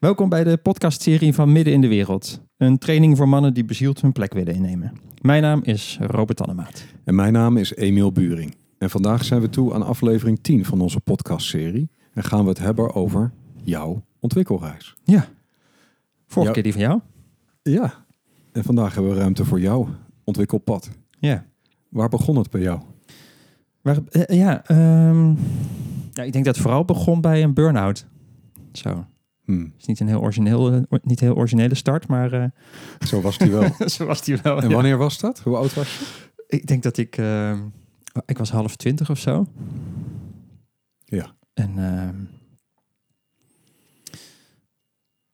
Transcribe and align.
Welkom 0.00 0.28
bij 0.28 0.44
de 0.44 0.56
podcastserie 0.56 1.34
van 1.34 1.52
Midden 1.52 1.72
in 1.72 1.80
de 1.80 1.88
Wereld. 1.88 2.40
Een 2.56 2.78
training 2.78 3.16
voor 3.16 3.28
mannen 3.28 3.54
die 3.54 3.64
bezield 3.64 4.00
hun 4.00 4.12
plek 4.12 4.32
willen 4.32 4.54
innemen. 4.54 4.92
Mijn 5.20 5.42
naam 5.42 5.60
is 5.62 5.98
Robert 6.00 6.40
Annemaat. 6.40 6.84
En 7.04 7.14
mijn 7.14 7.32
naam 7.32 7.56
is 7.56 7.74
Emiel 7.74 8.12
Buring. 8.12 8.54
En 8.78 8.90
vandaag 8.90 9.24
zijn 9.24 9.40
we 9.40 9.48
toe 9.48 9.74
aan 9.74 9.82
aflevering 9.82 10.38
10 10.42 10.64
van 10.64 10.80
onze 10.80 11.00
podcastserie. 11.00 11.90
En 12.12 12.22
gaan 12.22 12.42
we 12.42 12.48
het 12.48 12.58
hebben 12.58 12.94
over 12.94 13.32
jouw 13.62 14.04
ontwikkelreis. 14.20 14.94
Ja. 15.04 15.28
Vorige 16.26 16.52
keer 16.52 16.62
die 16.62 16.72
van 16.72 16.80
jou? 16.80 17.00
Ja. 17.62 18.04
En 18.52 18.64
vandaag 18.64 18.94
hebben 18.94 19.12
we 19.12 19.18
ruimte 19.18 19.44
voor 19.44 19.60
jouw 19.60 19.88
ontwikkelpad. 20.24 20.90
Ja. 21.18 21.44
Waar 21.88 22.08
begon 22.08 22.36
het 22.36 22.50
bij 22.50 22.60
jou? 22.60 22.80
Waar, 23.80 23.98
eh, 24.08 24.38
ja, 24.38 24.64
ehm, 24.66 25.28
ja, 26.12 26.22
ik 26.22 26.32
denk 26.32 26.44
dat 26.44 26.54
het 26.54 26.64
vooral 26.64 26.84
begon 26.84 27.20
bij 27.20 27.42
een 27.42 27.54
burn-out. 27.54 28.06
Zo. 28.72 29.04
Hm, 29.50 29.62
Het 29.62 29.72
is 29.78 29.86
niet 29.86 30.00
een 30.00 30.06
heel, 30.08 30.20
origineel, 30.20 30.72
eh, 30.72 30.98
niet 31.02 31.20
heel 31.20 31.34
originele 31.36 31.74
start, 31.74 32.06
maar 32.06 32.32
eh, 32.32 32.44
zo 33.06 33.20
was 33.20 33.38
die 33.38 33.50
wel. 33.50 33.72
zo 33.96 34.06
was 34.06 34.22
die 34.22 34.36
wel. 34.36 34.62
en 34.62 34.68
ja. 34.68 34.74
wanneer 34.74 34.96
was 34.96 35.18
dat? 35.18 35.40
Hoe 35.40 35.56
oud 35.56 35.74
was 35.74 35.98
je? 35.98 36.04
Ik 36.46 36.66
denk 36.66 36.82
dat 36.82 36.96
ik... 36.96 37.16
ehm, 37.16 37.68
ik 38.26 38.38
was 38.38 38.50
half 38.50 38.76
twintig 38.76 39.10
of 39.10 39.18
zo. 39.18 39.46
Ja. 41.04 41.36
En 41.54 41.78
ehm, 41.78 42.16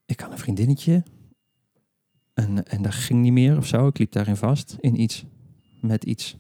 ik 0.07 0.21
had 0.21 0.31
een 0.31 0.39
vriendinnetje. 0.39 1.03
En, 2.35 2.65
en 2.65 2.83
dat 2.83 2.95
ging 2.95 3.23
niet 3.23 3.33
meer 3.33 3.57
of 3.57 3.67
zo. 3.67 3.87
Ik 3.87 3.99
liep 3.99 4.13
daarin 4.13 4.37
vast. 4.37 4.77
In 4.81 5.01
iets. 5.01 5.25
Met 5.81 6.05
iets. 6.05 6.37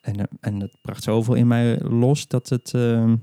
En, 0.00 0.16
eh, 0.16 0.24
en 0.40 0.60
het 0.60 0.76
bracht 0.82 1.02
zoveel 1.02 1.34
in 1.34 1.46
mij 1.46 1.80
los 1.80 2.28
dat 2.28 2.48
het... 2.48 2.74
ehm, 2.74 3.16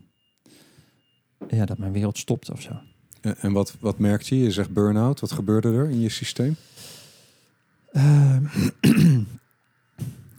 ja, 1.48 1.65
dat 1.65 1.77
mijn 1.77 1.91
wereld 1.91 2.17
stopte 2.17 2.51
of 2.51 2.62
zo. 2.62 2.81
En, 3.21 3.52
wat, 3.52 3.75
wat 3.80 3.99
merkte 3.99 4.38
je? 4.38 4.43
Je 4.43 4.52
zegt 4.52 4.73
burn-out. 4.73 5.20
Wat 5.20 5.31
gebeurde 5.31 5.73
er 5.73 5.89
in 5.89 5.99
je 5.99 6.09
systeem? 6.09 6.55
Ehm, 7.91 8.45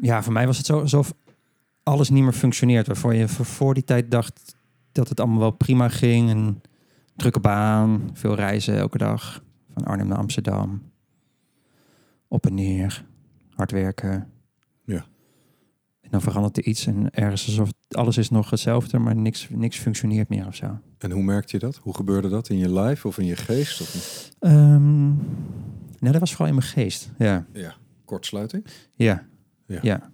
ja, 0.09 0.23
voor 0.23 0.33
mij 0.33 0.47
was 0.47 0.56
het 0.56 0.67
zo 0.67 0.81
alsof 0.81 1.15
alles 1.83 2.11
niet 2.11 2.23
meer 2.23 2.33
functioneert. 2.33 2.87
Waarvoor 2.87 3.15
je 3.15 3.29
voor, 3.29 3.45
voor 3.45 3.75
die 3.75 3.84
tijd 3.84 4.11
dacht 4.11 4.55
dat 4.93 5.09
het 5.09 5.21
allemaal 5.21 5.39
wel 5.39 5.51
prima 5.51 5.89
ging. 5.89 6.31
Een 6.31 6.61
drukke 7.17 7.41
baan, 7.41 8.11
veel 8.12 8.34
reizen 8.34 8.77
elke 8.77 8.99
dag. 8.99 9.43
Van 9.75 9.84
Arnhem 9.84 10.09
naar 10.09 10.19
Amsterdam. 10.19 10.83
Op 12.28 12.47
en 12.47 12.55
neer. 12.55 13.05
Hard 13.55 13.71
werken. 13.71 14.31
Ja. 14.84 15.05
Dan 16.13 16.21
verandert 16.21 16.57
er 16.57 16.65
iets 16.65 16.87
en 16.87 17.11
ergens 17.11 17.47
alsof 17.47 17.73
alles 17.89 18.17
is 18.17 18.31
nog 18.31 18.51
hetzelfde, 18.51 18.99
maar 18.99 19.17
niks, 19.17 19.49
niks 19.51 19.79
functioneert 19.79 20.29
meer 20.29 20.47
of 20.47 20.55
zo. 20.55 20.79
En 20.99 21.11
hoe 21.11 21.23
merkte 21.23 21.57
je 21.57 21.59
dat? 21.59 21.77
Hoe 21.77 21.95
gebeurde 21.95 22.29
dat? 22.29 22.49
In 22.49 22.59
je 22.59 22.73
lijf 22.73 23.05
of 23.05 23.19
in 23.19 23.25
je 23.25 23.37
geest? 23.37 23.81
Of 23.81 24.31
Ehm, 24.39 25.07
nou, 25.07 26.13
dat 26.13 26.19
was 26.19 26.31
vooral 26.31 26.49
in 26.49 26.55
mijn 26.55 26.67
geest. 26.67 27.11
Ja. 27.19 27.47
Ja, 27.53 27.75
kortsluiting. 28.05 28.67
Ja. 28.95 29.27
Ja. 29.67 29.79
Ja. 29.83 29.83
Ja, 29.83 30.11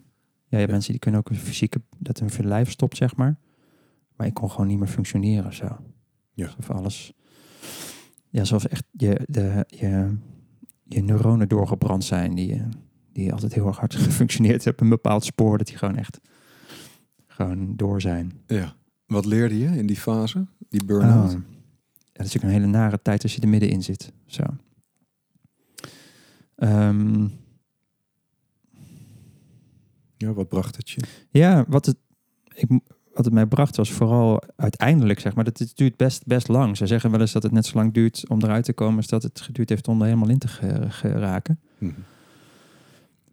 je 0.49 0.57
hebt 0.57 0.71
mensen 0.71 0.91
die 0.91 1.01
kunnen 1.01 1.21
ook 1.21 1.31
een 1.31 1.37
fysieke, 1.37 1.81
dat 1.99 2.19
hun 2.19 2.49
lijf 2.49 2.71
stopt, 2.71 2.97
zeg 2.97 3.17
maar. 3.17 3.39
Maar 4.17 4.27
ik 4.27 4.35
kon 4.35 4.51
gewoon 4.51 4.67
niet 4.67 4.79
meer 4.79 4.89
functioneren 4.89 5.47
of 5.47 5.55
zo. 5.55 5.77
Ja. 6.33 6.47
Alsof 6.47 6.71
alles, 6.71 7.13
ja, 8.29 8.41
alsof 8.41 8.65
echt 8.65 8.85
je, 8.93 9.21
de, 9.27 9.65
je, 9.69 10.17
je 10.85 11.03
neuronen 11.03 11.49
doorgebrand 11.49 12.05
zijn, 12.05 12.35
die, 12.35 12.55
eh, 12.55 12.63
die 13.13 13.33
altijd 13.33 13.55
heel 13.55 13.67
erg 13.67 13.79
hard 13.79 13.95
gefunctioneerd 14.07 14.65
hebben. 14.65 14.83
Een 14.85 14.89
bepaald 14.91 15.25
spoor, 15.25 15.59
dat 15.59 15.67
die 15.67 15.77
gewoon 15.77 15.97
echt 15.97 16.21
gewoon 17.27 17.77
door 17.77 18.01
zijn. 18.01 18.33
Ja. 18.47 18.75
Wat 19.07 19.25
leerde 19.25 19.59
je 19.59 19.67
in 19.67 19.87
die 19.87 19.97
fase? 19.97 20.47
Die 20.69 20.85
burn-out? 20.85 21.25
Oh. 21.35 21.41
Ja, 21.99 22.25
dat 22.25 22.27
is 22.27 22.33
natuurlijk 22.33 22.45
een 22.45 22.61
hele 22.61 22.67
nare 22.67 23.03
tijd 23.03 23.23
als 23.23 23.35
je 23.35 23.41
er 23.41 23.49
middenin 23.49 23.83
zit. 23.83 24.13
Zo. 24.27 24.43
Ehm, 26.57 27.27
Ja, 30.17 30.33
wat 30.33 30.49
bracht 30.49 30.77
het 30.77 30.91
je? 30.91 31.01
Ja, 31.31 31.65
wat 31.69 31.87
het, 31.87 31.97
ik, 32.55 32.69
wat 33.15 33.25
het 33.25 33.35
mij 33.35 33.47
bracht 33.47 33.77
was 33.77 33.93
vooral 33.93 34.43
uiteindelijk, 34.57 35.21
zeg 35.21 35.35
maar, 35.35 35.45
dat 35.45 35.59
het 35.59 35.77
duurt 35.77 35.97
best, 35.97 36.27
best 36.27 36.49
lang. 36.49 36.77
Ze 36.77 36.87
zeggen 36.87 37.11
wel 37.11 37.21
eens 37.21 37.33
dat 37.33 37.43
het 37.43 37.53
net 37.53 37.67
zo 37.67 37.77
lang 37.79 37.93
duurt 37.93 38.25
om 38.29 38.43
eruit 38.43 38.65
te 38.65 38.73
komen 38.73 38.97
als 38.97 39.07
dat 39.07 39.23
het 39.23 39.41
geduurd 39.41 39.69
heeft 39.69 39.89
om 39.89 40.01
er 40.01 40.07
helemaal 40.07 40.29
in 40.29 40.39
te 40.39 40.49
ge- 40.49 40.87
geraken. 40.91 41.61
Hm. 41.79 41.91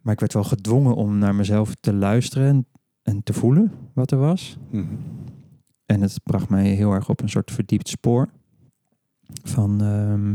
Maar 0.06 0.14
ik 0.14 0.20
werd 0.20 0.32
wel 0.32 0.44
gedwongen 0.44 0.94
om 0.94 1.18
naar 1.18 1.34
mezelf 1.34 1.74
te 1.74 1.94
luisteren 1.94 2.48
en, 2.48 2.66
en 3.02 3.22
te 3.22 3.32
voelen 3.32 3.72
wat 3.92 4.10
er 4.10 4.18
was. 4.18 4.56
Hm. 4.70 4.84
En 5.86 6.00
het 6.00 6.20
bracht 6.22 6.48
mij 6.48 6.68
heel 6.68 6.92
erg 6.92 7.08
op 7.08 7.20
een 7.20 7.28
soort 7.28 7.50
verdiept 7.50 7.88
spoor 7.88 8.28
van 9.42 9.82
ehm, 9.82 10.34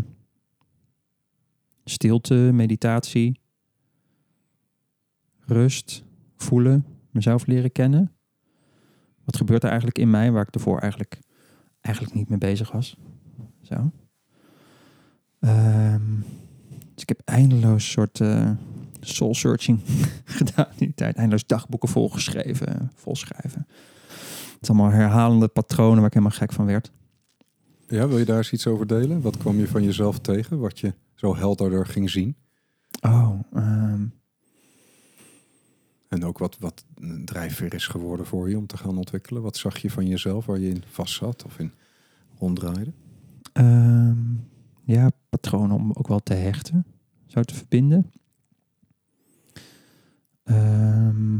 stilte, 1.83 2.33
meditatie, 2.53 3.39
rust, 5.39 6.03
voelen, 6.35 6.85
mezelf 7.09 7.45
leren 7.45 7.71
kennen. 7.71 8.11
Wat 9.23 9.37
gebeurt 9.37 9.63
er 9.63 9.69
eigenlijk 9.69 9.99
in 9.99 10.09
mij 10.09 10.31
waar 10.31 10.47
ik 10.47 10.53
ervoor 10.53 10.79
eigenlijk, 10.79 11.19
eigenlijk 11.81 12.15
niet 12.15 12.29
mee 12.29 12.37
bezig 12.37 12.71
was? 12.71 12.97
Zo. 13.61 13.91
Ehm, 15.39 16.19
dus 16.93 17.03
ik 17.03 17.09
heb 17.09 17.21
eindeloos 17.25 17.91
soort 17.91 18.19
eh, 18.19 18.51
soul 19.07 19.35
searching 19.35 19.79
gedaan 20.25 20.67
in 20.69 20.75
die 20.77 20.93
tijd. 20.93 21.15
Eindeloos 21.15 21.45
dagboeken 21.45 21.89
volgeschreven, 21.89 22.91
volschrijven. 22.95 23.67
Het 24.53 24.61
is 24.61 24.69
allemaal 24.69 24.91
herhalende 24.91 25.47
patronen 25.47 25.97
waar 25.97 26.05
ik 26.07 26.13
helemaal 26.13 26.37
gek 26.37 26.51
van 26.53 26.65
werd. 26.65 26.91
Ja, 27.87 28.07
wil 28.07 28.17
je 28.17 28.25
daar 28.25 28.37
eens 28.37 28.51
iets 28.51 28.67
over 28.67 28.87
delen? 28.87 29.21
Wat 29.21 29.37
kwam 29.37 29.57
je 29.57 29.67
van 29.67 29.83
jezelf 29.83 30.19
tegen? 30.19 30.59
Wat 30.59 30.79
je 30.79 30.93
zo 31.15 31.35
helderder 31.35 31.85
ging 31.85 32.09
zien? 32.09 32.35
Oh, 33.01 33.39
ehm, 33.53 34.05
En 36.07 36.25
ook 36.25 36.37
wat, 36.37 36.57
wat 36.59 36.85
een 36.95 37.25
drijfveer 37.25 37.73
is 37.73 37.87
geworden 37.87 38.25
voor 38.25 38.49
je 38.49 38.57
om 38.57 38.67
te 38.67 38.77
gaan 38.77 38.97
ontwikkelen? 38.97 39.41
Wat 39.41 39.57
zag 39.57 39.77
je 39.77 39.91
van 39.91 40.07
jezelf 40.07 40.45
waar 40.45 40.59
je 40.59 40.69
in 40.69 40.83
vast 40.87 41.13
zat 41.13 41.45
of 41.45 41.59
in 41.59 41.71
ronddraaide? 42.39 42.91
ehm, 43.53 44.17
ja, 44.83 45.11
patronen 45.29 45.75
om 45.75 45.91
ook 45.93 46.07
wel 46.07 46.19
te 46.19 46.33
hechten, 46.33 46.85
zo 47.27 47.41
te 47.41 47.55
verbinden. 47.55 48.11
Ehm, 50.55 51.39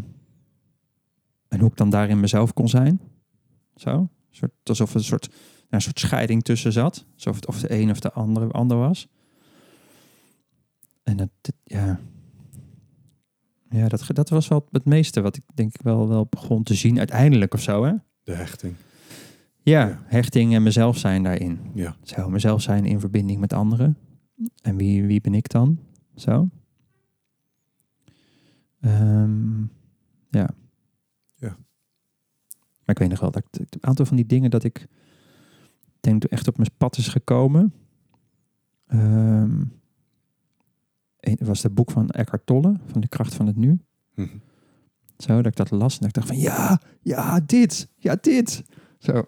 en 1.47 1.59
hoe 1.59 1.69
ik 1.69 1.75
dan 1.77 1.89
daarin 1.89 2.19
mezelf 2.19 2.53
kon 2.53 2.67
zijn. 2.69 3.01
Zo. 3.75 4.09
Soort, 4.29 4.51
alsof 4.63 4.89
er 4.89 4.95
een 4.95 5.03
soort, 5.03 5.29
een 5.69 5.81
soort 5.81 5.99
scheiding 5.99 6.44
tussen 6.44 6.72
zat. 6.72 7.05
Alsof 7.13 7.35
het 7.35 7.47
of 7.47 7.59
de 7.59 7.71
een 7.73 7.89
of 7.89 8.00
de 8.00 8.11
andere 8.11 8.51
ander 8.51 8.77
was. 8.77 9.07
En 11.03 11.17
dat, 11.17 11.29
ja. 11.63 12.00
Ja, 13.69 13.88
dat, 13.88 14.03
dat 14.07 14.29
was 14.29 14.47
wel 14.47 14.67
het 14.71 14.85
meeste 14.85 15.21
wat 15.21 15.35
ik 15.38 15.44
denk 15.53 15.73
ik 15.75 15.81
wel, 15.81 16.07
wel 16.07 16.25
begon 16.29 16.63
te 16.63 16.73
zien 16.73 16.97
uiteindelijk 16.97 17.53
of 17.53 17.61
zo, 17.61 17.83
hè? 17.83 17.94
De 18.23 18.33
hechting. 18.35 18.75
Ja, 19.63 19.88
Ja. 19.88 20.01
hechting 20.05 20.53
en 20.55 20.63
mezelf 20.63 20.97
zijn 20.97 21.23
daarin. 21.23 21.59
Ja. 21.73 21.95
Zo, 22.03 22.29
mezelf 22.29 22.61
zijn 22.61 22.85
in 22.85 23.00
verbinding 23.00 23.39
met 23.39 23.53
anderen. 23.53 23.97
En 24.61 24.75
wie, 24.77 25.03
wie 25.03 25.21
ben 25.21 25.33
ik 25.33 25.50
dan? 25.50 25.79
Zo. 26.16 26.50
Ehm, 28.81 29.62
ja. 30.30 30.50
Ja. 31.36 31.58
Maar 32.58 32.96
ik 32.96 33.00
weet 33.00 33.09
nog 33.09 33.19
wel 33.19 33.31
dat 33.31 33.44
ik 33.52 33.74
een 33.74 33.84
aantal 33.84 34.06
van 34.06 34.16
die 34.16 34.25
dingen 34.25 34.50
dat 34.50 34.64
ik 34.64 34.88
denk 36.00 36.24
echt 36.24 36.47
op 36.47 36.58
mijn 36.58 36.69
pad 36.78 36.97
is 36.97 37.08
gekomen. 37.08 37.74
Ehm 38.88 39.62
was 41.40 41.64
het 41.64 41.74
boek 41.74 41.92
van 41.92 42.09
Eckhart 42.09 42.46
Tolle, 42.46 42.80
van 42.86 43.02
de 43.02 43.08
kracht 43.08 43.34
van 43.34 43.47
het 43.47 43.56
nu. 43.56 43.80
Hm. 44.14 44.28
Zo, 45.18 45.36
dat 45.36 45.46
ik 45.46 45.56
dat 45.56 45.72
las 45.72 45.94
en 45.94 46.00
dat 46.00 46.08
ik 46.08 46.13
dacht 46.13 46.28
van 46.28 46.38
ja, 46.38 46.81
ja, 47.02 47.40
dit, 47.40 47.88
ja, 47.98 48.18
dit. 48.22 48.63
Zo. 49.00 49.25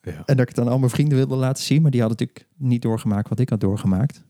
Ja. 0.00 0.12
En 0.12 0.36
dat 0.36 0.40
ik 0.40 0.48
het 0.48 0.54
dan 0.54 0.68
al 0.68 0.78
mijn 0.78 0.90
vrienden 0.90 1.18
wilde 1.18 1.36
laten 1.36 1.62
zien, 1.64 1.82
maar 1.82 1.90
die 1.90 2.00
hadden 2.00 2.18
natuurlijk 2.18 2.48
niet 2.56 2.82
doorgemaakt 2.82 3.28
wat 3.28 3.38
ik 3.38 3.48
had 3.48 3.60
doorgemaakt. 3.60 4.24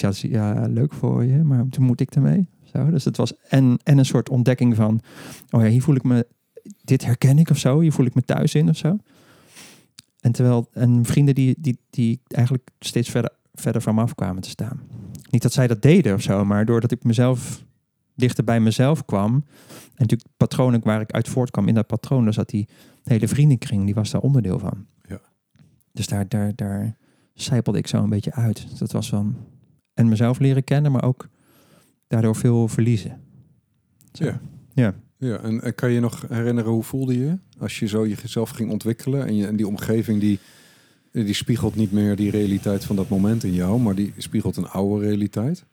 Dus 0.00 0.20
ja, 0.20 0.66
leuk 0.66 0.92
voor 0.92 1.24
je, 1.24 1.42
maar 1.42 1.68
toen 1.68 1.84
moet 1.84 2.00
ik 2.00 2.14
ermee. 2.14 2.48
Zo, 2.64 2.90
dus 2.90 3.04
het 3.04 3.16
was 3.16 3.36
en, 3.48 3.78
en 3.82 3.98
een 3.98 4.04
soort 4.04 4.28
ontdekking 4.28 4.74
van, 4.74 5.00
oh 5.50 5.62
ja, 5.62 5.68
hier 5.68 5.82
voel 5.82 5.94
ik 5.94 6.02
me, 6.02 6.26
dit 6.84 7.04
herken 7.04 7.38
ik 7.38 7.50
of 7.50 7.58
zo, 7.58 7.80
hier 7.80 7.92
voel 7.92 8.06
ik 8.06 8.14
me 8.14 8.22
thuis 8.22 8.54
in 8.54 8.68
of 8.68 8.76
zo. 8.76 8.98
En 10.20 10.32
terwijl, 10.32 10.68
en 10.72 11.04
vrienden 11.04 11.34
die, 11.34 11.54
die, 11.58 11.78
die 11.90 12.20
eigenlijk 12.28 12.68
steeds 12.78 13.10
verder, 13.10 13.32
verder 13.54 13.82
van 13.82 13.94
me 13.94 14.00
af 14.00 14.14
kwamen 14.14 14.42
te 14.42 14.48
staan. 14.48 14.80
Niet 15.30 15.42
dat 15.42 15.52
zij 15.52 15.66
dat 15.66 15.82
deden 15.82 16.14
of 16.14 16.22
zo, 16.22 16.44
maar 16.44 16.64
doordat 16.64 16.90
ik 16.90 17.04
mezelf 17.04 17.64
dichter 18.14 18.44
bij 18.44 18.60
mezelf 18.60 19.04
kwam. 19.04 19.34
En 19.34 19.44
natuurlijk 19.96 20.30
patronen 20.36 20.80
waar 20.84 21.00
ik 21.00 21.12
uit 21.12 21.28
voortkwam, 21.28 21.68
in 21.68 21.74
dat 21.74 21.86
patroon, 21.86 22.24
daar 22.24 22.32
zat 22.32 22.48
die 22.48 22.68
hele 23.04 23.28
vriendenkring, 23.28 23.84
die 23.84 23.94
was 23.94 24.10
daar 24.10 24.20
onderdeel 24.20 24.58
van. 24.58 24.86
Ja. 25.08 25.20
Dus 25.92 26.06
daar, 26.06 26.28
daar, 26.28 26.52
daar 26.54 26.96
zijpelde 27.34 27.78
ik 27.78 27.86
zo 27.86 28.02
een 28.02 28.08
beetje 28.08 28.32
uit. 28.32 28.66
Dus 28.70 28.78
dat 28.78 28.92
was 28.92 29.08
van, 29.08 29.36
en 29.96 30.08
mezelf 30.08 30.38
leren 30.38 30.64
kennen, 30.64 30.92
maar 30.92 31.04
ook 31.04 31.28
daardoor 32.06 32.36
veel 32.36 32.68
verliezen. 32.68 33.20
Zo. 34.12 34.24
Ja. 34.24 34.40
Ja. 34.74 34.94
Ja, 35.18 35.38
en, 35.38 35.62
en 35.62 35.74
kan 35.74 35.90
je 35.90 36.00
nog 36.00 36.24
herinneren 36.28 36.70
hoe 36.70 36.82
voelde 36.82 37.18
je 37.18 37.38
als 37.58 37.78
je 37.78 37.86
zo 37.86 38.06
jezelf 38.06 38.50
ging 38.50 38.70
ontwikkelen 38.70 39.26
en, 39.26 39.36
je, 39.36 39.46
en 39.46 39.56
die 39.56 39.66
omgeving 39.66 40.20
die 40.20 40.38
Die 41.12 41.34
spiegelt 41.34 41.74
niet 41.74 41.92
meer 41.92 42.16
die 42.16 42.30
realiteit 42.30 42.84
van 42.84 42.96
dat 42.96 43.08
moment 43.08 43.44
in 43.44 43.52
jou, 43.52 43.80
maar 43.80 43.94
die 43.94 44.12
spiegelt 44.16 44.56
een 44.56 44.68
oude 44.68 45.06
realiteit. 45.06 45.64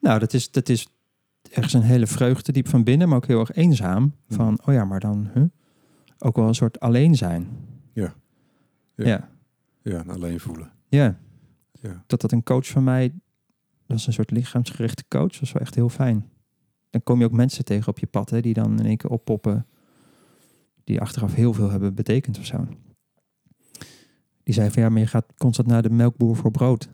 Nou, 0.00 0.18
dat 0.18 0.32
is, 0.32 0.50
dat 0.50 0.68
is 0.68 0.86
ergens 1.50 1.72
een 1.72 1.82
hele 1.82 2.06
vreugde 2.06 2.52
diep 2.52 2.68
van 2.68 2.84
binnen, 2.84 3.08
maar 3.08 3.16
ook 3.16 3.26
heel 3.26 3.40
erg 3.40 3.52
eenzaam. 3.52 4.14
Van, 4.28 4.58
oh 4.64 4.74
ja, 4.74 4.84
maar 4.84 5.00
dan 5.00 5.30
huh? 5.34 5.44
ook 6.18 6.36
wel 6.36 6.48
een 6.48 6.54
soort 6.54 6.80
alleen 6.80 7.14
zijn. 7.14 7.46
Ja. 7.92 8.14
Ja. 8.94 9.06
Ja. 9.06 9.28
Ja, 9.82 9.98
en 9.98 10.10
alleen 10.10 10.40
voelen. 10.40 10.72
ja. 10.88 11.18
Ja. 11.80 12.02
Dat 12.06 12.20
dat 12.20 12.32
een 12.32 12.42
coach 12.42 12.66
van 12.66 12.84
mij, 12.84 13.12
dat 13.86 13.96
was 13.96 14.06
een 14.06 14.12
soort 14.12 14.30
lichaamsgerichte 14.30 15.04
coach, 15.08 15.30
dat 15.30 15.40
was 15.40 15.52
wel 15.52 15.62
echt 15.62 15.74
heel 15.74 15.88
fijn. 15.88 16.28
Dan 16.90 17.02
kom 17.02 17.18
je 17.18 17.24
ook 17.24 17.32
mensen 17.32 17.64
tegen 17.64 17.88
op 17.88 17.98
je 17.98 18.06
pad, 18.06 18.30
hè, 18.30 18.40
die 18.40 18.54
dan 18.54 18.78
in 18.78 18.86
één 18.86 18.96
keer 18.96 19.10
oppoppen, 19.10 19.66
die 20.84 21.00
achteraf 21.00 21.34
heel 21.34 21.52
veel 21.52 21.70
hebben 21.70 21.94
betekend 21.94 22.38
of 22.38 22.44
zo. 22.46 22.66
Die 24.42 24.54
zei 24.54 24.70
van 24.70 24.82
ja, 24.82 24.88
maar 24.88 25.00
je 25.00 25.06
gaat 25.06 25.32
constant 25.36 25.68
naar 25.68 25.82
de 25.82 25.90
melkboer 25.90 26.36
voor 26.36 26.50
brood. 26.50 26.88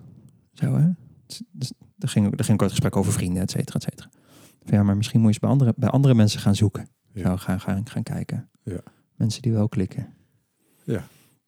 Zo 0.52 0.74
hè. 0.74 0.88
Dus, 1.26 1.42
dus, 1.50 1.72
er, 1.98 2.08
ging, 2.08 2.26
ook- 2.26 2.38
er 2.38 2.44
ging 2.44 2.56
ook 2.56 2.62
het 2.62 2.70
gesprek 2.70 2.96
over 2.96 3.12
vrienden, 3.12 3.42
et 3.42 3.50
cetera, 3.50 3.74
et 3.78 3.82
cetera. 3.82 4.08
Van 4.64 4.78
ja, 4.78 4.82
maar 4.82 4.96
misschien 4.96 5.20
moet 5.20 5.34
je 5.34 5.34
eens 5.34 5.42
bij 5.42 5.50
andere, 5.50 5.74
bij 5.76 5.88
andere 5.88 6.14
mensen 6.14 6.40
gaan 6.40 6.54
zoeken. 6.54 6.88
Ja. 7.12 7.22
Zo, 7.22 7.36
gaan, 7.36 7.60
gaan, 7.60 7.88
gaan 7.88 8.02
kijken. 8.02 8.50
Ja. 8.62 8.80
Mensen 9.14 9.42
die 9.42 9.52
wel 9.52 9.68
klikken. 9.68 10.14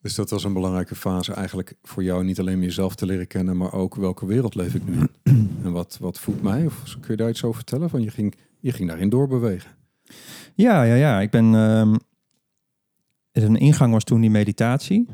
Dus 0.04 0.14
dat 0.14 0.30
was 0.30 0.44
een 0.44 0.52
belangrijke 0.52 0.94
fase 0.94 1.32
eigenlijk 1.32 1.74
voor 1.82 2.02
jou. 2.02 2.24
Niet 2.24 2.40
alleen 2.40 2.60
jezelf 2.60 2.94
te 2.94 3.06
leren 3.06 3.26
kennen, 3.26 3.56
maar 3.56 3.72
ook 3.72 3.94
welke 3.94 4.26
wereld 4.26 4.54
leef 4.54 4.74
ik 4.74 4.86
nu 4.86 5.08
in. 5.22 5.58
En 5.64 5.72
wat, 5.72 5.98
wat 6.00 6.20
voedt 6.20 6.42
mij? 6.42 6.66
Of 6.66 6.96
kun 7.00 7.10
je 7.10 7.16
daar 7.16 7.28
iets 7.28 7.44
over 7.44 7.56
vertellen? 7.56 7.90
Van 7.90 8.02
je 8.02 8.10
ging, 8.10 8.34
je 8.60 8.72
ging 8.72 8.88
daarin 8.88 9.08
doorbewegen. 9.08 9.70
Ja, 10.54 10.82
ja, 10.82 10.94
ja. 10.94 11.20
Ik 11.20 11.30
ben. 11.30 11.54
ehm, 11.54 11.94
een 13.32 13.56
ingang 13.56 13.92
was 13.92 14.04
toen 14.04 14.20
die 14.20 14.30
meditatie. 14.30 15.06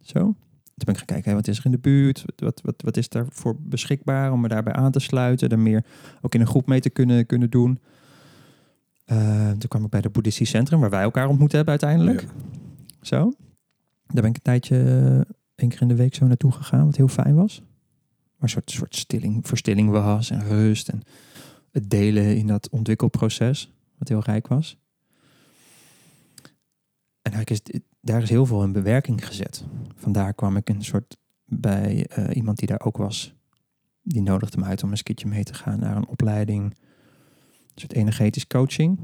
Zo. 0.00 0.18
Toen 0.18 0.34
ben 0.74 0.94
ik 0.94 0.96
gaan 0.96 1.06
kijken, 1.06 1.30
hè, 1.30 1.36
wat 1.36 1.48
is 1.48 1.58
er 1.58 1.64
in 1.64 1.70
de 1.70 1.78
buurt? 1.78 2.24
Wat, 2.36 2.60
wat, 2.64 2.82
wat 2.84 2.96
is 2.96 3.08
daarvoor 3.08 3.56
beschikbaar 3.58 4.32
om 4.32 4.40
me 4.40 4.48
daarbij 4.48 4.72
aan 4.72 4.92
te 4.92 5.00
sluiten? 5.00 5.48
Er 5.48 5.58
meer 5.58 5.84
ook 6.20 6.34
in 6.34 6.40
een 6.40 6.46
groep 6.46 6.66
mee 6.66 6.80
te 6.80 6.90
kunnen, 6.90 7.26
kunnen 7.26 7.50
doen. 7.50 7.78
Eh, 9.04 9.50
toen 9.50 9.68
kwam 9.68 9.84
ik 9.84 9.90
bij 9.90 10.00
het 10.02 10.12
Boeddhistisch 10.12 10.50
Centrum, 10.50 10.80
waar 10.80 10.90
wij 10.90 11.02
elkaar 11.02 11.28
ontmoet 11.28 11.52
hebben 11.52 11.70
uiteindelijk. 11.70 12.20
Ja. 12.20 12.28
Zo. 13.00 13.32
Daar 14.06 14.22
ben 14.22 14.30
ik 14.30 14.36
een 14.36 14.42
tijdje, 14.42 14.76
eh, 14.76 15.34
één 15.54 15.68
keer 15.68 15.80
in 15.80 15.88
de 15.88 15.94
week 15.94 16.14
zo 16.14 16.26
naartoe 16.26 16.52
gegaan, 16.52 16.84
wat 16.84 16.96
heel 16.96 17.08
fijn 17.08 17.34
was. 17.34 17.58
Waar 17.58 18.38
een 18.38 18.48
soort, 18.48 18.70
soort 18.70 18.96
stilling, 18.96 19.46
verstilling 19.46 19.90
was 19.90 20.30
en 20.30 20.44
rust 20.44 20.88
en 20.88 21.02
het 21.70 21.90
delen 21.90 22.36
in 22.36 22.46
dat 22.46 22.68
ontwikkelproces, 22.68 23.72
wat 23.98 24.08
heel 24.08 24.22
rijk 24.22 24.46
was. 24.46 24.78
En 27.22 27.32
eigenlijk 27.32 27.50
is, 27.50 27.80
daar 28.00 28.22
is 28.22 28.28
heel 28.28 28.46
veel 28.46 28.62
in 28.62 28.72
bewerking 28.72 29.26
gezet. 29.26 29.64
Vandaar 29.94 30.34
kwam 30.34 30.56
ik 30.56 30.68
een 30.68 30.84
soort 30.84 31.16
bij 31.44 32.06
eh, 32.06 32.36
iemand 32.36 32.58
die 32.58 32.68
daar 32.68 32.80
ook 32.80 32.96
was. 32.96 33.34
Die 34.02 34.22
nodigde 34.22 34.58
me 34.58 34.64
uit 34.64 34.82
om 34.82 34.92
een 34.92 35.28
mee 35.28 35.44
te 35.44 35.54
gaan 35.54 35.78
naar 35.78 35.96
een 35.96 36.06
opleiding. 36.06 36.64
Een 36.64 37.80
soort 37.80 37.92
energetisch 37.92 38.46
coaching. 38.46 38.98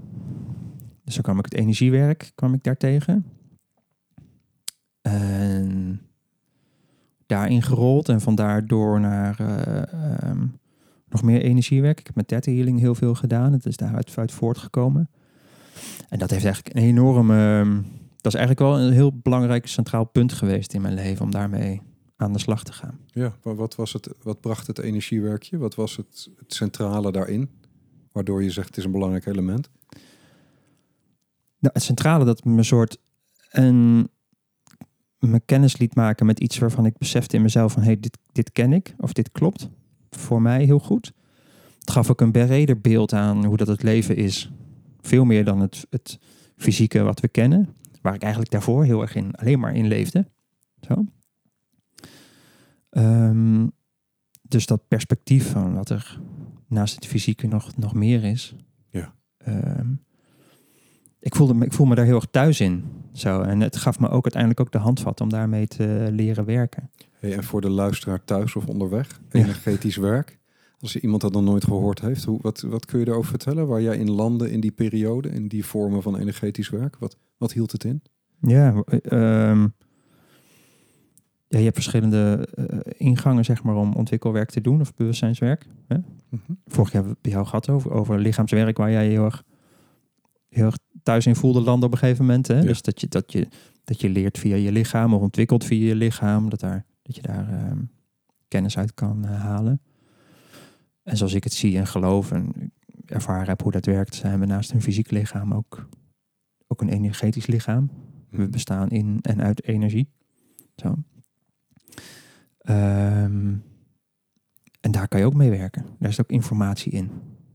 Dus 1.04 1.14
dan 1.14 1.22
kwam 1.22 1.38
ik 1.38 1.44
het 1.44 1.54
energiewerk 1.54 2.32
kwam 2.34 2.54
ik 2.54 2.62
daar 2.62 2.76
tegen. 2.76 3.24
En 5.10 6.00
daarin 7.26 7.62
gerold 7.62 8.08
en 8.08 8.20
vandaar 8.20 8.66
door 8.66 9.00
naar 9.00 9.40
eh, 9.40 9.92
ehm, 10.22 10.46
nog 11.08 11.22
meer 11.22 11.42
energiewerk. 11.42 12.00
Ik 12.00 12.06
heb 12.06 12.16
met 12.16 12.28
Theta 12.28 12.50
Healing 12.50 12.78
heel 12.78 12.94
veel 12.94 13.14
gedaan. 13.14 13.52
Het 13.52 13.66
is 13.66 13.76
daaruit 13.76 14.16
uit 14.16 14.32
voortgekomen. 14.32 15.10
En 16.08 16.18
dat 16.18 16.30
heeft 16.30 16.44
eigenlijk 16.44 16.76
een 16.76 16.82
enorme... 16.82 17.60
ehm, 17.60 17.74
dat 18.16 18.32
is 18.32 18.38
eigenlijk 18.38 18.58
wel 18.58 18.80
een 18.80 18.92
heel 18.92 19.18
belangrijk 19.22 19.66
centraal 19.66 20.04
punt 20.04 20.32
geweest 20.32 20.74
in 20.74 20.80
mijn 20.80 20.94
leven 20.94 21.24
om 21.24 21.30
daarmee 21.30 21.82
aan 22.16 22.32
de 22.32 22.38
slag 22.38 22.64
te 22.64 22.72
gaan. 22.72 22.98
Ja, 23.06 23.32
maar 23.42 23.54
wat, 23.54 23.74
was 23.74 23.92
het, 23.92 24.08
wat 24.22 24.40
bracht 24.40 24.66
het 24.66 24.78
energiewerkje? 24.78 25.58
Wat 25.58 25.74
was 25.74 25.96
het, 25.96 26.28
het 26.38 26.54
centrale 26.54 27.12
daarin? 27.12 27.50
Waardoor 28.12 28.42
je 28.42 28.50
zegt 28.50 28.68
het 28.68 28.76
is 28.76 28.84
een 28.84 28.90
belangrijk 28.90 29.26
element. 29.26 29.70
Nou, 31.58 31.74
het 31.74 31.82
centrale 31.82 32.24
dat 32.24 32.44
me 32.44 32.56
een 32.56 32.64
soort 32.64 32.98
een 33.50 34.08
me 35.20 35.40
kennis 35.40 35.78
liet 35.78 35.94
maken 35.94 36.26
met 36.26 36.40
iets 36.40 36.58
waarvan 36.58 36.86
ik 36.86 36.98
besefte 36.98 37.36
in 37.36 37.42
mezelf 37.42 37.72
van 37.72 37.82
hey, 37.82 38.00
dit, 38.00 38.18
dit 38.32 38.52
ken 38.52 38.72
ik 38.72 38.94
of 38.98 39.12
dit 39.12 39.32
klopt 39.32 39.68
voor 40.10 40.42
mij 40.42 40.64
heel 40.64 40.78
goed. 40.78 41.12
Het 41.78 41.90
gaf 41.90 42.10
ook 42.10 42.20
een 42.20 42.32
breder 42.32 42.80
beeld 42.80 43.12
aan 43.12 43.44
hoe 43.44 43.56
dat 43.56 43.66
het 43.66 43.82
leven 43.82 44.16
is. 44.16 44.50
Veel 45.00 45.24
meer 45.24 45.44
dan 45.44 45.60
het, 45.60 45.86
het 45.90 46.18
fysieke 46.56 47.02
wat 47.02 47.20
we 47.20 47.28
kennen. 47.28 47.68
Waar 48.02 48.14
ik 48.14 48.22
eigenlijk 48.22 48.52
daarvoor 48.52 48.84
heel 48.84 49.00
erg 49.00 49.14
in, 49.14 49.34
alleen 49.34 49.58
maar 49.58 49.74
in 49.74 49.86
leefde. 49.86 50.26
Zo. 50.80 51.04
Ehm, 52.90 53.66
dus 54.42 54.66
dat 54.66 54.88
perspectief 54.88 55.50
van 55.50 55.74
wat 55.74 55.90
er 55.90 56.20
naast 56.66 56.94
het 56.94 57.06
fysieke 57.06 57.46
nog, 57.46 57.76
nog 57.76 57.94
meer 57.94 58.24
is. 58.24 58.54
Ja. 58.90 59.14
Ehm, 59.36 59.92
ik, 61.20 61.34
voelde 61.34 61.54
me, 61.54 61.64
ik 61.64 61.72
voel 61.72 61.86
me 61.86 61.94
daar 61.94 62.04
heel 62.04 62.14
erg 62.14 62.26
thuis 62.30 62.60
in. 62.60 62.84
Zo. 63.12 63.40
En 63.40 63.60
het 63.60 63.76
gaf 63.76 63.98
me 64.00 64.08
ook 64.08 64.22
uiteindelijk 64.22 64.60
ook 64.60 64.72
de 64.72 64.78
handvat 64.78 65.20
om 65.20 65.28
daarmee 65.28 65.66
te 65.66 66.08
leren 66.12 66.44
werken. 66.44 66.90
Hey, 67.18 67.34
en 67.36 67.44
voor 67.44 67.60
de 67.60 67.70
luisteraar 67.70 68.24
thuis 68.24 68.56
of 68.56 68.66
onderweg, 68.66 69.20
Ja. 69.30 69.40
energetisch 69.40 69.96
werk. 69.96 70.38
Als 70.80 70.96
iemand 70.96 71.22
dat 71.22 71.32
nog 71.32 71.42
nooit 71.42 71.64
gehoord 71.64 72.00
heeft, 72.00 72.24
hoe, 72.24 72.38
wat, 72.42 72.60
wat 72.60 72.86
kun 72.86 72.98
je 72.98 73.04
daarover 73.04 73.30
vertellen? 73.30 73.66
Waar 73.66 73.82
jij 73.82 73.96
in 73.96 74.10
landde 74.10 74.50
in 74.50 74.60
die 74.60 74.70
periode, 74.70 75.28
in 75.28 75.48
die 75.48 75.64
vormen 75.66 76.02
van 76.02 76.16
energetisch 76.18 76.68
werk? 76.70 76.96
Wat, 76.98 77.16
wat 77.36 77.52
hield 77.52 77.72
het 77.72 77.84
in? 77.84 78.02
Ja, 78.40 78.82
ehm, 79.02 79.66
ja, 81.48 81.58
je 81.58 81.64
hebt 81.64 81.74
verschillende 81.74 82.48
eh, 82.54 82.78
ingangen 82.96 83.44
zeg 83.44 83.62
maar, 83.62 83.76
om 83.76 83.92
ontwikkelwerk 83.94 84.50
te 84.50 84.60
doen 84.60 84.80
of 84.80 84.94
bewustzijnswerk. 84.94 85.66
Hè? 85.86 85.96
Mhm. 86.28 86.52
Vorig 86.66 86.92
jaar 86.92 87.02
hebben 87.02 87.12
we 87.12 87.18
bij 87.22 87.32
jou 87.32 87.44
gehad 87.44 87.68
over, 87.68 87.90
over 87.92 88.18
lichaamswerk, 88.18 88.76
waar 88.76 88.90
jij 88.90 89.08
heel 89.08 89.24
erg, 89.24 89.44
heel 90.48 90.64
erg 90.64 90.78
thuis 91.02 91.26
in 91.26 91.36
voelde 91.36 91.60
landen 91.60 91.86
op 91.86 91.92
een 91.92 91.98
gegeven 91.98 92.24
moment. 92.24 92.46
Hè? 92.46 92.56
Ja. 92.58 92.62
Dus 92.62 92.82
dat 92.82 93.00
je, 93.00 93.08
dat, 93.08 93.32
je, 93.32 93.48
dat 93.84 94.00
je 94.00 94.08
leert 94.08 94.38
via 94.38 94.56
je 94.56 94.72
lichaam 94.72 95.14
of 95.14 95.20
ontwikkelt 95.20 95.64
via 95.64 95.86
je 95.86 95.94
lichaam, 95.94 96.50
dat, 96.50 96.60
daar, 96.60 96.84
dat 97.02 97.16
je 97.16 97.22
daar 97.22 97.48
ehm, 97.48 97.78
kennis 98.48 98.78
uit 98.78 98.94
kan 98.94 99.24
eh, 99.24 99.40
halen. 99.40 99.80
En 101.02 101.16
zoals 101.16 101.34
ik 101.34 101.44
het 101.44 101.52
zie 101.52 101.78
en 101.78 101.86
geloof 101.86 102.32
en 102.32 102.72
ervaren 103.06 103.48
heb 103.48 103.62
hoe 103.62 103.72
dat 103.72 103.86
werkt, 103.86 104.14
zijn 104.14 104.40
we 104.40 104.46
naast 104.46 104.72
een 104.72 104.82
fysiek 104.82 105.10
lichaam 105.10 105.54
ook, 105.54 105.88
ook 106.66 106.80
een 106.80 106.88
energetisch 106.88 107.46
lichaam. 107.46 107.90
We 108.30 108.42
Mhm. 108.42 108.50
bestaan 108.50 108.88
in 108.88 109.18
en 109.22 109.42
uit 109.42 109.64
energie. 109.64 110.08
Zo. 110.76 110.94
Ehm, 112.58 113.54
en 114.80 114.90
daar 114.90 115.08
kan 115.08 115.20
je 115.20 115.26
ook 115.26 115.34
mee 115.34 115.50
werken. 115.50 115.84
Daar 115.98 116.10
zit 116.10 116.20
ook 116.20 116.30
informatie 116.30 116.92
in. 116.92 117.10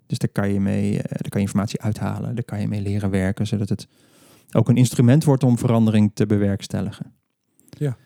Dus 0.08 0.18
daar 0.18 0.30
kan 0.30 0.54
je 0.54 0.60
mee, 0.60 0.92
eh, 0.98 1.04
daar 1.04 1.30
kan 1.30 1.42
je 1.42 1.48
informatie 1.48 1.82
uithalen. 1.82 2.36
Daar 2.36 2.44
kan 2.44 2.62
je 2.62 2.68
mee 2.68 2.82
leren 2.82 3.10
werken, 3.10 3.48
zodat 3.48 3.70
het 3.70 3.88
ook 4.52 4.70
een 4.70 4.76
instrument 4.78 5.24
wordt 5.24 5.44
om 5.44 5.58
verandering 5.58 6.12
te 6.14 6.26
bewerkstelligen. 6.26 7.14
Ja, 7.78 7.98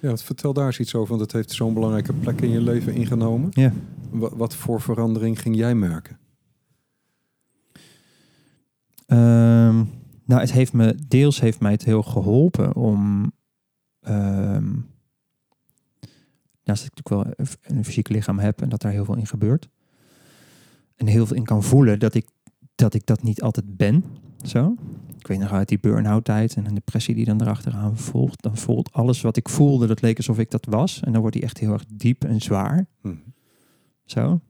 wat- 0.00 0.22
vertel 0.22 0.52
daar 0.52 0.66
eens 0.66 0.78
iets 0.80 0.94
over, 0.94 1.08
want 1.08 1.20
het 1.20 1.32
heeft 1.32 1.50
zo'n 1.50 1.74
belangrijke 1.74 2.12
plek 2.12 2.40
in 2.40 2.50
je 2.50 2.60
leven 2.60 2.94
ingenomen. 2.94 3.48
Ja. 3.50 3.72
Wat, 4.10 4.32
wat 4.36 4.54
voor 4.54 4.80
verandering 4.80 5.40
ging 5.40 5.56
jij 5.56 5.74
merken? 5.74 6.18
Ehm, 9.06 9.84
nou, 10.24 10.40
het 10.40 10.52
heeft 10.52 10.72
me, 10.72 10.98
deels 11.08 11.40
heeft 11.40 11.60
mij 11.60 11.72
het 11.72 11.84
heel 11.84 12.02
geholpen 12.02 12.74
om. 12.74 13.32
ehm 14.00 14.72
naast 16.64 16.82
dat 16.82 16.90
ik 16.98 17.04
natuurlijk 17.04 17.38
wel 17.38 17.46
een 17.76 17.84
fysiek 17.84 18.08
lichaam 18.08 18.38
heb 18.38 18.60
en 18.62 18.68
dat 18.68 18.80
daar 18.80 18.92
heel 18.92 19.04
veel 19.04 19.16
in 19.16 19.26
gebeurt. 19.26 19.68
En 20.96 21.06
heel 21.06 21.26
veel 21.26 21.36
in 21.36 21.44
kan 21.44 21.62
voelen 21.62 21.98
dat 21.98 22.14
ik 22.14 22.26
dat, 22.74 22.94
ik 22.94 23.06
dat 23.06 23.22
niet 23.22 23.42
altijd 23.42 23.76
ben. 23.76 24.04
Zo. 24.42 24.74
Ik 25.18 25.26
weet 25.26 25.38
nog 25.38 25.52
uit 25.52 25.68
die 25.68 25.78
burn-out 25.78 26.24
tijd 26.24 26.54
en 26.54 26.66
een 26.66 26.74
depressie 26.74 27.14
die 27.14 27.24
dan 27.24 27.40
erachteraan 27.40 27.96
volgt. 27.96 28.42
Dan 28.42 28.56
voelt 28.56 28.92
alles 28.92 29.20
wat 29.20 29.36
ik 29.36 29.48
voelde, 29.48 29.86
dat 29.86 30.02
leek 30.02 30.16
alsof 30.16 30.38
ik 30.38 30.50
dat 30.50 30.64
was. 30.64 31.00
En 31.00 31.12
dan 31.12 31.20
wordt 31.20 31.36
die 31.36 31.44
echt 31.44 31.58
heel 31.58 31.72
erg 31.72 31.84
diep 31.92 32.24
en 32.24 32.40
zwaar. 32.40 32.86
Mhm. 33.00 33.14
Zo. 34.04 34.40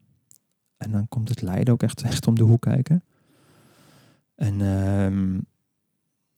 En 0.77 0.91
dan 0.91 1.09
komt 1.09 1.29
het 1.29 1.43
lijden 1.43 1.75
ook 1.75 1.83
echt, 1.83 2.03
echt 2.03 2.27
om 2.27 2.35
de 2.35 2.43
hoek 2.43 2.61
kijken. 2.61 3.05
En, 4.35 4.61
ehm, 4.61 5.41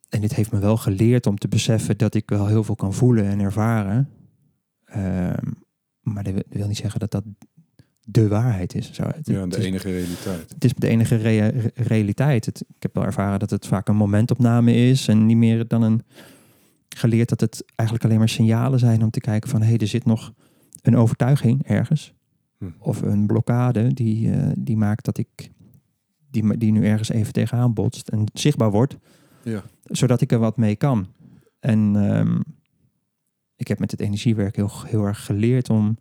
en 0.09 0.21
dit 0.21 0.35
heeft 0.35 0.53
me 0.53 0.59
wel 0.59 0.77
geleerd 0.77 1.27
om 1.27 1.39
te 1.39 1.49
beseffen 1.49 1.99
dat 1.99 2.15
ik 2.15 2.29
wel 2.29 2.47
heel 2.47 2.65
veel 2.65 2.77
kan 2.77 2.95
voelen 2.95 3.25
en 3.25 3.41
ervaren. 3.41 4.09
Ehm, 4.85 5.51
maar 6.01 6.25
dat 6.25 6.35
wil 6.49 6.67
niet 6.67 6.77
zeggen 6.77 7.01
dat 7.01 7.11
dat 7.11 7.25
de 8.11 8.29
waarheid 8.29 8.75
is. 8.75 8.93
Zo. 8.93 9.03
Het, 9.03 9.27
Ja, 9.27 9.41
het 9.41 9.51
de 9.51 9.59
is, 9.59 9.65
enige 9.65 9.91
realiteit. 9.91 10.51
het 10.55 10.65
is 10.65 10.73
de 10.75 10.89
enige 10.89 11.17
rea- 11.17 11.49
re- 11.49 11.71
realiteit. 11.75 12.45
Het, 12.47 12.61
ik 12.77 12.83
heb 12.83 12.95
wel 12.95 13.05
ervaren 13.05 13.39
dat 13.39 13.51
het 13.51 13.67
vaak 13.67 13.89
een 13.89 13.97
momentopname 13.97 14.73
is 14.75 15.09
en 15.09 15.27
niet 15.27 15.37
meer 15.37 15.69
dan 15.69 15.83
een 15.83 16.03
geleerd 16.89 17.29
dat 17.29 17.41
het 17.41 17.65
eigenlijk 17.75 18.09
alleen 18.09 18.19
maar 18.19 18.29
signalen 18.29 18.79
zijn 18.79 19.03
om 19.03 19.11
te 19.11 19.21
kijken 19.21 19.51
van 19.51 19.61
hé, 19.63 19.67
hey, 19.69 19.77
er 19.79 19.87
zit 19.87 20.05
nog 20.05 20.33
een 20.83 20.97
overtuiging 20.97 21.67
ergens 21.67 22.13
Hm. 22.59 22.65
of 22.79 23.03
een 23.03 23.27
blokkade 23.27 23.95
die, 23.95 24.31
eh, 24.33 24.47
die 24.59 24.77
maakt 24.77 25.05
dat 25.05 25.19
ik 25.19 25.51
die 26.31 26.73
nu 26.73 26.85
ergens 26.87 27.09
even 27.09 27.33
tegenaan 27.33 27.73
botst 27.75 28.09
en 28.09 28.25
zichtbaar 28.33 28.71
wordt, 28.71 28.97
Ja. 29.43 29.63
zodat 29.85 30.21
ik 30.21 30.33
er 30.33 30.39
wat 30.39 30.57
mee 30.57 30.77
kan. 30.77 31.07
En, 31.61 31.97
ehm, 31.97 32.41
ik 33.57 33.69
heb 33.69 33.79
met 33.79 33.91
het 33.91 34.01
energiewerk 34.01 34.57
heel, 34.57 34.71
heel 34.87 35.05
erg 35.05 35.25
geleerd 35.25 35.71
om, 35.71 35.99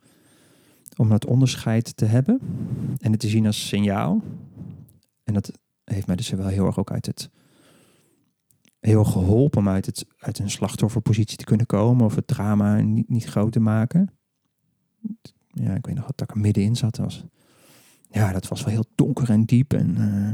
om 0.97 1.09
dat 1.09 1.25
onderscheid 1.25 1.97
te 1.97 2.05
hebben 2.05 2.39
en 2.97 3.11
het 3.11 3.19
te 3.19 3.27
zien 3.27 3.45
als 3.45 3.67
signaal. 3.67 4.23
En 5.23 5.33
dat 5.33 5.51
heeft 5.83 6.07
mij 6.07 6.15
dus 6.15 6.29
wel 6.29 6.47
heel 6.47 6.65
erg 6.65 6.79
ook 6.79 6.91
uit 6.91 7.05
het 7.05 7.29
heel 8.79 9.03
geholpen 9.03 9.59
om 9.59 9.69
uit, 9.69 9.85
het, 9.85 10.05
uit 10.17 10.39
een 10.39 10.49
slachtofferpositie 10.49 11.37
te 11.37 11.43
kunnen 11.43 11.65
komen 11.65 12.05
of 12.05 12.15
het 12.15 12.27
drama 12.27 12.81
niet, 12.81 13.09
niet 13.09 13.25
groot 13.25 13.51
te 13.51 13.59
maken. 13.59 14.09
Ja, 15.47 15.73
ik 15.73 15.85
weet 15.85 15.95
nog 15.95 16.05
dat 16.05 16.29
ik 16.29 16.35
er 16.35 16.41
middenin 16.41 16.75
zat. 16.75 16.97
Was, 16.97 17.25
ja, 18.09 18.31
dat 18.31 18.47
was 18.47 18.63
wel 18.63 18.73
heel 18.73 18.85
donker 18.95 19.29
en 19.29 19.45
diep 19.45 19.73
en 19.73 19.95
uh, 19.97 20.31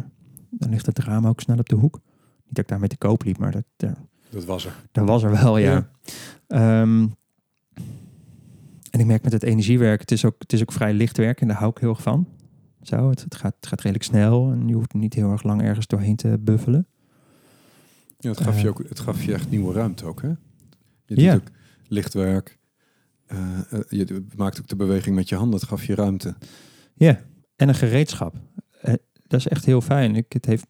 dan 0.50 0.70
ligt 0.70 0.86
het 0.86 0.96
drama 0.96 1.30
ook 1.30 1.42
snel 1.42 1.58
op 1.58 1.70
de 1.70 1.76
hoek. 1.76 2.00
Niet 2.44 2.56
dat 2.56 2.64
ik 2.64 2.68
daarmee 2.68 2.90
te 2.90 2.98
koop 2.98 3.24
liep, 3.24 3.38
maar 3.38 3.52
dat, 3.52 3.96
dat 4.30 4.46
was 4.46 4.66
er. 4.66 4.76
Dat 4.92 5.08
was 5.08 5.24
er 5.24 5.32
wel, 5.32 5.58
ja. 5.58 5.90
ja. 6.48 6.82
Um, 6.82 7.16
en 8.94 9.00
ik 9.00 9.06
merk 9.06 9.24
met 9.24 9.32
het 9.32 9.44
energiewerk, 9.44 10.00
het 10.00 10.12
is 10.12 10.26
ook, 10.26 10.36
het 10.38 10.54
is 10.54 10.62
ook 10.62 10.72
vrij 10.72 10.94
licht 10.94 11.18
werk 11.18 11.42
en 11.42 11.48
daar 11.48 11.58
hou 11.58 11.72
ik 11.72 11.78
heel 11.78 11.90
erg 11.90 12.02
van. 12.02 12.28
Zo, 12.82 13.10
het, 13.10 13.24
het, 13.24 13.36
gaat, 13.36 13.56
het 13.56 13.68
gaat 13.68 13.82
redelijk 13.82 14.06
snel 14.06 14.52
en 14.52 14.68
je 14.68 14.74
hoeft 14.74 14.94
niet 14.94 15.14
heel 15.14 15.32
erg 15.32 15.44
lang 15.44 15.62
ergens 15.62 15.88
doorheen 15.88 16.16
te 16.16 16.38
buffelen. 16.40 16.88
Ja, 18.18 18.30
het 18.30 18.42
gaf, 18.42 18.62
je, 18.62 18.70
ook, 18.70 18.84
het 18.90 19.00
gaf 19.00 19.24
je 19.24 19.34
echt 19.34 19.50
nieuwe 19.50 19.74
ruimte 19.74 20.06
ook, 20.06 20.22
hè? 20.22 20.28
Je 20.28 21.16
doet 21.16 21.20
ja. 21.24 21.36
ook 21.36 21.48
lichtwerk. 21.88 22.58
Uh, 23.28 23.40
uh, 23.74 23.80
je 23.90 24.26
maakt 24.36 24.60
ook 24.60 24.68
de 24.68 24.76
beweging 24.76 25.16
met 25.16 25.30
je 25.30 25.36
handen. 25.36 25.60
Het 25.60 25.70
gaf 25.70 25.86
je 25.86 25.96
ruimte. 25.96 26.36
Ja, 26.94 27.20
en 27.56 27.68
een 27.68 27.76
gereedschap. 27.76 28.36
Uh, 28.86 28.94
dat 29.28 29.40
is 29.40 29.48
echt 29.48 29.66
heel 29.66 29.82
fijn. 29.82 30.16
Ik, 30.16 30.34
het 30.34 30.46
heeft, 30.46 30.66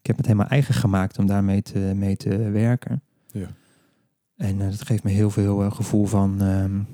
ik 0.00 0.06
heb 0.06 0.16
het 0.16 0.26
helemaal 0.26 0.48
eigen 0.48 0.74
gemaakt 0.74 1.18
om 1.18 1.26
daarmee 1.26 1.62
te, 1.62 1.78
mee 1.78 2.16
te 2.16 2.36
werken. 2.50 3.02
Ja. 3.26 3.48
En 4.36 4.58
dat 4.58 4.86
geeft 4.86 5.04
me 5.04 5.10
heel 5.10 5.30
veel 5.30 5.70
gevoel 5.70 6.06
van 6.06 6.42
um, 6.42 6.86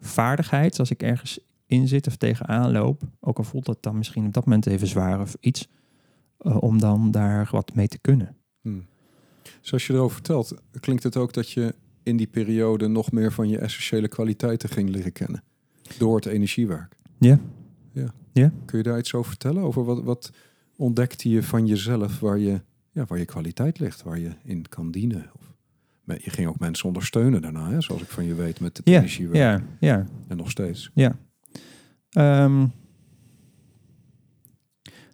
vaardigheid. 0.00 0.78
Als 0.78 0.90
ik 0.90 1.02
ergens 1.02 1.38
in 1.66 1.88
zit 1.88 2.06
of 2.06 2.16
tegenaan 2.16 2.72
loop. 2.72 3.02
Ook 3.20 3.38
al 3.38 3.44
voelt 3.44 3.66
dat 3.66 3.82
dan 3.82 3.96
misschien 3.96 4.26
op 4.26 4.32
dat 4.32 4.44
moment 4.44 4.66
even 4.66 4.86
zwaar 4.86 5.20
of 5.20 5.36
iets. 5.40 5.68
om 6.38 6.78
dan 6.78 7.10
daar 7.10 7.48
wat 7.50 7.74
mee 7.74 7.88
te 7.88 7.98
kunnen. 7.98 8.36
Hmm. 8.60 8.86
Zoals 9.60 9.86
je 9.86 9.92
erover 9.92 10.14
vertelt, 10.14 10.54
klinkt 10.80 11.02
het 11.02 11.16
ook 11.16 11.32
dat 11.32 11.50
je 11.50 11.74
in 12.02 12.16
die 12.16 12.26
periode 12.26 12.88
nog 12.88 13.12
meer 13.12 13.32
van 13.32 13.48
je 13.48 13.58
essentiële 13.58 14.08
kwaliteiten 14.08 14.68
ging 14.68 14.88
leren 14.88 15.12
kennen. 15.12 15.42
Door 15.98 16.16
het 16.16 16.26
energiewerk. 16.26 16.96
Ja. 17.18 17.40
Ja. 17.92 18.14
ja. 18.32 18.52
Kun 18.64 18.78
je 18.78 18.84
daar 18.84 18.98
iets 18.98 19.14
over 19.14 19.30
vertellen? 19.30 19.62
Over 19.62 19.84
wat, 19.84 20.02
wat 20.02 20.30
ontdekte 20.76 21.28
je 21.28 21.42
van 21.42 21.66
jezelf 21.66 22.20
waar 22.20 22.38
je, 22.38 22.60
ja, 22.90 23.04
waar 23.04 23.18
je 23.18 23.24
kwaliteit 23.24 23.78
ligt, 23.78 24.02
waar 24.02 24.18
je 24.18 24.30
in 24.44 24.68
kan 24.68 24.90
dienen? 24.90 25.30
Of, 25.38 25.49
je 26.04 26.30
ging 26.30 26.48
ook 26.48 26.58
mensen 26.58 26.86
ondersteunen 26.86 27.42
daarna, 27.42 27.70
hè, 27.70 27.80
zoals 27.80 28.02
ik 28.02 28.08
van 28.08 28.24
je 28.24 28.34
weet, 28.34 28.60
met 28.60 28.76
het 28.76 28.88
ja, 28.88 28.98
energiewerk. 28.98 29.36
Ja, 29.36 29.62
ja. 29.80 30.06
En 30.28 30.36
nog 30.36 30.50
steeds. 30.50 30.90
Ja. 30.94 31.16
Um, 32.44 32.72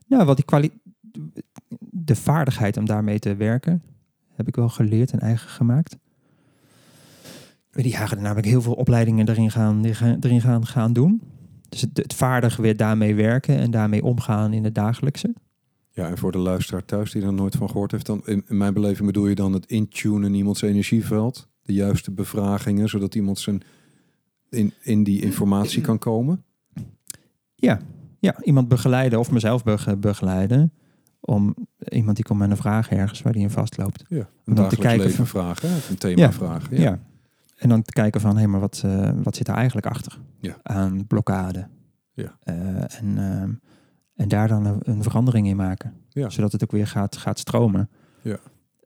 nou, 0.06 0.24
wat 0.24 0.36
die 0.36 0.44
kwaliteit 0.44 0.84
de 2.06 2.16
vaardigheid 2.16 2.76
om 2.76 2.84
daarmee 2.84 3.18
te 3.18 3.36
werken 3.36 3.82
heb 4.34 4.48
ik 4.48 4.56
wel 4.56 4.68
geleerd 4.68 5.12
en 5.12 5.18
eigen 5.18 5.48
gemaakt. 5.48 5.96
Die 7.70 7.88
jaren 7.88 8.22
namelijk 8.22 8.46
heel 8.46 8.62
veel 8.62 8.72
opleidingen 8.72 9.28
erin 9.28 9.50
gaan, 9.50 9.84
erin 10.20 10.40
gaan, 10.40 10.66
gaan 10.66 10.92
doen. 10.92 11.22
Dus 11.68 11.80
het, 11.80 11.96
het 11.96 12.14
vaardig 12.14 12.56
weer 12.56 12.76
daarmee 12.76 13.14
werken 13.14 13.56
en 13.58 13.70
daarmee 13.70 14.04
omgaan 14.04 14.52
in 14.52 14.64
het 14.64 14.74
dagelijkse. 14.74 15.34
Ja, 15.96 16.08
en 16.08 16.18
voor 16.18 16.32
de 16.32 16.38
luisteraar 16.38 16.84
thuis 16.84 17.12
die 17.12 17.22
er 17.22 17.32
nooit 17.32 17.56
van 17.56 17.70
gehoord 17.70 17.90
heeft, 17.90 18.06
dan 18.06 18.22
in, 18.24 18.44
in 18.48 18.56
mijn 18.56 18.74
beleving 18.74 19.06
bedoel 19.06 19.26
je 19.26 19.34
dan 19.34 19.52
het 19.52 19.66
intunen 19.66 20.24
in 20.24 20.34
iemands 20.34 20.62
energieveld, 20.62 21.48
de 21.62 21.72
juiste 21.72 22.10
bevragingen, 22.10 22.88
zodat 22.88 23.14
iemand 23.14 23.38
zijn 23.38 23.62
in, 24.50 24.72
in 24.82 25.04
die 25.04 25.22
informatie 25.22 25.80
kan 25.80 25.98
komen? 25.98 26.44
Ja, 27.54 27.80
ja, 28.18 28.42
iemand 28.42 28.68
begeleiden 28.68 29.18
of 29.18 29.30
mezelf 29.30 29.62
begeleiden 29.98 30.72
om 31.20 31.56
iemand 31.88 32.16
die 32.16 32.24
komt 32.24 32.38
met 32.38 32.50
een 32.50 32.56
vraag 32.56 32.90
ergens 32.90 33.22
waar 33.22 33.32
die 33.32 33.42
in 33.42 33.50
vastloopt. 33.50 34.04
Ja, 34.08 34.28
een 34.44 34.54
dan 34.54 34.68
te 34.68 34.76
kijken 34.76 35.10
van 35.10 35.26
vragen, 35.26 35.70
een 35.90 35.98
thema 35.98 36.20
ja, 36.20 36.32
vragen. 36.32 36.76
Ja. 36.76 36.82
ja. 36.82 37.00
En 37.56 37.68
dan 37.68 37.82
te 37.82 37.92
kijken 37.92 38.20
van, 38.20 38.30
hé, 38.30 38.38
hey, 38.38 38.46
maar 38.46 38.60
wat, 38.60 38.82
uh, 38.86 39.10
wat 39.22 39.36
zit 39.36 39.48
er 39.48 39.54
eigenlijk 39.54 39.86
achter? 39.86 40.18
Ja. 40.40 40.56
Aan 40.62 41.06
blokkade. 41.06 41.68
Ja. 42.12 42.38
Uh, 42.44 43.00
en, 43.00 43.16
uh, 43.16 43.72
en 44.16 44.28
daar 44.28 44.48
dan 44.48 44.66
een, 44.66 44.80
een, 44.82 45.02
verandering 45.02 45.46
in 45.46 45.56
maken. 45.56 45.94
Ja. 46.08 46.28
Zodat 46.28 46.52
het 46.52 46.62
ook 46.62 46.70
weer 46.70 46.86
gaat, 46.86 47.16
gaat 47.16 47.38
stromen. 47.38 47.90
Ja. 48.22 48.38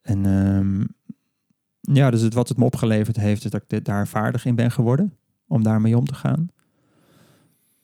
En 0.03 0.25
um, 0.25 0.87
ja, 1.81 2.11
dus 2.11 2.21
het, 2.21 2.35
wat 2.35 2.49
het 2.49 2.59
me 2.59 2.65
opgeleverd 2.65 3.17
heeft, 3.17 3.45
is 3.45 3.51
dat 3.51 3.63
ik 3.69 3.85
daar 3.85 4.09
vaardig 4.09 4.45
in 4.45 4.55
ben 4.55 4.71
geworden. 4.71 5.17
Om 5.47 5.63
daarmee 5.63 5.97
om 5.97 6.05
te 6.05 6.15
gaan. 6.15 6.49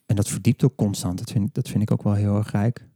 En 0.06 0.16
dat 0.16 0.28
verdiept 0.28 0.64
ook 0.64 0.76
constant. 0.76 1.18
Dat 1.18 1.30
vind, 1.30 1.54
dat 1.54 1.68
vind 1.68 1.82
ik 1.82 1.90
ook 1.90 2.02
wel 2.02 2.12
heel 2.12 2.36
erg 2.36 2.50
rijk. 2.50 2.86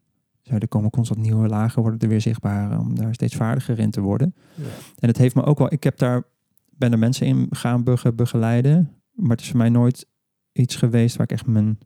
Zo, 0.42 0.54
er 0.54 0.68
komen 0.68 0.90
constant 0.90 1.20
nieuwe 1.20 1.48
lagen, 1.48 1.82
worden 1.82 2.00
er 2.00 2.08
weer 2.08 2.20
zichtbaar 2.20 2.78
om 2.78 2.94
daar 2.94 3.14
steeds 3.14 3.36
vaardiger 3.36 3.78
in 3.78 3.90
te 3.90 4.00
worden. 4.00 4.34
Ja. 4.54 4.64
En 4.98 5.08
het 5.08 5.16
heeft 5.16 5.34
me 5.34 5.42
ook 5.42 5.58
wel, 5.58 5.72
ik 5.72 5.82
heb 5.82 5.98
daar, 5.98 6.22
ben 6.70 6.92
er 6.92 6.98
mensen 6.98 7.26
in 7.26 7.46
gaan 7.50 7.84
begeleiden, 8.14 8.92
maar 9.12 9.30
het 9.30 9.40
is 9.40 9.48
voor 9.48 9.58
mij 9.58 9.68
nooit 9.68 10.06
iets 10.52 10.76
geweest 10.76 11.16
waar 11.16 11.26
ik 11.26 11.32
echt 11.32 11.46
mijn 11.46 11.78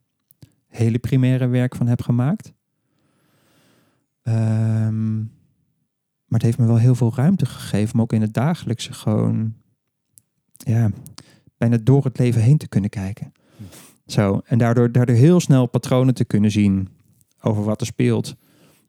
hele 0.68 0.98
primaire 0.98 1.46
werk 1.46 1.74
van 1.74 1.86
heb 1.86 2.02
gemaakt. 2.02 2.53
Um, 4.28 5.32
maar 6.26 6.38
het 6.38 6.42
heeft 6.42 6.58
me 6.58 6.66
wel 6.66 6.76
heel 6.78 6.94
veel 6.94 7.12
ruimte 7.14 7.46
gegeven, 7.46 7.94
om 7.94 8.00
ook 8.00 8.12
in 8.12 8.20
het 8.20 8.34
dagelijkse 8.34 8.92
gewoon, 8.92 9.54
ja, 10.56 10.90
bijna 11.56 11.76
door 11.82 12.04
het 12.04 12.18
leven 12.18 12.42
heen 12.42 12.58
te 12.58 12.68
kunnen 12.68 12.90
kijken. 12.90 13.32
Zo, 14.06 14.40
en 14.44 14.58
daardoor, 14.58 14.92
daardoor 14.92 15.16
heel 15.16 15.40
snel 15.40 15.66
patronen 15.66 16.14
te 16.14 16.24
kunnen 16.24 16.50
zien 16.50 16.88
over 17.40 17.64
wat 17.64 17.80
er 17.80 17.86
speelt. 17.86 18.36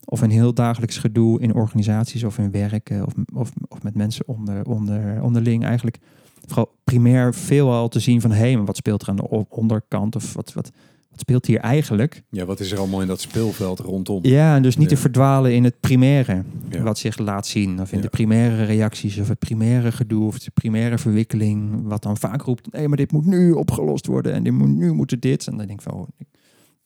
Of 0.05 0.21
een 0.21 0.29
heel 0.29 0.53
dagelijks 0.53 0.97
gedoe 0.97 1.39
in 1.39 1.53
organisaties 1.53 2.23
of 2.23 2.37
in 2.37 2.51
werken 2.51 3.05
of, 3.05 3.13
of, 3.33 3.51
of 3.67 3.83
met 3.83 3.95
mensen 3.95 4.27
onder, 4.27 4.65
onder, 4.65 5.21
onderling. 5.21 5.63
Eigenlijk 5.63 5.99
vooral 6.45 6.75
primair 6.83 7.33
veelal 7.33 7.87
te 7.87 7.99
zien 7.99 8.21
van 8.21 8.31
hé, 8.31 8.51
hey, 8.51 8.57
wat 8.57 8.77
speelt 8.77 9.01
er 9.01 9.09
aan 9.09 9.15
de 9.15 9.45
onderkant 9.49 10.15
of 10.15 10.33
wat, 10.33 10.53
wat, 10.53 10.71
wat 11.15 11.23
speelt 11.23 11.45
hier 11.45 11.59
eigenlijk? 11.59 12.23
Ja, 12.29 12.45
wat 12.45 12.59
is 12.59 12.71
er 12.71 12.77
allemaal 12.77 13.01
in 13.01 13.07
dat 13.07 13.21
speelveld 13.21 13.79
rondom? 13.79 14.19
Ja, 14.25 14.55
en 14.55 14.61
dus 14.61 14.77
niet 14.77 14.89
Ja. 14.89 14.95
te 14.95 15.01
verdwalen 15.01 15.53
in 15.53 15.63
het 15.63 15.79
primaire, 15.79 16.43
Ja. 16.69 16.81
wat 16.81 16.97
zich 16.97 17.17
laat 17.17 17.47
zien. 17.47 17.81
Of 17.81 17.91
in 17.91 17.97
Ja. 17.97 18.03
de 18.03 18.09
primaire 18.09 18.63
reacties, 18.63 19.17
of 19.17 19.27
het 19.27 19.39
primaire 19.39 19.91
gedoe, 19.91 20.25
of 20.25 20.39
de 20.39 20.51
primaire 20.51 20.97
verwikkeling. 20.97 21.81
Wat 21.83 22.03
dan 22.03 22.17
vaak 22.17 22.41
roept, 22.41 22.71
nee, 22.71 22.87
maar 22.87 22.97
dit 22.97 23.11
moet 23.11 23.25
nu 23.25 23.51
opgelost 23.51 24.05
worden 24.05 24.33
en 24.33 24.43
dit 24.43 24.53
moet, 24.53 24.67
nu 24.69 24.91
moet 24.93 25.11
het 25.11 25.21
dit. 25.21 25.47
En 25.47 25.57
dan 25.57 25.67
denk 25.67 25.79
ik 25.79 25.85
van, 25.91 25.93
oh, 25.93 26.07
ik 26.17 26.27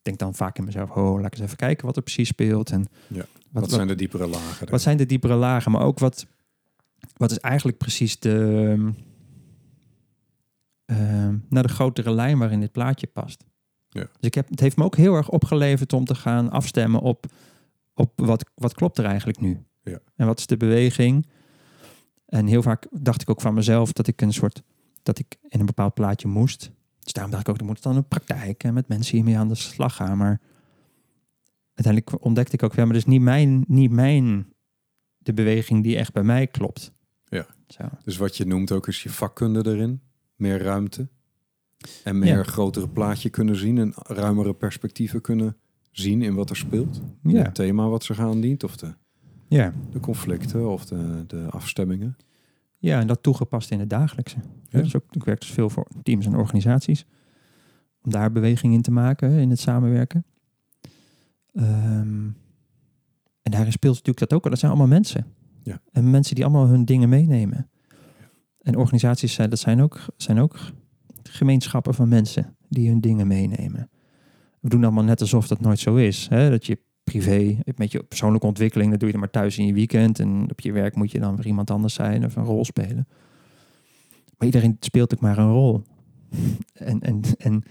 denk 0.02 0.18
dan 0.18 0.36
vaak 0.36 0.58
in 0.58 0.64
mezelf, 0.64 0.90
oh, 0.90 1.16
laat 1.16 1.26
ik 1.26 1.34
eens 1.34 1.42
even 1.42 1.58
kijken 1.58 1.86
wat 1.86 1.96
er 1.96 2.02
precies 2.04 2.28
speelt. 2.28 2.70
En 2.72 2.86
Ja. 3.08 3.26
wat, 3.52 3.62
Wat, 3.62 3.72
zijn 3.72 3.88
de 3.88 3.96
diepere 3.96 4.28
lagen? 4.28 4.70
wat 4.70 4.82
zijn 4.82 4.98
de 4.98 5.06
diepere 5.06 5.36
lagen, 5.36 5.72
maar 5.72 5.82
ook 5.84 6.00
wat, 6.00 6.26
wat 7.18 7.32
is 7.32 7.38
eigenlijk 7.40 7.78
precies 7.78 8.20
de, 8.20 8.92
ehm, 10.86 11.36
naar 11.50 11.64
de 11.64 11.70
grotere 11.70 12.12
lijn 12.12 12.38
waarin 12.38 12.60
dit 12.60 12.72
plaatje 12.72 13.08
past. 13.08 13.44
Ja. 13.90 14.02
Dus 14.02 14.12
ik 14.20 14.34
heb, 14.34 14.50
het 14.50 14.60
heeft 14.60 14.78
me 14.78 14.84
ook 14.84 14.96
heel 14.96 15.16
erg 15.16 15.30
opgeleverd 15.30 15.94
om 15.94 16.06
te 16.06 16.16
gaan 16.16 16.50
afstemmen 16.50 17.02
op, 17.02 17.26
op 17.94 18.12
wat, 18.16 18.50
wat 18.56 18.74
klopt 18.74 18.98
er 18.98 19.06
eigenlijk 19.06 19.40
nu. 19.40 19.66
Ja. 19.84 20.00
En 20.16 20.26
wat 20.26 20.40
is 20.40 20.46
de 20.46 20.58
beweging? 20.58 21.28
En 22.26 22.48
heel 22.48 22.62
vaak 22.62 22.88
dacht 22.92 23.22
ik 23.22 23.30
ook 23.30 23.42
van 23.42 23.54
mezelf 23.54 23.92
dat 23.92 24.08
ik 24.08 24.22
een 24.22 24.34
soort, 24.34 24.62
dat 25.04 25.20
ik 25.20 25.38
in 25.48 25.60
een 25.60 25.66
bepaald 25.66 25.94
plaatje 25.94 26.28
moest. 26.28 26.72
Dus 27.00 27.14
daarom 27.14 27.32
dacht 27.32 27.48
ik 27.48 27.54
ook, 27.54 27.60
er 27.60 27.66
moet 27.66 27.84
dan 27.84 27.96
een 27.96 28.08
praktijk 28.08 28.64
en 28.64 28.74
met 28.74 28.88
mensen 28.88 29.16
hiermee 29.16 29.38
aan 29.38 29.48
de 29.48 29.56
slag 29.56 29.96
gaan. 29.96 30.18
Maar 30.18 30.42
uiteindelijk 31.74 32.26
ontdekte 32.26 32.54
ik 32.56 32.64
ook, 32.64 32.76
ja, 32.76 32.84
maar 32.84 32.94
dat 32.94 33.02
is 33.02 33.12
niet 33.12 33.22
mijn, 33.22 33.64
niet 33.68 33.92
mijn, 33.92 34.54
de 35.18 35.34
beweging 35.34 35.84
die 35.84 35.98
echt 35.98 36.14
bij 36.14 36.24
mij 36.24 36.48
klopt. 36.48 36.94
Ja. 37.26 37.46
Zo. 37.68 37.84
Dus 38.04 38.18
wat 38.18 38.38
je 38.38 38.46
noemt 38.46 38.72
ook 38.72 38.88
is 38.88 39.04
je 39.04 39.10
vakkunde 39.10 39.66
erin. 39.66 40.02
Meer 40.36 40.62
ruimte. 40.62 41.10
En 42.04 42.20
meer 42.20 42.38
Ja. 42.38 42.44
grotere 42.44 42.90
plaatje 42.90 43.30
kunnen 43.30 43.56
zien. 43.56 43.78
En 43.78 43.94
ruimere 43.96 44.54
perspectieven 44.54 45.22
kunnen 45.22 45.58
zien 45.92 46.22
in 46.22 46.36
wat 46.36 46.50
er 46.50 46.56
speelt. 46.56 47.02
Ja. 47.24 47.42
Het 47.44 47.56
thema 47.56 47.88
wat 47.88 48.04
zich 48.04 48.20
aandient. 48.20 48.64
Of 48.64 48.78
de, 48.78 48.94
Ja. 49.48 49.74
de 49.92 50.00
conflicten 50.00 50.70
of 50.70 50.86
de, 50.86 51.24
de 51.28 51.48
afstemmingen. 51.50 52.18
ja, 52.78 53.00
en 53.00 53.08
dat 53.08 53.24
toegepast 53.24 53.72
in 53.72 53.80
het 53.80 53.90
dagelijkse. 53.90 54.38
Ja. 54.70 54.82
Dus 54.82 54.96
ook, 54.96 55.04
ik 55.12 55.24
werk 55.24 55.40
dus 55.40 55.52
veel 55.52 55.70
voor 55.70 55.88
teams 56.04 56.26
en 56.26 56.36
organisaties. 56.36 57.06
Om 58.02 58.12
daar 58.12 58.32
beweging 58.32 58.74
in 58.74 58.82
te 58.82 58.92
maken 58.92 59.32
in 59.32 59.50
het 59.50 59.60
samenwerken. 59.60 60.26
Ehm, 61.54 62.28
en 63.42 63.52
daarin 63.52 63.72
speelt 63.72 63.94
natuurlijk 63.96 64.30
dat 64.30 64.34
ook. 64.34 64.50
Dat 64.50 64.60
zijn 64.60 64.72
allemaal 64.72 64.90
mensen. 64.90 65.26
Ja. 65.64 65.82
En 65.92 66.10
mensen 66.10 66.36
die 66.36 66.44
allemaal 66.44 66.68
hun 66.68 66.86
dingen 66.86 67.10
meenemen. 67.10 67.70
En 68.62 68.76
organisaties 68.76 69.34
zijn, 69.34 69.50
dat 69.50 69.60
zijn 69.60 69.82
ook, 69.82 70.00
zijn 70.18 70.40
ook 70.40 70.60
gemeenschappen 71.32 71.94
van 71.94 72.10
mensen 72.10 72.56
die 72.70 72.90
hun 72.90 73.02
dingen 73.02 73.28
meenemen. 73.28 73.90
We 74.60 74.70
doen 74.70 74.84
allemaal 74.84 75.04
net 75.04 75.22
alsof 75.22 75.48
dat 75.48 75.60
nooit 75.60 75.80
zo 75.80 75.96
is. 75.96 76.28
Hè? 76.30 76.50
Dat 76.50 76.66
je 76.66 76.80
privé, 77.04 77.58
met 77.76 77.92
je 77.92 78.04
persoonlijke 78.04 78.48
ontwikkeling, 78.48 78.90
dat 78.90 79.00
doe 79.00 79.08
je 79.08 79.14
dan 79.14 79.24
maar 79.24 79.34
thuis 79.34 79.58
in 79.58 79.66
je 79.66 79.74
weekend. 79.74 80.20
En 80.20 80.52
op 80.52 80.60
je 80.60 80.72
werk 80.72 80.96
moet 80.96 81.12
je 81.12 81.20
dan 81.20 81.36
weer 81.36 81.46
iemand 81.46 81.72
anders 81.72 81.94
zijn 81.94 82.26
of 82.26 82.36
een 82.36 82.44
rol 82.44 82.66
spelen. 82.66 83.08
Maar 84.38 84.48
iedereen 84.48 84.78
speelt 84.80 85.14
ook 85.14 85.22
maar 85.22 85.38
een 85.38 85.52
rol. 85.52 85.84
En, 86.74 87.02
en, 87.02 87.22
en 87.38 87.64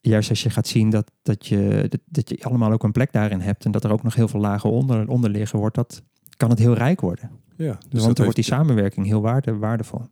juist 0.00 0.30
als 0.30 0.42
je 0.42 0.50
gaat 0.50 0.66
zien 0.66 0.90
dat, 0.90 1.10
dat, 1.22 1.46
je, 1.46 1.86
dat, 1.88 2.00
dat 2.04 2.28
je 2.28 2.44
allemaal 2.44 2.72
ook 2.72 2.82
een 2.82 2.92
plek 2.92 3.12
daarin 3.12 3.40
hebt 3.40 3.64
en 3.64 3.70
dat 3.70 3.84
er 3.84 3.92
ook 3.92 4.02
nog 4.02 4.14
heel 4.14 4.28
veel 4.28 4.40
lagen 4.40 4.70
onder, 4.70 5.08
onder 5.08 5.30
liggen, 5.30 5.58
wordt 5.58 5.74
dat, 5.74 6.02
kan 6.36 6.50
het 6.50 6.58
heel 6.58 6.74
rijk 6.74 7.00
worden. 7.00 7.30
Ja, 7.56 7.78
Dus 7.88 8.02
Want 8.02 8.16
dan 8.16 8.24
wordt 8.24 8.34
die 8.34 8.44
samenwerking 8.44 9.06
heel 9.06 9.20
waarde, 9.20 9.56
waardevol. 9.56 10.02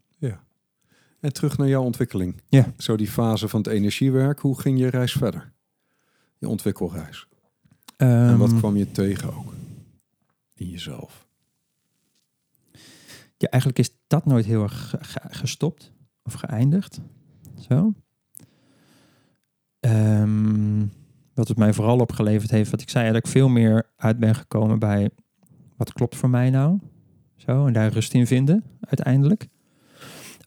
En 1.23 1.33
terug 1.33 1.59
naar 1.59 1.69
jouw 1.69 1.83
ontwikkeling. 1.83 2.41
Ja. 2.49 2.73
Zo 2.79 2.97
die 2.97 3.09
fase 3.09 3.49
van 3.49 3.61
het 3.61 3.69
energiewerk. 3.69 4.41
Hoe 4.41 4.61
ging 4.61 4.79
je 4.79 4.88
reis 4.88 5.12
verder? 5.12 5.52
Je 6.38 6.49
ontwikkelreis. 6.49 7.26
en 7.97 8.38
wat 8.38 8.49
Ehm, 8.50 8.59
kwam 8.59 8.76
je 8.76 8.91
tegen 8.91 9.35
ook? 9.37 9.52
In 10.55 10.69
jezelf. 10.69 11.26
Ja, 13.37 13.49
eigenlijk 13.49 13.79
is 13.83 13.97
dat 14.07 14.26
nooit 14.26 14.45
heel 14.45 14.62
erg 14.62 14.88
ge- 14.91 14.99
ge- 15.05 15.21
gestopt 15.35 15.93
of 16.23 16.33
geëindigd. 16.33 17.00
Zo. 17.69 17.95
Ehm, 19.81 20.87
wat 21.35 21.49
het 21.49 21.57
mij 21.57 21.73
vooral 21.73 21.99
opgeleverd 21.99 22.50
heeft, 22.50 22.71
wat 22.71 22.81
ik 22.81 22.91
zei, 22.91 23.07
dat 23.07 23.17
ik 23.17 23.26
veel 23.26 23.49
meer 23.49 23.91
uit 23.97 24.19
ben 24.19 24.35
gekomen 24.35 24.79
bij 24.79 25.11
wat 25.76 25.93
klopt 25.93 26.17
voor 26.17 26.31
mij 26.31 26.50
nou. 26.50 26.79
Zo, 27.37 27.67
en 27.67 27.73
daar 27.73 27.93
rust 27.93 28.14
in 28.14 28.26
vinden, 28.26 28.64
uiteindelijk. 28.81 29.49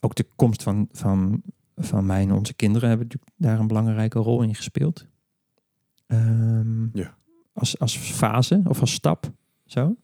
Ook 0.06 0.16
de 0.16 0.26
komst 0.36 0.64
van, 0.64 0.88
van, 0.92 1.42
van 1.76 2.06
mij 2.06 2.22
en 2.22 2.32
onze 2.32 2.54
kinderen 2.54 2.90
hebben 2.90 3.08
natuurlijk 3.08 3.32
daar 3.38 3.60
een 3.60 3.68
belangrijke 3.68 4.20
rol 4.20 4.42
in 4.42 4.56
gespeeld. 4.56 5.06
Ehm, 6.08 6.98
Ja. 6.98 7.16
als, 7.54 7.80
als 7.80 7.98
fase 7.98 8.62
of 8.68 8.80
als 8.82 8.92
stap. 8.94 9.32
Zo. 9.66 9.96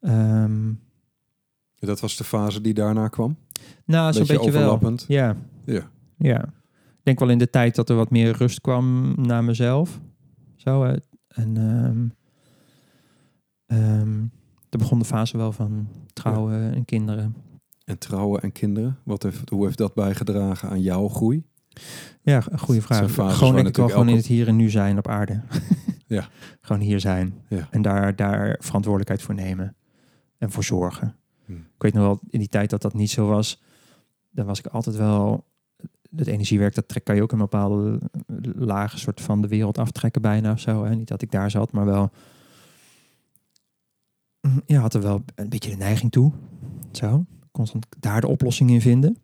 Ehm, 0.00 0.72
Dat 1.78 2.00
was 2.00 2.16
de 2.16 2.24
fase 2.24 2.60
die 2.60 2.74
daarna 2.74 3.08
kwam? 3.08 3.36
nou, 3.84 4.12
zo'n 4.12 4.20
Beetje 4.22 4.36
beetje 4.36 4.50
wel. 4.52 4.60
overlappend. 4.60 5.04
Ja. 5.08 5.36
Ja. 5.64 5.90
Ja. 6.16 6.42
Ik 6.44 7.00
denk 7.06 7.18
wel 7.18 7.28
in 7.30 7.38
de 7.38 7.50
tijd 7.50 7.74
dat 7.74 7.88
er 7.88 7.96
wat 7.96 8.10
meer 8.10 8.36
rust 8.36 8.60
kwam 8.60 9.14
naar 9.16 9.44
mezelf. 9.44 10.00
Zo. 10.56 10.84
En 11.28 11.56
ehm, 13.66 14.24
er 14.70 14.78
begon 14.78 14.98
de 14.98 15.04
fase 15.04 15.36
wel 15.36 15.52
van 15.52 15.88
trouwen 16.12 16.74
en 16.74 16.84
kinderen. 16.84 17.34
En 17.90 17.98
trouwen 17.98 18.42
en 18.42 18.52
kinderen? 18.52 18.98
Wat 19.04 19.22
heeft, 19.22 19.48
hoe 19.48 19.64
heeft 19.64 19.78
dat 19.78 19.94
bijgedragen 19.94 20.68
aan 20.68 20.80
jouw 20.80 21.08
groei? 21.08 21.44
Ja, 22.22 22.42
een 22.50 22.58
goede 22.58 22.82
vraag. 22.82 23.36
Gewoon 23.36 23.54
denk 23.54 23.66
ik 23.66 23.76
wel 23.76 23.88
gewoon 23.88 24.08
in 24.08 24.16
het 24.16 24.26
hier 24.26 24.48
en 24.48 24.56
nu 24.56 24.70
zijn 24.70 24.98
op 24.98 25.08
aarde. 25.08 25.40
Ja. 26.06 26.28
Gewoon 26.60 26.82
hier 26.82 27.00
zijn. 27.00 27.34
Ja. 27.48 27.68
En 27.70 27.82
daar, 27.82 28.16
daar 28.16 28.56
verantwoordelijkheid 28.60 29.22
voor 29.22 29.34
nemen. 29.34 29.76
En 30.38 30.50
voor 30.50 30.64
zorgen. 30.64 31.16
Hm. 31.44 31.52
Ik 31.52 31.82
weet 31.82 31.92
nog 31.92 32.02
wel, 32.02 32.20
in 32.28 32.38
die 32.38 32.48
tijd 32.48 32.70
dat 32.70 32.82
dat 32.82 32.94
niet 32.94 33.10
zo 33.10 33.26
was, 33.26 33.62
dan 34.30 34.46
was 34.46 34.58
ik 34.58 34.66
altijd 34.66 34.96
wel. 34.96 35.44
Het 36.16 36.26
energiewerk, 36.26 36.74
dat 36.74 36.88
trek 36.88 37.04
kan 37.04 37.16
je 37.16 37.22
ook 37.22 37.32
een 37.32 37.38
bepaalde 37.38 37.98
lage 38.54 38.98
soort 38.98 39.20
van 39.20 39.42
de 39.42 39.48
wereld 39.48 39.78
aftrekken 39.78 40.22
bijna 40.22 40.52
of 40.52 40.60
zo. 40.60 40.84
Hè? 40.84 40.94
Niet 40.94 41.08
dat 41.08 41.22
ik 41.22 41.30
daar 41.30 41.50
zat, 41.50 41.72
maar 41.72 41.84
wel. 41.84 42.10
Mm, 44.40 44.62
Ja, 44.66 44.80
had 44.80 44.94
er 44.94 45.02
wel 45.02 45.24
een 45.34 45.48
beetje 45.48 45.70
de 45.70 45.76
neiging 45.76 46.12
toe. 46.12 46.32
Zo. 46.92 47.24
Constant 47.50 47.86
daar 47.98 48.20
de 48.20 48.26
oplossing 48.28 48.70
in 48.70 48.80
vinden. 48.80 49.16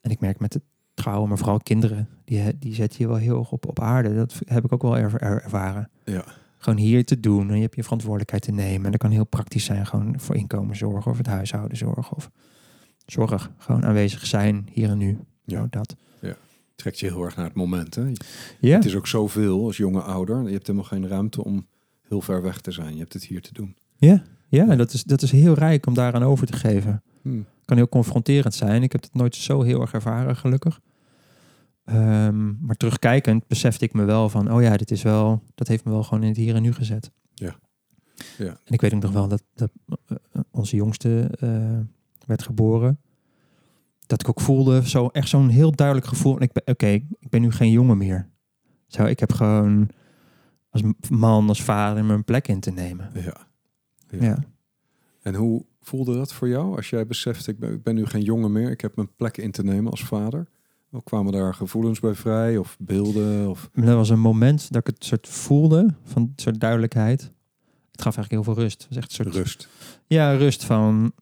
En 0.00 0.10
ik 0.10 0.20
merk 0.20 0.38
met 0.40 0.52
het 0.54 0.62
trouwen, 0.94 1.28
maar 1.28 1.38
vooral 1.38 1.58
kinderen, 1.58 2.08
die, 2.24 2.58
die 2.58 2.74
zet 2.74 2.94
je 2.96 3.06
wel 3.06 3.16
heel 3.16 3.38
erg 3.38 3.52
op, 3.52 3.68
op 3.68 3.80
aarde. 3.80 4.14
Dat 4.14 4.40
heb 4.44 4.64
ik 4.64 4.72
ook 4.72 4.82
wel 4.82 4.96
er- 4.98 5.14
er- 5.22 5.42
ervaren. 5.42 5.90
Ja. 6.04 6.24
Gewoon 6.58 6.78
hier 6.78 7.04
te 7.04 7.20
doen 7.20 7.48
en 7.50 7.56
je 7.56 7.62
hebt 7.62 7.74
je 7.76 7.82
verantwoordelijkheid 7.82 8.42
te 8.42 8.52
nemen. 8.52 8.84
En 8.84 8.90
dat 8.90 9.00
kan 9.00 9.10
heel 9.10 9.26
praktisch 9.26 9.64
zijn, 9.64 9.86
gewoon 9.86 10.20
voor 10.20 10.36
inkomen 10.36 10.76
zorgen 10.76 11.10
of 11.10 11.16
het 11.16 11.26
huishouden 11.26 11.76
zorgen. 11.76 12.16
Of 12.16 12.30
zorg, 13.06 13.50
gewoon 13.58 13.84
aanwezig 13.84 14.26
zijn 14.26 14.68
hier 14.72 14.88
en 14.90 14.98
nu. 14.98 15.18
Ja. 15.44 15.56
Nou, 15.56 15.66
dat. 15.70 15.96
Trekt 16.74 16.98
je 17.00 17.06
heel 17.06 17.24
erg 17.24 17.36
naar 17.36 17.44
het 17.44 17.54
moment. 17.54 17.94
Hè? 17.94 18.12
Ja, 18.60 18.74
Het 18.76 18.84
is 18.84 18.96
ook 18.96 19.06
zoveel 19.06 19.64
als 19.64 19.76
jonge 19.76 20.00
ouder. 20.00 20.44
Je 20.46 20.52
hebt 20.52 20.66
helemaal 20.66 20.88
geen 20.88 21.08
ruimte 21.08 21.44
om 21.44 21.66
heel 22.08 22.20
ver 22.20 22.42
weg 22.42 22.60
te 22.60 22.70
zijn. 22.70 22.92
Je 22.92 22.98
hebt 23.00 23.12
het 23.12 23.24
hier 23.24 23.40
te 23.42 23.52
doen. 23.52 23.76
ja, 23.96 24.22
ja 24.48 24.68
en 24.68 24.78
dat, 24.78 24.92
is, 24.92 25.02
dat 25.04 25.22
is 25.22 25.30
heel 25.30 25.54
rijk 25.54 25.86
om 25.86 25.94
daaraan 25.94 26.22
over 26.22 26.46
te 26.46 26.52
geven. 26.52 27.02
Hm. 27.22 27.42
kan 27.64 27.76
heel 27.76 27.88
confronterend 27.88 28.54
zijn. 28.54 28.82
Ik 28.82 28.92
heb 28.92 29.02
het 29.02 29.14
nooit 29.14 29.36
zo 29.36 29.62
heel 29.62 29.80
erg 29.80 29.92
ervaren, 29.92 30.36
gelukkig. 30.36 30.80
Ehm, 31.84 32.66
maar 32.66 32.76
terugkijkend 32.76 33.46
besefte 33.46 33.84
ik 33.84 33.92
me 33.92 34.04
wel 34.04 34.28
van, 34.28 34.52
oh 34.52 34.62
ja, 34.62 34.76
dit 34.76 34.90
is 34.90 35.02
wel, 35.02 35.42
dat 35.54 35.68
heeft 35.68 35.84
me 35.84 35.90
wel 35.90 36.02
gewoon 36.02 36.22
in 36.22 36.28
het 36.28 36.36
hier 36.36 36.54
en 36.54 36.62
nu 36.62 36.72
gezet. 36.72 37.10
Ja. 37.34 37.56
Ja. 38.38 38.58
En 38.64 38.72
ik 38.72 38.80
weet 38.80 38.94
ook 38.94 39.02
nog 39.02 39.12
wel 39.12 39.28
dat, 39.28 39.42
dat 39.54 39.70
eh, 40.06 40.16
onze 40.50 40.76
jongste 40.76 41.30
eh, 41.38 41.78
werd 42.26 42.42
geboren. 42.42 43.00
Dat 44.06 44.20
ik 44.20 44.28
ook 44.28 44.40
voelde, 44.40 44.88
zo 44.88 45.06
echt 45.06 45.28
zo'n 45.28 45.48
heel 45.48 45.72
duidelijk 45.72 46.06
gevoel. 46.06 46.38
Oké, 46.64 46.86
ik 46.86 47.28
ben 47.28 47.40
nu 47.40 47.52
geen 47.52 47.70
jongen 47.70 47.96
meer. 47.96 48.28
Zo, 48.86 49.04
ik 49.04 49.20
heb 49.20 49.32
gewoon 49.32 49.88
als 50.70 50.82
man, 51.10 51.48
als 51.48 51.62
vader 51.62 52.04
mijn 52.04 52.24
plek 52.24 52.48
in 52.48 52.60
te 52.60 52.70
nemen. 52.70 53.10
Ja. 53.14 53.46
Ja. 54.20 54.38
En 55.22 55.34
hoe 55.34 55.64
voelde 55.82 56.14
dat 56.14 56.32
voor 56.32 56.48
jou 56.48 56.76
als 56.76 56.90
jij 56.90 57.06
beseft, 57.06 57.46
ik 57.46 57.58
ben, 57.58 57.72
ik 57.72 57.82
ben 57.82 57.94
nu 57.94 58.06
geen 58.06 58.22
jongen 58.22 58.52
meer, 58.52 58.70
ik 58.70 58.80
heb 58.80 58.96
mijn 58.96 59.14
plek 59.16 59.36
in 59.36 59.50
te 59.50 59.64
nemen 59.64 59.90
als 59.90 60.04
vader? 60.04 60.46
Of 60.90 61.02
kwamen 61.02 61.32
daar 61.32 61.54
gevoelens 61.54 62.00
bij 62.00 62.14
vrij 62.14 62.56
of 62.56 62.76
beelden? 62.78 63.48
Of... 63.50 63.70
Dat 63.74 63.94
was 63.94 64.08
een 64.08 64.20
moment 64.20 64.72
dat 64.72 64.88
ik 64.88 64.94
het 64.94 65.04
soort 65.04 65.28
voelde, 65.28 65.94
van 66.04 66.22
een 66.22 66.32
soort 66.36 66.60
duidelijkheid. 66.60 67.20
Het 67.90 68.02
gaf 68.02 68.16
eigenlijk 68.16 68.30
heel 68.30 68.54
veel 68.54 68.62
rust. 68.62 68.78
Het 68.82 68.88
was 68.88 68.98
echt 68.98 69.08
een 69.18 69.24
soort 69.24 69.34
Rust. 69.34 69.68
Ja, 70.06 70.32
rust 70.32 70.64
van 70.64 71.12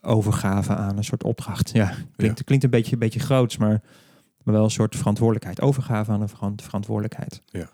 overgave 0.00 0.74
aan 0.74 0.96
een 0.96 1.04
soort 1.04 1.24
opdracht. 1.24 1.70
Ja, 1.70 1.94
klinkt, 2.16 2.44
klinkt 2.44 2.64
een 2.64 2.70
beetje, 2.70 2.92
een 2.92 2.98
beetje 2.98 3.20
groots, 3.20 3.56
maar, 3.56 3.82
maar 4.42 4.54
wel 4.54 4.64
een 4.64 4.70
soort 4.70 4.96
verantwoordelijkheid. 4.96 5.60
Overgave 5.60 6.12
aan 6.12 6.20
een 6.20 6.28
verant- 6.28 6.62
verantwoordelijkheid. 6.62 7.42
Ja. 7.46 7.70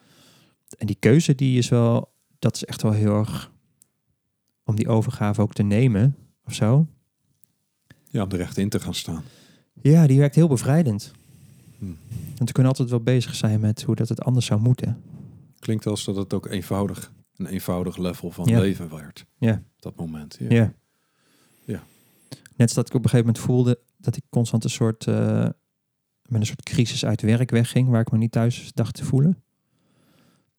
En 0.79 0.87
die 0.87 0.97
keuze, 0.99 1.35
die 1.35 1.59
is 1.59 1.69
wel, 1.69 2.13
dat 2.39 2.55
is 2.55 2.65
echt 2.65 2.83
wel 2.83 2.93
heel 2.93 3.19
erg 3.19 3.51
om 4.71 4.77
die 4.77 4.89
overgave 4.89 5.41
ook 5.43 5.53
te 5.53 5.63
nemen 5.63 6.17
of 6.45 6.55
zo. 6.55 6.87
Ja, 8.11 8.23
om 8.23 8.31
er 8.31 8.41
echt 8.41 8.57
in 8.59 8.69
te 8.69 8.81
gaan 8.81 8.95
staan. 8.95 9.23
Ja, 9.83 10.07
die 10.07 10.19
werkt 10.19 10.35
heel 10.35 10.49
bevrijdend. 10.49 11.13
Hm. 11.79 11.85
Want 12.37 12.49
we 12.49 12.53
kunnen 12.53 12.73
altijd 12.73 12.91
wel 12.91 13.01
bezig 13.01 13.35
zijn 13.35 13.61
met 13.61 13.83
hoe 13.83 13.95
dat 13.95 14.09
het 14.09 14.23
anders 14.23 14.47
zou 14.47 14.61
moeten. 14.61 15.03
Klinkt 15.59 15.87
als 15.87 16.05
dat 16.05 16.17
het 16.17 16.33
ook 16.35 16.47
eenvoudig, 16.47 17.13
een 17.37 17.47
eenvoudig 17.47 17.97
level 17.97 18.31
van 18.31 18.45
Ja. 18.49 18.61
leven 18.61 18.91
werd. 18.91 19.27
Ja. 19.39 19.53
Op 19.55 19.83
dat 19.83 19.97
moment. 19.97 20.37
Ja. 20.41 20.49
Ja. 20.49 20.73
Ja. 21.65 21.83
Net 22.57 22.67
als 22.69 22.75
dat 22.75 22.89
ik 22.89 22.95
op 22.95 23.05
een 23.05 23.11
gegeven 23.11 23.27
moment 23.27 23.45
voelde 23.45 23.81
dat 23.97 24.17
ik 24.17 24.23
constant 24.29 24.65
een 24.65 24.71
soort 24.71 25.07
eh, 25.07 25.49
met 26.23 26.41
een 26.41 26.47
soort 26.47 26.63
crisis 26.63 27.05
uit 27.05 27.23
werk 27.23 27.51
wegging, 27.51 27.89
waar 27.89 28.01
ik 28.01 28.11
me 28.11 28.19
niet 28.19 28.33
thuis 28.33 28.71
dacht 28.75 28.95
te 28.95 29.05
voelen. 29.05 29.43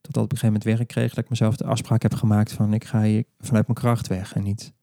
Dat 0.02 0.18
op 0.24 0.32
een 0.32 0.38
gegeven 0.38 0.46
moment 0.48 0.64
werk 0.64 0.88
kreeg, 0.88 1.14
dat 1.14 1.24
ik 1.24 1.30
mezelf 1.30 1.56
de 1.56 1.64
afspraak 1.66 2.02
heb 2.02 2.14
gemaakt 2.14 2.52
van 2.52 2.74
ik 2.74 2.84
ga 2.84 3.04
hier 3.04 3.24
vanuit 3.40 3.68
mijn 3.68 3.80
kracht 3.80 4.08
weg 4.08 4.34
en 4.36 4.44
niet, 4.44 4.74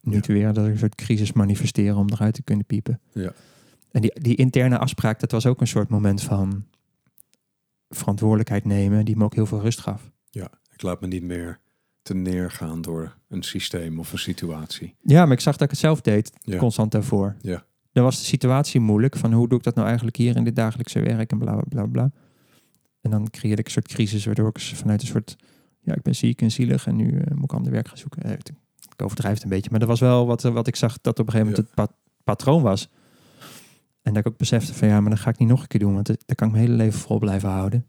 niet 0.00 0.26
weer 0.26 0.52
dat 0.52 0.66
ik 0.66 0.72
een 0.72 0.78
soort 0.78 0.94
crisis 0.94 1.32
manifesteren 1.32 1.96
om 1.96 2.10
eruit 2.10 2.34
te 2.34 2.42
kunnen 2.42 2.64
piepen. 2.66 3.00
Ja. 3.12 3.32
En 3.90 4.00
die, 4.00 4.20
die 4.20 4.34
interne 4.36 4.78
afspraak, 4.78 5.20
dat 5.20 5.30
was 5.30 5.46
ook 5.46 5.60
een 5.60 5.66
soort 5.66 5.88
moment 5.88 6.22
van 6.22 6.64
verantwoordelijkheid 7.88 8.64
nemen, 8.64 9.04
die 9.04 9.16
me 9.16 9.24
ook 9.24 9.34
heel 9.34 9.46
veel 9.46 9.60
rust 9.60 9.80
gaf. 9.80 10.10
Ik 10.76 10.82
laat 10.82 11.00
me 11.00 11.06
niet 11.06 11.22
meer 11.22 11.60
te 12.02 12.14
neergaan 12.14 12.82
door 12.82 13.16
een 13.28 13.42
systeem 13.42 13.98
of 13.98 14.12
een 14.12 14.18
situatie. 14.18 14.94
Ja, 15.02 15.24
maar 15.24 15.32
ik 15.32 15.40
zag 15.40 15.52
dat 15.52 15.62
ik 15.62 15.70
het 15.70 15.78
zelf 15.78 16.00
deed, 16.00 16.32
Ja. 16.40 16.58
constant 16.58 16.90
daarvoor. 16.92 17.36
Ja. 17.40 17.64
Dan 17.92 18.04
was 18.04 18.18
de 18.18 18.24
situatie 18.24 18.80
moeilijk, 18.80 19.16
van 19.16 19.32
hoe 19.32 19.48
doe 19.48 19.58
ik 19.58 19.64
dat 19.64 19.74
nou 19.74 19.86
eigenlijk 19.86 20.16
hier 20.16 20.36
in 20.36 20.44
dit 20.44 20.56
dagelijkse 20.56 21.00
werk 21.00 21.30
en 21.30 21.38
bla 21.38 21.52
bla 21.54 21.62
bla 21.68 21.86
bla. 21.86 22.10
En 23.06 23.12
dan 23.12 23.30
creëerde 23.30 23.60
ik 23.60 23.66
een 23.66 23.72
soort 23.72 23.88
crisis, 23.88 24.24
waardoor 24.24 24.48
ik 24.48 24.60
vanuit 24.60 25.00
een 25.00 25.06
soort, 25.06 25.36
ja, 25.80 25.94
ik 25.94 26.02
ben 26.02 26.14
ziek 26.14 26.42
en 26.42 26.50
zielig 26.50 26.86
en 26.86 26.96
nu 26.96 27.18
eh, 27.20 27.34
moet 27.34 27.44
ik 27.44 27.52
ander 27.52 27.72
werk 27.72 27.88
gaan 27.88 27.98
zoeken. 27.98 28.22
Eh, 28.22 28.32
ik 28.32 29.02
overdrijf 29.02 29.34
het 29.34 29.42
een 29.42 29.48
beetje, 29.48 29.70
maar 29.70 29.78
dat 29.78 29.88
was 29.88 30.00
wel 30.00 30.26
wat, 30.26 30.44
eh, 30.44 30.52
wat 30.52 30.66
ik 30.66 30.76
zag 30.76 30.98
dat 31.00 31.18
op 31.18 31.26
een 31.26 31.32
gegeven 31.32 31.52
moment 31.52 31.66
het 31.66 31.74
pa- 31.88 31.96
patroon 32.24 32.62
was. 32.62 32.88
En 34.02 34.12
dat 34.14 34.26
ik 34.26 34.32
ook 34.32 34.38
besefte 34.38 34.74
van 34.74 34.88
ja, 34.88 35.00
maar 35.00 35.10
dat 35.10 35.18
ga 35.18 35.30
ik 35.30 35.38
niet 35.38 35.48
nog 35.48 35.60
een 35.62 35.66
keer 35.68 35.80
doen, 35.80 35.94
want 35.94 36.06
daar 36.06 36.34
kan 36.36 36.46
ik 36.46 36.52
mijn 36.54 36.64
hele 36.64 36.76
leven 36.76 37.00
vol 37.00 37.18
blijven 37.18 37.48
houden. 37.48 37.86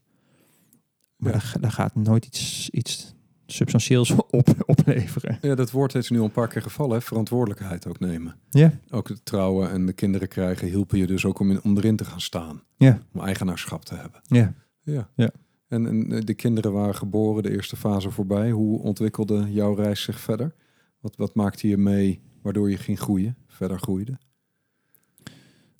Maar 1.17 1.31
Ja. 1.33 1.37
daar, 1.37 1.47
ga- 1.47 1.59
daar 1.59 1.71
gaat 1.71 1.95
nooit 1.95 2.25
iets, 2.25 2.69
iets 2.69 3.15
substantieels 3.45 4.11
op, 4.29 4.63
opleveren. 4.65 5.37
Ja, 5.41 5.55
dat 5.55 5.71
woord 5.71 5.95
is 5.95 6.09
nu 6.09 6.19
al 6.19 6.25
een 6.25 6.31
paar 6.31 6.47
keer 6.47 6.61
gevallen. 6.61 6.95
Hè? 6.95 7.01
Verantwoordelijkheid 7.01 7.87
ook 7.87 7.99
nemen. 7.99 8.35
Ja, 8.49 8.71
Ook 8.89 9.07
het 9.07 9.25
trouwen 9.25 9.69
en 9.71 9.85
de 9.85 9.93
kinderen 9.93 10.27
krijgen 10.27 10.67
hielpen 10.67 10.97
je 10.97 11.07
dus 11.07 11.25
ook 11.25 11.39
om, 11.39 11.51
in, 11.51 11.63
om 11.63 11.77
erin 11.77 11.95
te 11.95 12.05
gaan 12.05 12.21
staan. 12.21 12.61
Ja. 12.77 12.99
Om 13.13 13.21
eigenaarschap 13.21 13.85
te 13.85 13.95
hebben. 13.95 14.21
ja. 14.23 14.53
Ja. 14.91 15.09
Ja. 15.15 15.31
En, 15.67 15.87
en 15.87 16.11
eh, 16.11 16.21
de 16.21 16.33
kinderen 16.33 16.71
waren 16.73 16.95
geboren, 16.95 17.43
de 17.43 17.51
eerste 17.51 17.75
fase 17.75 18.11
voorbij. 18.11 18.51
Hoe 18.51 18.81
ontwikkelde 18.81 19.51
jouw 19.53 19.73
reis 19.73 20.01
zich 20.01 20.19
verder? 20.19 20.53
Wat, 20.99 21.15
wat 21.15 21.35
maakte 21.35 21.67
je 21.67 21.77
mee 21.77 22.21
waardoor 22.41 22.69
je 22.69 22.77
ging 22.77 22.99
groeien, 22.99 23.37
verder 23.47 23.79
groeide? 23.79 24.17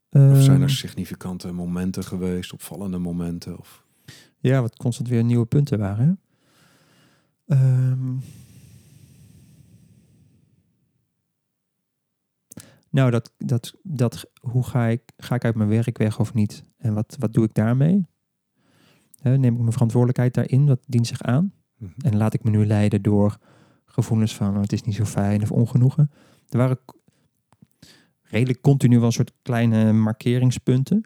Of 0.09 0.41
zijn 0.41 0.61
er 0.61 0.67
Ehm, 0.67 0.67
significante 0.67 1.51
momenten 1.51 2.03
geweest, 2.03 2.53
opvallende 2.53 2.97
momenten? 2.97 3.59
Of... 3.59 3.85
Ja, 4.39 4.61
wat 4.61 4.75
constant 4.75 5.09
weer 5.09 5.23
nieuwe 5.23 5.45
punten 5.45 5.79
waren. 5.79 6.19
Ehm, 7.45 8.15
Nou, 12.89 13.11
dat, 13.11 13.33
dat, 13.37 13.73
dat, 13.83 14.31
hoe 14.41 14.63
ga 14.63 14.85
ik, 14.85 15.01
ga 15.17 15.35
ik 15.35 15.43
uit 15.43 15.55
mijn 15.55 15.69
werk 15.69 15.97
weg 15.97 16.19
of 16.19 16.33
niet? 16.33 16.63
En 16.77 16.93
wat, 16.93 17.15
wat 17.19 17.33
doe 17.33 17.43
ik 17.43 17.53
daarmee? 17.53 18.07
Neem 19.21 19.53
ik 19.53 19.59
mijn 19.59 19.71
verantwoordelijkheid 19.71 20.33
daarin? 20.33 20.65
Wat 20.65 20.79
dient 20.87 21.07
zich 21.07 21.21
aan? 21.21 21.53
Mhm. 21.77 21.91
En 21.97 22.17
laat 22.17 22.33
ik 22.33 22.43
me 22.43 22.49
nu 22.49 22.65
leiden 22.65 23.01
door 23.01 23.37
gevoelens 23.85 24.35
van 24.35 24.55
oh, 24.55 24.61
het 24.61 24.73
is 24.73 24.81
niet 24.81 24.95
zo 24.95 25.05
fijn 25.05 25.41
of 25.41 25.51
ongenoegen. 25.51 26.11
Er 26.49 26.57
waren 26.57 26.79
redelijk 28.21 28.61
continu 28.61 28.97
wel 28.97 29.05
een 29.05 29.11
soort 29.11 29.33
kleine 29.41 29.93
markeringspunten. 29.93 31.01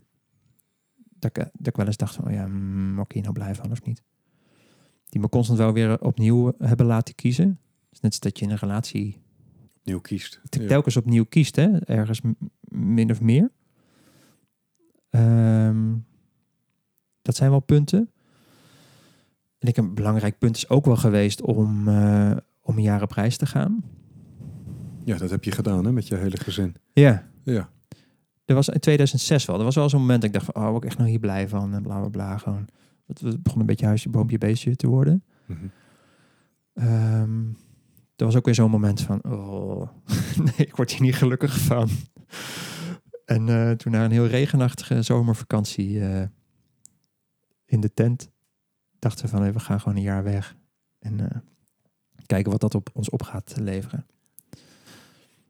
Dat 0.95 1.37
ik, 1.37 1.49
dat 1.53 1.67
ik 1.67 1.75
wel 1.75 1.85
eens 1.85 1.97
dacht 1.97 2.15
van, 2.15 2.25
oh 2.25 2.31
ja, 2.31 2.47
mm, 2.47 2.95
word 2.95 3.07
ik 3.07 3.13
hier 3.13 3.21
nou 3.21 3.33
blij 3.33 3.55
van 3.55 3.71
of 3.71 3.83
niet? 3.83 4.03
Die 5.09 5.21
me 5.21 5.29
constant 5.29 5.57
wel 5.57 5.73
weer 5.73 6.01
opnieuw 6.01 6.53
hebben 6.57 6.85
laten 6.85 7.15
kiezen. 7.15 7.47
Het 7.47 7.91
is 7.91 7.99
net 7.99 8.11
als 8.11 8.19
dat 8.19 8.39
je 8.39 8.45
in 8.45 8.51
een 8.51 8.57
relatie 8.57 9.21
Nieuw 9.83 9.99
kiest. 9.99 10.41
Ja. 10.49 10.67
telkens 10.67 10.97
opnieuw 10.97 11.25
kiest, 11.25 11.55
hè? 11.55 11.85
ergens 11.85 12.21
min 12.61 13.11
of 13.11 13.21
meer. 13.21 13.51
Ehm, 15.09 15.95
dat 17.21 17.35
zijn 17.35 17.49
wel 17.49 17.59
punten. 17.59 18.09
En 19.57 19.67
ik 19.67 19.77
een 19.77 19.93
belangrijk 19.93 20.37
punt 20.37 20.55
is 20.55 20.69
ook 20.69 20.85
wel 20.85 20.95
geweest 20.95 21.41
om, 21.41 21.87
eh, 21.87 22.31
om 22.61 22.77
een 22.77 22.83
jaar 22.83 23.01
op 23.01 23.11
reis 23.11 23.37
te 23.37 23.45
gaan. 23.45 23.83
ja, 25.03 25.17
dat 25.17 25.29
heb 25.29 25.43
je 25.43 25.51
gedaan 25.51 25.85
hè, 25.85 25.91
met 25.91 26.07
je 26.07 26.15
hele 26.15 26.37
gezin. 26.37 26.75
Ja. 26.93 27.29
Ja. 27.43 27.69
Er 28.45 28.55
was 28.55 28.69
in 28.69 28.79
2006 28.79 29.45
wel. 29.45 29.57
Er 29.57 29.63
was 29.63 29.75
wel 29.75 29.89
zo'n 29.89 29.99
moment 29.99 30.21
dat 30.21 30.29
ik 30.29 30.35
dacht 30.35 30.49
van, 30.53 30.67
oh, 30.67 30.75
ik 30.75 30.85
echt 30.85 30.97
nou 30.97 31.09
hier 31.09 31.19
blij 31.19 31.47
van 31.47 31.73
en 31.73 31.81
bla 31.81 31.99
bla 31.99 32.09
bla. 32.09 32.37
Gewoon. 32.37 32.67
Het 33.07 33.43
begon 33.43 33.59
een 33.59 33.65
beetje 33.65 33.85
huisje, 33.85 34.09
boompje, 34.09 34.37
beestje 34.37 34.75
te 34.75 34.87
worden. 34.87 35.23
Ehm, 36.73 37.45
er 38.15 38.25
was 38.25 38.35
ook 38.35 38.45
weer 38.45 38.55
zo'n 38.55 38.69
moment 38.69 39.01
van, 39.01 39.23
oh, 39.23 39.89
nee, 40.45 40.67
ik 40.67 40.75
word 40.75 40.91
hier 40.91 41.01
niet 41.01 41.15
gelukkig 41.15 41.59
van. 41.59 41.89
En 43.25 43.49
eh, 43.49 43.71
toen 43.71 43.91
na 43.91 44.05
een 44.05 44.11
heel 44.11 44.27
regenachtige 44.27 45.01
zomervakantie 45.01 46.01
eh, 46.01 46.27
in 47.71 47.79
de 47.81 47.93
tent, 47.93 48.29
dachten 48.99 49.25
we 49.25 49.31
van, 49.31 49.41
hey, 49.41 49.53
we 49.53 49.59
gaan 49.59 49.79
gewoon 49.81 49.97
een 49.97 50.03
jaar 50.03 50.23
weg. 50.23 50.55
En 50.99 51.19
eh, 51.19 51.37
kijken 52.25 52.51
wat 52.51 52.61
dat 52.61 52.75
op 52.75 52.89
ons 52.93 53.09
op 53.09 53.23
gaat 53.23 53.53
leveren. 53.59 54.05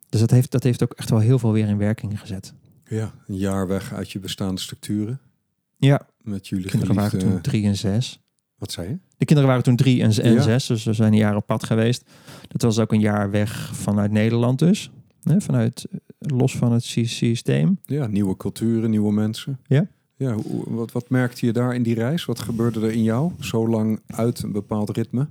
Dus 0.10 0.20
dat 0.20 0.32
heeft, 0.32 0.52
dat 0.52 0.64
heeft 0.64 0.84
ook 0.84 0.94
echt 0.94 1.10
wel 1.10 1.20
heel 1.20 1.40
veel 1.40 1.52
weer 1.52 1.68
in 1.68 1.78
werking 1.78 2.20
gezet. 2.20 2.54
Ja, 2.86 3.14
een 3.28 3.36
jaar 3.38 3.68
weg 3.68 3.94
uit 3.94 4.12
je 4.12 4.20
bestaande 4.20 4.62
structuren. 4.62 5.20
Ja, 5.78 6.08
Met 6.22 6.48
jullie 6.48 6.70
kinderen 6.70 6.96
waren 6.96 7.20
toen 7.20 7.42
drie 7.42 7.66
en 7.66 7.76
zes. 7.78 8.22
Wat 8.56 8.72
zei 8.72 8.88
je? 8.90 8.98
De 9.18 9.26
kinderen 9.26 9.50
waren 9.52 9.64
toen 9.66 9.76
drie 9.76 10.02
en, 10.02 10.12
en 10.12 10.34
Ja. 10.34 10.42
zes, 10.42 10.66
dus 10.66 10.84
we 10.84 10.94
zijn 10.94 11.12
een 11.12 11.18
jaar 11.20 11.36
op 11.36 11.46
pad 11.46 11.64
geweest. 11.64 12.10
Dat 12.48 12.62
was 12.62 12.80
ook 12.80 12.92
een 12.94 13.00
jaar 13.00 13.32
weg 13.32 13.76
vanuit 13.76 14.12
Nederland 14.12 14.60
dus. 14.60 14.92
Hè, 15.24 15.42
vanuit, 15.42 15.86
eh, 15.92 15.98
los 16.18 16.58
van 16.58 16.72
het 16.72 16.84
sy- 16.84 17.06
systeem. 17.06 17.80
Ja, 17.84 18.08
nieuwe 18.08 18.38
culturen, 18.38 18.90
nieuwe 18.90 19.14
mensen. 19.14 19.60
Ja. 19.68 19.88
Ja, 20.22 20.36
wat, 20.68 20.92
wat 20.92 21.10
merkte 21.10 21.46
je 21.46 21.54
daar 21.54 21.76
in 21.76 21.84
die 21.84 21.96
reis? 21.96 22.26
Wat 22.26 22.40
gebeurde 22.40 22.80
er 22.80 22.92
in 22.92 23.04
jou? 23.04 23.32
Zo 23.40 23.68
lang 23.68 24.02
uit 24.06 24.44
een 24.44 24.52
bepaald 24.52 24.90
ritme? 24.90 25.30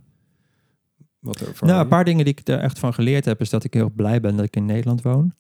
Wat 1.19 1.41
ervaar 1.41 1.69
Nou, 1.69 1.83
een 1.83 1.89
paar 1.89 2.05
dingen 2.05 2.25
die 2.25 2.35
ik 2.35 2.49
er 2.49 2.59
echt 2.59 2.79
van 2.79 2.95
geleerd 2.95 3.25
heb, 3.25 3.41
is 3.41 3.51
dat 3.51 3.65
ik 3.65 3.75
heel 3.75 3.91
blij 3.91 4.21
ben 4.21 4.37
dat 4.37 4.45
ik 4.45 4.57
in 4.57 4.65
Nederland 4.65 5.03
woon. 5.03 5.35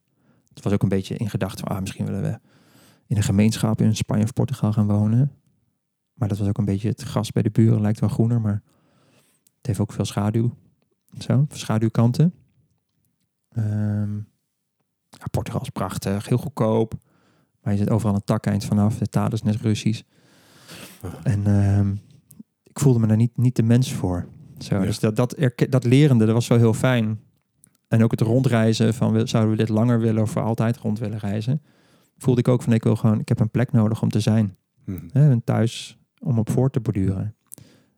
Het 0.54 0.64
was 0.64 0.72
ook 0.72 0.82
een 0.82 0.88
beetje 0.88 1.16
in 1.16 1.30
gedachten 1.30 1.66
van, 1.66 1.76
ah, 1.76 1.80
misschien 1.80 2.06
willen 2.06 2.22
we 2.22 2.38
in 3.06 3.16
een 3.16 3.22
gemeenschap 3.22 3.80
in 3.80 3.96
Spanje 3.96 4.24
of 4.24 4.32
Portugal 4.32 4.72
gaan 4.72 4.86
wonen. 4.86 5.32
Maar 6.12 6.28
dat 6.28 6.38
was 6.38 6.48
ook 6.48 6.58
een 6.58 6.64
beetje 6.64 6.88
het 6.88 7.02
gras 7.02 7.32
bij 7.32 7.42
de 7.42 7.50
buren, 7.50 7.80
lijkt 7.80 8.00
wel 8.00 8.08
groener, 8.08 8.40
maar 8.40 8.62
het 9.56 9.66
heeft 9.66 9.80
ook 9.80 9.92
veel 9.92 10.04
schaduw. 10.04 10.54
Zo, 11.18 11.46
schaduwkanten. 11.48 12.34
Ehm, 13.48 14.18
Portugal 15.30 15.60
is 15.60 15.70
prachtig, 15.70 16.28
heel 16.28 16.38
goedkoop. 16.38 16.94
Maar 17.70 17.78
je 17.78 17.84
zit 17.84 17.94
overal 17.94 18.14
een 18.14 18.24
takeind 18.24 18.64
vanaf. 18.64 18.98
De 18.98 19.06
taal 19.06 19.32
is 19.32 19.42
net 19.42 19.56
Russisch. 19.56 20.02
En 21.22 21.46
ehm, 21.46 21.90
ik 22.62 22.78
voelde 22.78 22.98
me 22.98 23.06
daar 23.06 23.16
niet, 23.16 23.36
niet 23.36 23.56
de 23.56 23.62
mens 23.62 23.92
voor. 23.92 24.28
Zo, 24.58 24.74
Ja. 24.74 24.80
Dus 24.84 24.98
dat, 24.98 25.16
dat, 25.16 25.36
dat 25.68 25.84
lerende, 25.84 26.24
dat 26.24 26.34
was 26.34 26.48
wel 26.48 26.58
heel 26.58 26.74
fijn. 26.74 27.20
En 27.88 28.02
ook 28.02 28.10
het 28.10 28.20
rondreizen 28.20 28.94
van 28.94 29.28
zouden 29.28 29.50
we 29.52 29.56
dit 29.58 29.68
langer 29.68 30.00
willen 30.00 30.22
of 30.22 30.30
voor 30.30 30.42
altijd 30.42 30.76
rond 30.76 30.98
willen 30.98 31.18
reizen. 31.18 31.62
Voelde 32.18 32.40
ik 32.40 32.48
ook 32.48 32.62
van 32.62 32.72
ik 32.72 32.82
wil 32.84 32.96
gewoon, 32.96 33.20
ik 33.20 33.28
heb 33.28 33.40
een 33.40 33.50
plek 33.50 33.72
nodig 33.72 34.02
om 34.02 34.08
te 34.08 34.20
zijn. 34.20 34.56
Hè, 35.12 35.30
een 35.30 35.44
thuis 35.44 35.98
om 36.18 36.38
op 36.38 36.50
voor 36.50 36.70
te 36.70 36.80
borduren. 36.80 37.34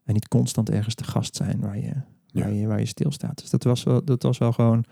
En 0.04 0.12
niet 0.12 0.28
constant 0.28 0.70
ergens 0.70 0.94
te 0.94 1.04
gast 1.04 1.37
zijn 1.37 1.61
waar 1.61 1.78
je, 1.78 1.92
Ja. 2.26 2.40
waar 2.40 2.52
je, 2.52 2.66
waar 2.66 2.78
je 2.78 2.87
stilstaat. 2.87 3.38
Dus 3.40 3.50
dat 3.50 3.64
was, 3.64 3.82
wel, 3.82 4.04
dat 4.04 4.22
was 4.22 4.38
wel 4.38 4.52
gewoon, 4.52 4.85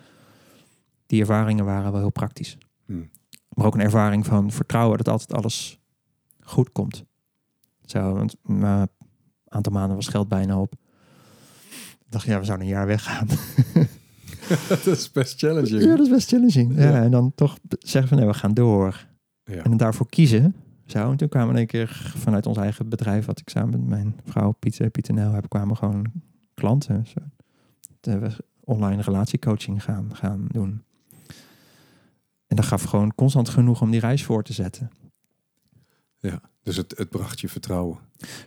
die 1.07 1.21
ervaringen 1.21 1.65
waren 1.65 1.93
wel 1.93 2.01
heel 2.01 2.11
praktisch. 2.11 2.59
Mhm. 2.87 3.01
Maar 3.55 3.67
ook 3.67 3.75
een 3.75 3.81
ervaring 3.81 4.27
van 4.27 4.51
vertrouwen 4.51 4.97
dat 4.97 5.09
altijd 5.09 5.33
alles 5.33 5.81
goed 6.41 6.73
komt. 6.73 7.05
Zo, 7.85 8.15
want 8.15 8.37
na 8.43 8.81
een 8.81 8.89
aantal 9.45 9.73
maanden 9.73 9.97
was 9.97 10.09
geld 10.09 10.29
bijna 10.29 10.61
op. 10.61 10.73
Ik 11.99 12.17
dacht, 12.17 12.27
ja, 12.27 12.39
we 12.39 12.45
zouden 12.45 12.67
een 12.67 12.73
jaar 12.73 12.87
weggaan. 12.87 13.27
dat 14.69 14.87
is 14.87 15.13
best 15.13 15.39
challenging. 15.39 15.83
Ja, 15.83 15.97
dat 15.97 16.07
is 16.07 16.13
best 16.13 16.29
challenging. 16.29 16.77
Ja. 16.77 16.83
Ja. 16.83 17.03
en 17.03 17.11
dan 17.11 17.33
toch 17.35 17.59
zeggen 17.69 18.09
van, 18.09 18.19
nee, 18.19 18.27
we 18.27 18.35
gaan 18.35 18.55
door. 18.55 19.07
Ja. 19.45 19.63
En 19.63 19.77
daarvoor 19.77 20.09
kiezen. 20.09 20.55
Zo, 20.87 21.11
en 21.11 21.17
toen 21.17 21.29
kwamen 21.29 21.49
we 21.49 21.53
in 21.53 21.59
één 21.59 21.67
keer 21.67 22.13
vanuit 22.17 22.47
ons 22.47 22.57
eigen 22.57 22.89
bedrijf, 22.89 23.27
wat 23.27 23.41
ik 23.41 23.49
samen 23.49 23.71
met 23.71 23.89
mijn 23.89 24.21
vrouw 24.25 24.53
Pieter, 24.53 24.91
Pieter 24.91 25.15
Nel 25.15 25.33
heb, 25.33 25.49
kwamen 25.49 25.77
gewoon 25.77 26.13
klanten. 26.55 27.07
Zo. 27.07 27.21
Toen 28.01 28.13
hebben 28.13 28.31
we 28.31 28.45
online 28.65 29.03
relatiecoaching 29.03 29.83
gaan, 29.83 30.11
gaan 30.17 30.47
doen. 30.49 30.83
En 32.51 32.57
dat 32.57 32.65
gaf 32.65 32.83
gewoon 32.83 33.15
constant 33.15 33.49
genoeg 33.49 33.81
om 33.81 33.91
die 33.91 34.01
reis 34.01 34.25
voor 34.25 34.43
te 34.43 34.53
zetten. 34.53 34.91
Dus 36.63 36.77
het, 36.77 36.95
het 36.99 37.09
bracht 37.11 37.41
je 37.41 37.49
vertrouwen. 37.49 37.99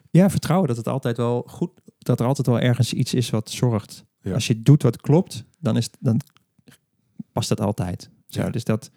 Ja, 0.10 0.30
vertrouwen 0.30 0.68
dat 0.68 0.78
het 0.78 0.88
altijd 0.88 1.18
wel 1.18 1.44
goed, 1.48 1.70
dat 1.98 2.20
er 2.20 2.26
altijd 2.26 2.48
wel 2.48 2.60
ergens 2.60 2.94
iets 2.94 3.14
is 3.14 3.30
wat 3.30 3.50
zorgt. 3.50 4.06
Ja. 4.22 4.34
Als 4.34 4.48
je 4.48 4.62
doet 4.62 4.84
wat 4.84 5.02
klopt, 5.02 5.44
dan, 5.60 5.78
is, 5.78 5.90
dan 6.00 6.20
past 7.32 7.50
dat 7.50 7.60
altijd. 7.62 8.10
Zo, 8.28 8.42
Ja. 8.42 8.50
Dus 8.50 8.64
dat, 8.64 8.92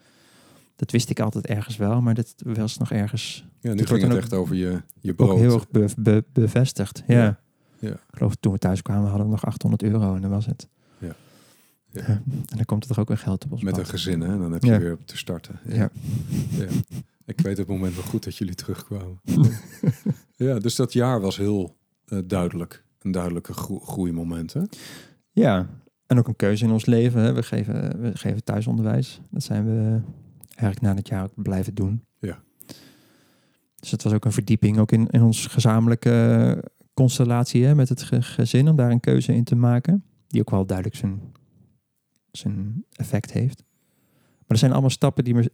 dat 0.77 0.91
wist 0.91 1.11
ik 1.11 1.21
altijd 1.21 1.47
ergens 1.47 1.77
wel, 1.77 2.01
maar 2.01 2.15
dit 2.15 2.35
was 2.37 2.79
nog 2.79 2.91
ergens 2.93 3.45
Ja, 3.61 3.71
nu 3.71 3.77
Dit 3.77 3.87
ging 3.87 3.89
wordt 3.89 4.03
het 4.03 4.13
dan 4.13 4.21
echt 4.21 4.33
over 4.33 4.55
je, 4.57 4.83
je 5.01 5.11
ook 5.11 5.17
brood. 5.17 5.39
heel 5.39 5.55
erg 5.55 5.69
be- 5.69 5.93
be- 5.97 6.25
bevestigd. 6.33 7.03
Ja. 7.07 7.15
Ja. 7.23 7.41
Ja. 7.79 7.91
Ik 7.93 8.01
geloof 8.11 8.35
toen 8.35 8.53
we 8.53 8.59
thuis 8.59 8.83
kwamen 8.83 9.09
hadden 9.09 9.27
we 9.27 9.33
nog 9.33 9.45
800 9.47 9.83
euro 9.83 10.15
en 10.15 10.21
dat 10.21 10.31
was 10.31 10.47
het. 10.47 10.69
Ja. 12.01 12.07
En 12.07 12.45
dan 12.57 12.65
komt 12.65 12.83
er 12.83 12.89
toch 12.89 12.99
ook 12.99 13.09
weer 13.09 13.19
geld 13.19 13.45
op 13.45 13.53
ons 13.53 13.63
Met 13.63 13.77
een 13.79 13.87
gezin, 13.87 14.21
hè? 14.21 14.39
Dan 14.39 14.53
heb 14.53 14.63
je 14.65 14.79
weer 14.79 14.97
te 15.05 15.17
starten. 15.17 15.61
Ja. 15.69 15.91
Ja. 16.51 16.67
Ik 17.25 17.41
weet 17.41 17.57
het 17.57 17.67
moment 17.69 17.95
wel 17.95 18.05
goed 18.05 18.25
dat 18.25 18.37
jullie 18.37 18.55
terugkwamen. 18.55 19.21
ja, 20.37 20.59
dus 20.59 20.75
dat 20.75 20.93
jaar 20.93 21.21
was 21.21 21.37
heel 21.37 21.77
eh, 22.07 22.19
duidelijk. 22.27 22.85
Een 23.01 23.11
duidelijke 23.11 23.53
gro- 23.53 23.79
groeimoment, 23.81 24.53
hè? 24.53 24.61
Ja, 25.33 25.69
en 26.07 26.19
ook 26.19 26.29
een 26.29 26.37
keuze 26.37 26.65
in 26.65 26.71
ons 26.71 26.87
leven. 26.87 27.21
Hè. 27.21 27.33
We, 27.33 27.43
geven, 27.43 28.01
we 28.01 28.11
geven 28.17 28.45
thuisonderwijs. 28.45 29.21
Dat 29.31 29.43
zijn 29.43 29.65
we 29.65 30.01
eigenlijk 30.49 30.81
na 30.81 30.95
dit 30.95 31.09
jaar 31.09 31.23
ook 31.23 31.43
blijven 31.43 31.75
doen. 31.75 32.05
Ja. 32.19 32.43
Dus 33.77 33.91
het 33.91 34.03
was 34.03 34.13
ook 34.13 34.25
een 34.25 34.33
verdieping, 34.33 34.79
ook 34.79 34.93
in, 34.93 35.07
in 35.11 35.23
ons 35.23 35.47
gezamenlijke 35.47 36.65
constellatie 36.95 37.65
hè, 37.65 37.75
met 37.75 37.89
het 37.89 38.03
ge- 38.03 38.23
gezin, 38.23 38.69
om 38.69 38.77
daar 38.77 38.91
een 38.91 39.01
keuze 39.01 39.35
in 39.35 39.45
te 39.45 39.55
maken. 39.57 40.05
Die 40.27 40.41
ook 40.41 40.51
wel 40.51 40.67
duidelijk 40.67 40.97
zijn, 40.97 41.21
zijn 42.37 42.85
effect 42.93 43.33
heeft. 43.33 43.65
Maar 44.39 44.45
er 44.47 44.59
zijn 44.59 44.73
allemaal 44.73 44.91
stappen 44.91 45.25
die 45.25 45.35
me. 45.35 45.53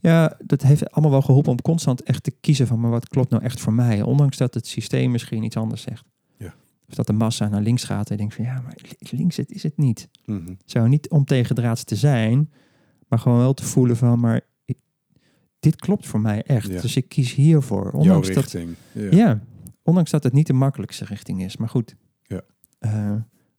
Ja, 0.00 0.36
dat 0.44 0.62
heeft 0.62 0.90
allemaal 0.90 1.10
wel 1.10 1.22
geholpen 1.22 1.50
om 1.52 1.60
constant 1.62 2.02
echt 2.02 2.22
te 2.22 2.30
kiezen 2.40 2.66
van, 2.66 2.80
maar 2.80 2.90
wat 2.90 3.08
klopt 3.08 3.30
nou 3.30 3.42
echt 3.42 3.60
voor 3.60 3.72
mij? 3.72 4.02
Ondanks 4.02 4.36
dat 4.36 4.54
het 4.54 4.66
systeem 4.66 5.10
misschien 5.10 5.42
iets 5.42 5.56
anders 5.56 5.82
zegt. 5.82 6.04
Ja. 6.38 6.54
Of 6.88 6.94
dat 6.94 7.06
de 7.06 7.12
massa 7.12 7.48
naar 7.48 7.60
links 7.62 7.84
gaat 7.84 8.10
en 8.10 8.16
denkt 8.16 8.34
van, 8.34 8.44
ja, 8.44 8.60
maar 8.60 8.76
li- 8.76 9.16
links 9.18 9.36
het 9.36 9.50
is 9.50 9.62
het 9.62 9.76
niet. 9.76 10.08
Mhm. 10.24 10.54
Zo 10.64 10.86
niet 10.86 11.10
om 11.10 11.24
tegendraads 11.24 11.84
te 11.84 11.96
zijn, 11.96 12.50
maar 13.08 13.18
gewoon 13.18 13.38
wel 13.38 13.54
te 13.54 13.64
voelen 13.64 13.96
van, 13.96 14.20
maar 14.20 14.40
ik- 14.64 14.78
dit 15.60 15.76
klopt 15.76 16.06
voor 16.06 16.20
mij 16.20 16.42
echt. 16.42 16.68
Ja. 16.70 16.80
Dus 16.80 16.96
ik 16.96 17.08
kies 17.08 17.34
hiervoor. 17.34 17.84
Jouw 17.90 18.00
Ondanks 18.00 18.28
dat. 18.32 18.52
Ja. 18.92 19.10
ja, 19.10 19.40
ondanks 19.82 20.10
dat 20.10 20.22
het 20.22 20.32
niet 20.32 20.46
de 20.46 20.52
makkelijkste 20.52 21.04
richting 21.04 21.42
is. 21.44 21.56
Maar 21.56 21.68
goed. 21.68 21.96
Ja. 22.22 22.40
Eh, 22.78 23.14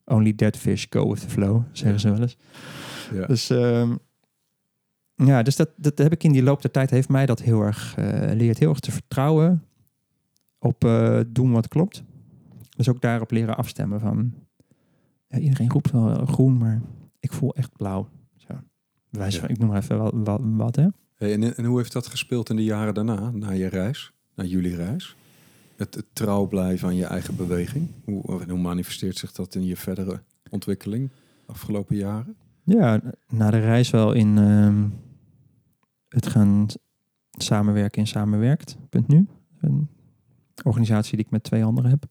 only 0.08 0.34
dead 0.34 0.56
fish 0.56 0.86
go 0.90 1.08
with 1.08 1.20
the 1.20 1.28
flow, 1.28 1.62
zeggen 1.72 2.00
ze 2.00 2.10
wel 2.10 2.20
eens. 2.20 2.36
Ja. 3.12 3.26
Dus 3.26 3.50
ehm, 3.50 3.94
ja, 5.14 5.42
dus 5.42 5.56
dat, 5.56 5.70
dat 5.76 5.98
heb 5.98 6.12
ik 6.12 6.24
in 6.24 6.32
die 6.32 6.42
loop 6.42 6.62
der 6.62 6.70
tijd 6.70 6.90
heeft 6.90 7.08
mij 7.08 7.26
dat 7.26 7.42
heel 7.42 7.62
erg 7.62 7.94
eh, 7.96 8.34
leert 8.34 8.58
heel 8.58 8.70
erg 8.70 8.80
te 8.80 8.92
vertrouwen 8.92 9.64
op 10.58 10.84
eh, 10.84 11.20
doen 11.26 11.52
wat 11.52 11.68
klopt. 11.68 12.02
Dus 12.76 12.88
ook 12.88 13.00
daarop 13.00 13.30
leren 13.30 13.56
afstemmen 13.56 14.00
van 14.00 14.34
ja, 15.26 15.38
iedereen 15.38 15.70
roept 15.70 15.90
wel 15.90 16.26
groen, 16.26 16.58
maar 16.58 16.82
ik 17.20 17.32
voel 17.32 17.54
echt 17.54 17.76
blauw. 17.76 18.08
Zo. 18.36 18.54
Ja. 19.10 19.30
van, 19.30 19.48
ik 19.48 19.58
noem 19.58 19.68
maar 19.68 19.78
even 19.82 19.98
wat, 19.98 20.12
wat, 20.14 20.40
wat 20.42 20.76
hè. 20.76 20.86
Hey, 21.14 21.32
en, 21.32 21.56
en 21.56 21.64
hoe 21.64 21.78
heeft 21.78 21.92
dat 21.92 22.06
gespeeld 22.06 22.50
in 22.50 22.56
de 22.56 22.64
jaren 22.64 22.94
daarna, 22.94 23.30
na 23.30 23.50
je 23.50 23.66
reis, 23.66 24.12
na 24.34 24.44
jullie 24.44 24.76
reis? 24.76 25.16
Het, 25.78 25.94
het 25.94 26.06
trouw 26.12 26.46
blijven 26.46 26.88
aan 26.88 26.96
je 26.96 27.04
eigen 27.04 27.36
beweging. 27.36 27.88
Hoe, 28.04 28.42
hoe 28.48 28.58
manifesteert 28.58 29.16
zich 29.16 29.32
dat 29.32 29.54
in 29.54 29.64
je 29.64 29.76
verdere 29.76 30.22
ontwikkeling 30.50 31.10
afgelopen 31.46 31.96
jaren? 31.96 32.36
Ja, 32.64 33.00
na 33.28 33.50
de 33.50 33.58
reis 33.58 33.90
wel 33.90 34.12
in, 34.12 34.38
ehm, 34.38 34.88
het 36.08 36.26
gaan 36.26 36.66
samenwerken 37.30 38.00
in 38.00 38.06
samenwerkt.nu. 38.06 39.28
Een 39.60 39.88
organisatie 40.64 41.16
die 41.16 41.24
ik 41.24 41.30
met 41.30 41.42
twee 41.42 41.64
anderen 41.64 41.90
heb. 41.90 42.06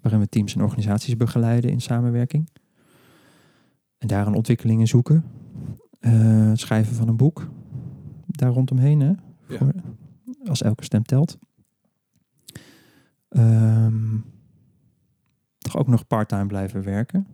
Waarin 0.00 0.20
we 0.20 0.28
teams 0.28 0.54
en 0.54 0.62
organisaties 0.62 1.16
begeleiden 1.16 1.70
in 1.70 1.80
samenwerking. 1.80 2.48
En 3.98 4.08
daar 4.08 4.26
een 4.26 4.34
ontwikkelingen 4.34 4.86
zoeken. 4.86 5.24
Eh, 6.00 6.48
het 6.48 6.60
schrijven 6.60 6.94
van 6.94 7.08
een 7.08 7.16
boek. 7.16 7.48
Daar 8.26 8.52
rondomheen. 8.52 9.00
Hè? 9.00 9.12
Ja. 9.48 9.56
Voor- 9.56 9.74
als 10.44 10.62
elke 10.62 10.84
stem 10.84 11.02
telt. 11.02 11.38
Ehm, 13.30 14.18
toch 15.58 15.76
ook 15.76 15.86
nog 15.86 16.06
parttime 16.06 16.46
blijven 16.46 16.82
werken. 16.82 17.26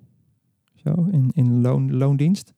Zo, 0.74 1.06
in, 1.11 1.30
in 1.32 1.61
loon, 1.61 1.96
loondienst. 1.96 2.54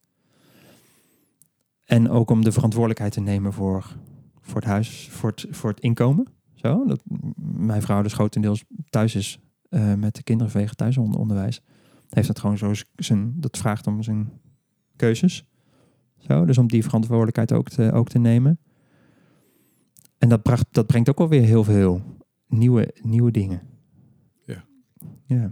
En 1.85 2.09
ook 2.09 2.29
om 2.29 2.43
de 2.43 2.51
verantwoordelijkheid 2.51 3.13
te 3.13 3.21
nemen 3.21 3.53
voor, 3.53 3.95
voor 4.41 4.55
het 4.55 4.69
huis, 4.69 5.09
voor 5.09 5.29
het, 5.29 5.45
voor 5.49 5.69
het 5.69 5.79
inkomen. 5.79 6.27
Zo, 6.53 6.85
dat 6.85 7.01
mijn 7.57 7.81
vrouw 7.81 8.01
dus 8.01 8.13
grotendeels 8.13 8.63
thuis 8.89 9.15
is 9.15 9.39
eh, 9.69 9.93
met 9.93 10.15
de 10.15 10.23
kinderen 10.23 10.51
vanwege 10.51 10.75
thuisonderwijs. 10.75 11.61
Heeft 12.09 12.27
dat 12.27 12.39
gewoon 12.39 12.57
zo 12.57 12.73
zijn, 12.95 13.33
dat 13.35 13.57
vraagt 13.57 13.87
om 13.87 14.03
zijn 14.03 14.31
keuzes. 14.95 15.45
Zo, 16.17 16.45
dus 16.45 16.57
om 16.57 16.67
die 16.67 16.83
verantwoordelijkheid 16.83 17.51
ook 17.51 17.69
te, 17.69 17.91
ook 17.91 18.09
te 18.09 18.19
nemen. 18.19 18.59
En 20.17 20.29
dat, 20.29 20.41
bracht, 20.41 20.65
dat 20.71 20.87
brengt 20.87 21.09
ook 21.09 21.17
wel 21.17 21.29
weer 21.29 21.43
heel 21.43 21.63
veel 21.63 22.01
nieuwe, 22.49 22.93
nieuwe 23.01 23.31
dingen. 23.31 23.61
Ja. 24.41 24.63
Ja. 25.25 25.51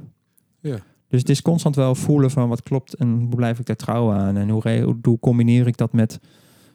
Ja. 0.59 0.79
Dus 1.07 1.19
het 1.19 1.29
is 1.29 1.41
constant 1.41 1.75
wel 1.75 1.95
voelen 1.95 2.31
van 2.31 2.49
wat 2.49 2.63
klopt 2.63 2.93
en 2.93 3.19
hoe 3.19 3.35
blijf 3.35 3.59
ik 3.59 3.65
daar 3.65 3.75
trouw 3.75 4.11
aan. 4.11 4.37
En 4.37 4.49
hoe, 4.49 4.95
hoe, 5.01 5.19
combineer 5.19 5.67
ik 5.67 5.77
dat 5.77 5.93
met, 5.93 6.19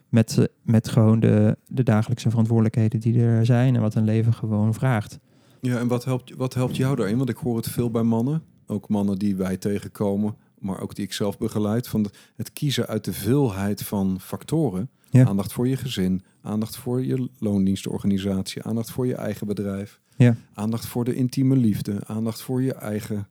met, 0.08 0.48
met 0.62 0.88
gewoon 0.88 1.20
de, 1.20 1.56
de 1.66 1.82
dagelijkse 1.82 2.28
verantwoordelijkheden 2.30 3.00
die 3.00 3.20
er 3.20 3.46
zijn. 3.46 3.74
En 3.74 3.80
wat 3.80 3.94
een 3.94 4.04
leven 4.04 4.34
gewoon 4.34 4.74
vraagt. 4.74 5.18
Ja, 5.60 5.78
en 5.78 5.88
wat 5.88 6.04
helpt, 6.04 6.34
wat 6.36 6.54
helpt 6.54 6.76
jou 6.76 6.96
daarin? 6.96 7.16
Want 7.16 7.28
ik 7.28 7.36
hoor 7.36 7.56
het 7.56 7.68
veel 7.68 7.90
bij 7.90 8.02
mannen. 8.02 8.42
Ook 8.66 8.88
mannen 8.88 9.18
die 9.18 9.36
wij 9.36 9.56
tegenkomen, 9.56 10.36
maar 10.58 10.80
ook 10.80 10.94
die 10.94 11.04
ik 11.04 11.12
zelf 11.12 11.38
begeleid. 11.38 11.88
Van 11.88 12.06
het 12.36 12.52
kiezen 12.52 12.86
uit 12.86 13.04
de 13.04 13.12
veelheid 13.12 13.82
van 13.82 14.20
factoren. 14.20 14.90
Ja. 15.12 15.24
Aandacht 15.26 15.52
voor 15.52 15.68
je 15.68 15.76
gezin, 15.76 16.22
aandacht 16.40 16.76
voor 16.76 17.04
je 17.04 17.28
loondienstorganisatie, 17.38 18.62
aandacht 18.62 18.90
voor 18.90 19.06
je 19.06 19.14
eigen 19.14 19.46
bedrijf. 19.46 20.00
Ja. 20.16 20.36
Aandacht 20.54 20.86
voor 20.86 21.04
de 21.04 21.14
intieme 21.14 21.56
liefde, 21.56 22.00
aandacht 22.06 22.42
voor 22.42 22.62
je 22.62 22.74
eigen 22.74 23.28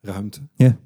ruimte. 0.00 0.40
Ja. 0.54 0.76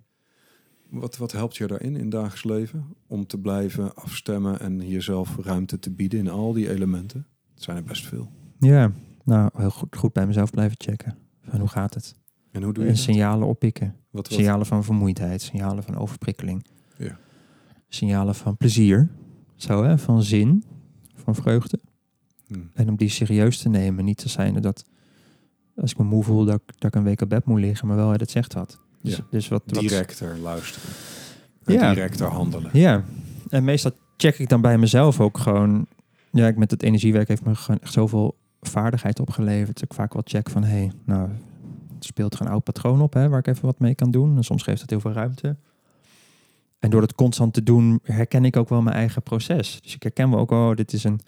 Wat, 0.88 1.16
wat 1.16 1.32
helpt 1.32 1.56
je 1.56 1.66
daarin 1.66 1.94
in 1.94 2.02
het 2.02 2.10
dagelijks 2.10 2.44
leven? 2.44 2.84
Om 3.06 3.26
te 3.26 3.38
blijven 3.38 3.94
afstemmen 3.94 4.60
en 4.60 4.88
jezelf 4.88 5.36
ruimte 5.42 5.78
te 5.78 5.90
bieden 5.90 6.18
in 6.18 6.28
al 6.28 6.52
die 6.52 6.70
elementen? 6.70 7.26
Het 7.54 7.62
zijn 7.62 7.76
er 7.76 7.84
best 7.84 8.06
veel. 8.06 8.30
Ja, 8.58 8.92
nou 9.24 9.50
heel 9.56 9.70
goed, 9.70 9.96
goed 9.96 10.12
bij 10.12 10.26
mezelf 10.26 10.50
blijven 10.50 10.76
checken. 10.80 11.16
Van 11.48 11.60
hoe 11.60 11.68
gaat 11.68 11.94
het? 11.94 12.14
En 12.50 12.62
hoe 12.62 12.72
doe 12.72 12.82
je 12.82 12.88
En 12.88 12.94
dat? 12.94 13.04
signalen 13.04 13.48
oppikken. 13.48 13.86
Wat, 14.10 14.28
wat, 14.28 14.38
Signalen 14.38 14.66
van 14.66 14.84
vermoeidheid, 14.84 15.42
signalen 15.42 15.82
van 15.82 15.96
overprikkeling. 15.96 16.66
Ja. 16.98 17.18
Signalen 17.88 18.34
van 18.34 18.56
plezier. 18.56 19.08
Zo 19.64 19.84
hè, 19.84 19.98
van 19.98 20.22
zin, 20.22 20.64
van 21.14 21.34
vreugde. 21.34 21.78
Hm. 22.46 22.54
En 22.74 22.88
om 22.88 22.96
die 22.96 23.08
serieus 23.08 23.58
te 23.58 23.68
nemen. 23.68 24.04
Niet 24.04 24.18
te 24.18 24.28
zijn 24.28 24.60
dat 24.60 24.84
als 25.76 25.90
ik 25.90 25.98
me 25.98 26.04
moe 26.04 26.24
voel, 26.24 26.44
dat, 26.44 26.54
ik- 26.54 26.80
dat 26.80 26.84
ik 26.84 26.94
een 26.94 27.02
week 27.04 27.20
op 27.20 27.28
bed 27.28 27.44
moet 27.44 27.60
liggen. 27.60 27.86
Maar 27.88 27.96
wel, 27.96 28.10
hè, 28.10 28.16
dat 28.16 28.30
zegt 28.30 28.54
wat. 28.54 28.78
Dus, 29.02 29.16
Ja. 29.16 29.24
dus 29.30 29.48
wat, 29.48 29.62
wat 29.66 29.80
directer 29.80 30.38
luisteren. 30.38 30.88
En 31.64 31.74
Ja. 31.74 31.94
directer 31.94 32.26
handelen. 32.26 32.70
Ja, 32.72 33.04
en 33.48 33.64
meestal 33.64 33.90
check 34.16 34.38
ik 34.38 34.48
dan 34.48 34.60
bij 34.60 34.78
mezelf 34.78 35.20
ook 35.20 35.38
gewoon. 35.38 35.86
Ja, 36.30 36.46
ik 36.46 36.56
met 36.56 36.70
het 36.70 36.82
energiewerk 36.82 37.28
heeft 37.28 37.44
me 37.44 37.54
gewoon 37.54 37.80
echt 37.80 37.92
zoveel 37.92 38.36
vaardigheid 38.60 39.20
opgeleverd. 39.20 39.74
Dat 39.80 39.82
ik 39.90 39.94
vaak 39.94 40.12
wel 40.12 40.22
check 40.24 40.50
van, 40.50 40.64
hé, 40.64 40.70
hey, 40.76 40.92
nou, 41.04 41.28
het 41.94 42.04
speelt 42.04 42.34
er 42.34 42.40
een 42.40 42.48
oud 42.48 42.64
patroon 42.64 43.00
op, 43.00 43.12
hè, 43.12 43.28
waar 43.28 43.38
ik 43.38 43.46
even 43.46 43.64
wat 43.64 43.78
mee 43.78 43.94
kan 43.94 44.10
doen. 44.10 44.36
En 44.36 44.44
soms 44.44 44.62
geeft 44.62 44.80
het 44.80 44.90
heel 44.90 45.00
veel 45.00 45.12
ruimte. 45.12 45.56
En 46.84 46.90
door 46.90 47.00
dat 47.00 47.14
constant 47.14 47.54
te 47.54 47.62
doen, 47.62 48.00
herken 48.02 48.44
ik 48.44 48.56
ook 48.56 48.68
wel 48.68 48.82
mijn 48.82 48.96
eigen 48.96 49.22
proces. 49.22 49.80
Dus 49.82 49.94
ik 49.94 50.02
herken 50.02 50.30
wel 50.30 50.38
ook, 50.38 50.50
oh, 50.50 50.74
dit 50.74 50.92
is 50.92 51.04
een, 51.04 51.20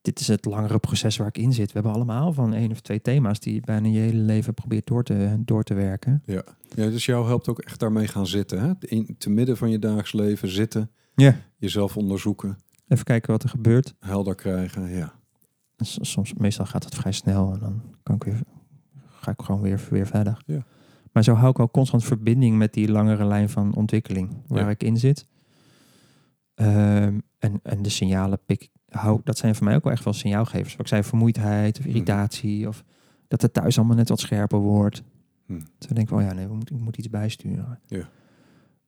dit 0.00 0.20
is 0.20 0.28
het 0.28 0.44
langere 0.44 0.78
proces 0.78 1.16
waar 1.16 1.26
ik 1.28 1.38
in 1.38 1.52
zit. 1.52 1.66
We 1.66 1.72
hebben 1.72 1.92
allemaal 1.92 2.32
van 2.32 2.54
één 2.54 2.70
of 2.70 2.80
twee 2.80 3.00
thema's 3.00 3.40
die 3.40 3.54
je 3.54 3.60
bijna 3.60 3.88
je 3.88 3.98
hele 3.98 4.18
leven 4.20 4.54
probeert 4.54 4.86
door 4.86 5.02
te, 5.04 5.36
door 5.38 5.62
te 5.62 5.74
werken. 5.74 6.22
Ja. 6.24 6.42
ja, 6.74 6.88
dus 6.88 7.06
jou 7.06 7.26
helpt 7.26 7.48
ook 7.48 7.58
echt 7.58 7.80
daarmee 7.80 8.06
gaan 8.08 8.26
zitten. 8.26 8.60
Hè? 8.60 8.72
In, 8.78 9.14
te 9.18 9.30
midden 9.30 9.56
van 9.56 9.70
je 9.70 9.78
dagelijks 9.78 10.12
leven 10.12 10.48
zitten, 10.48 10.90
Ja. 11.14 11.36
jezelf 11.56 11.96
onderzoeken, 11.96 12.58
Even 12.88 13.04
kijken 13.04 13.30
wat 13.32 13.42
er 13.42 13.48
gebeurt. 13.48 13.94
helder 14.00 14.34
krijgen. 14.34 14.88
Ja, 14.88 15.12
Soms, 15.78 16.34
meestal 16.34 16.66
gaat 16.66 16.84
het 16.84 16.94
vrij 16.94 17.12
snel 17.12 17.52
en 17.52 17.58
dan 17.58 17.82
kan 18.02 18.14
ik 18.14 18.24
weer, 18.24 18.40
ga 19.10 19.30
ik 19.30 19.42
gewoon 19.42 19.60
weer, 19.60 19.80
weer 19.90 20.06
verder. 20.06 20.42
Ja. 20.46 20.64
Maar 21.16 21.24
zo 21.24 21.34
hou 21.34 21.50
ik 21.50 21.56
wel 21.56 21.70
constant 21.70 22.04
verbinding 22.04 22.56
met 22.58 22.72
die 22.72 22.90
langere 22.90 23.24
lijn 23.24 23.48
van 23.48 23.74
ontwikkeling 23.74 24.36
waar 24.46 24.62
Ja. 24.62 24.70
ik 24.70 24.82
in 24.82 24.96
zit. 24.96 25.26
Ehm, 26.54 27.18
en, 27.38 27.60
en 27.62 27.82
de 27.82 27.88
signalen 27.88 28.38
pik 28.46 28.62
ik- 28.62 28.70
hou, 28.88 29.20
dat 29.24 29.38
zijn 29.38 29.54
voor 29.54 29.64
mij 29.64 29.74
ook 29.74 29.84
wel 29.84 29.92
echt 29.92 30.04
wel 30.04 30.12
signaalgevers. 30.12 30.70
Wat 30.72 30.80
ik 30.80 30.86
zei, 30.86 31.02
vermoeidheid 31.02 31.78
of 31.78 31.84
irritatie 31.84 32.68
of 32.68 32.84
dat 33.28 33.42
het 33.42 33.52
thuis 33.52 33.78
allemaal 33.78 33.96
net 33.96 34.08
wat 34.08 34.20
scherper 34.20 34.58
wordt. 34.58 35.02
Hm. 35.46 35.52
Dus 35.54 35.64
dan 35.78 35.94
denk 35.94 35.98
ik 36.00 36.08
wel, 36.08 36.20
ja, 36.20 36.32
nee, 36.32 36.46
we 36.46 36.54
moeten, 36.54 36.76
ik 36.76 36.82
moet 36.82 36.96
iets 36.96 37.10
bijsturen. 37.10 37.80
Ja. 37.86 38.08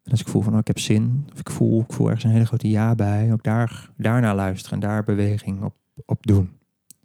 En 0.03 0.11
als 0.11 0.21
ik 0.21 0.29
voel 0.29 0.43
van, 0.43 0.53
oh, 0.53 0.59
ik 0.59 0.67
heb 0.67 0.79
zin, 0.79 1.27
of 1.33 1.39
ik 1.39 1.51
voel, 1.51 1.81
ik 1.81 1.93
voel 1.93 2.07
ergens 2.07 2.25
een 2.25 2.31
hele 2.31 2.47
grote 2.47 2.69
ja 2.69 2.95
bij, 2.95 3.33
ook 3.33 3.43
daar, 3.43 3.91
daarna 3.97 4.35
luisteren 4.35 4.81
en 4.83 4.89
daar 4.89 5.05
beweging 5.05 5.63
op, 5.63 5.75
op 6.07 6.27
doen. 6.27 6.51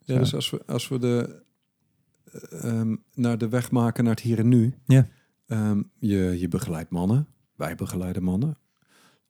ja 0.03 0.13
Zo. 0.13 0.19
dus 0.19 0.36
als 0.36 0.49
we, 0.49 0.63
als 0.65 0.88
we 0.88 0.99
de, 0.99 1.42
eh, 2.34 2.80
ehm, 2.80 2.96
naar 3.13 3.38
de 3.38 3.50
weg 3.50 3.72
maken 3.72 4.04
naar 4.04 4.13
het 4.13 4.24
hier 4.24 4.39
en 4.39 4.48
nu. 4.48 4.74
Ja. 4.86 5.08
Ehm, 5.46 5.82
je, 6.00 6.36
je 6.39 6.48
begeleidt 6.48 6.89
mannen, 6.89 7.28
wij 7.56 7.76
begeleiden 7.76 8.24
mannen. 8.24 8.58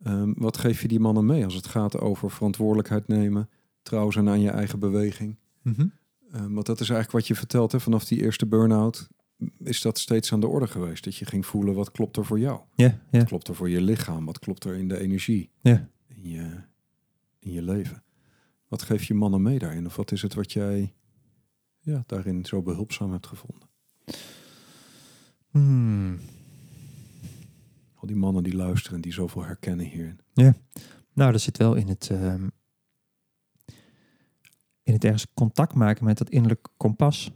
Ehm, 0.03 0.33
wat 0.35 0.57
geef 0.57 0.81
je 0.81 0.87
die 0.87 0.99
mannen 0.99 1.25
mee 1.25 1.43
als 1.43 1.53
het 1.53 1.67
gaat 1.67 1.99
over 1.99 2.31
verantwoordelijkheid 2.31 3.07
nemen, 3.07 3.49
trouw 3.81 4.11
zijn 4.11 4.29
aan 4.29 4.41
je 4.41 4.49
eigen 4.49 4.79
beweging? 4.79 5.37
Ehm, 6.31 6.53
want 6.53 6.65
dat 6.65 6.79
is 6.79 6.89
eigenlijk 6.89 7.11
wat 7.11 7.27
je 7.27 7.35
vertelt, 7.35 7.71
hè? 7.71 7.79
vanaf 7.79 8.05
die 8.05 8.21
eerste 8.21 8.45
burn-out 8.45 9.09
is 9.57 9.81
dat 9.81 9.99
steeds 9.99 10.33
aan 10.33 10.39
de 10.39 10.47
orde 10.47 10.67
geweest. 10.67 11.03
Dat 11.03 11.15
je 11.15 11.25
ging 11.25 11.45
voelen, 11.45 11.73
wat 11.73 11.91
klopt 11.91 12.17
er 12.17 12.25
voor 12.25 12.39
jou? 12.39 12.61
Ja, 12.75 12.85
ja. 12.85 13.19
Wat 13.19 13.27
klopt 13.27 13.47
er 13.47 13.55
voor 13.55 13.69
je 13.69 13.81
lichaam? 13.81 14.25
Wat 14.25 14.39
klopt 14.39 14.63
er 14.63 14.75
in 14.75 14.87
de 14.87 14.99
energie? 14.99 15.51
Ja. 15.61 15.89
In 16.07 16.29
je, 16.29 16.61
in 17.39 17.51
je 17.51 17.61
leven? 17.61 18.03
Wat 18.67 18.81
geef 18.81 19.03
je 19.03 19.13
mannen 19.13 19.41
mee 19.41 19.59
daarin? 19.59 19.85
Of 19.85 19.95
wat 19.95 20.11
is 20.11 20.21
het 20.21 20.33
wat 20.33 20.51
jij 20.51 20.93
ja, 21.83 22.03
daarin 22.05 22.45
zo 22.45 22.61
behulpzaam 22.61 23.11
hebt 23.11 23.27
gevonden? 23.27 23.67
Hmm. 25.49 26.19
Al 27.95 28.07
die 28.07 28.15
mannen 28.15 28.43
die 28.43 28.55
luisteren, 28.55 29.01
die 29.01 29.13
zoveel 29.13 29.43
herkennen 29.43 29.85
hierin. 29.85 30.19
Nou, 31.13 31.31
dat 31.31 31.41
zit 31.41 31.57
wel 31.57 31.75
in 31.75 31.87
het, 31.87 32.09
ehm, 32.09 32.47
in 34.83 34.93
het 34.93 35.03
ergens 35.03 35.27
contact 35.33 35.73
maken 35.73 36.05
met 36.05 36.17
dat 36.17 36.29
innerlijke 36.29 36.69
kompas. 36.77 37.31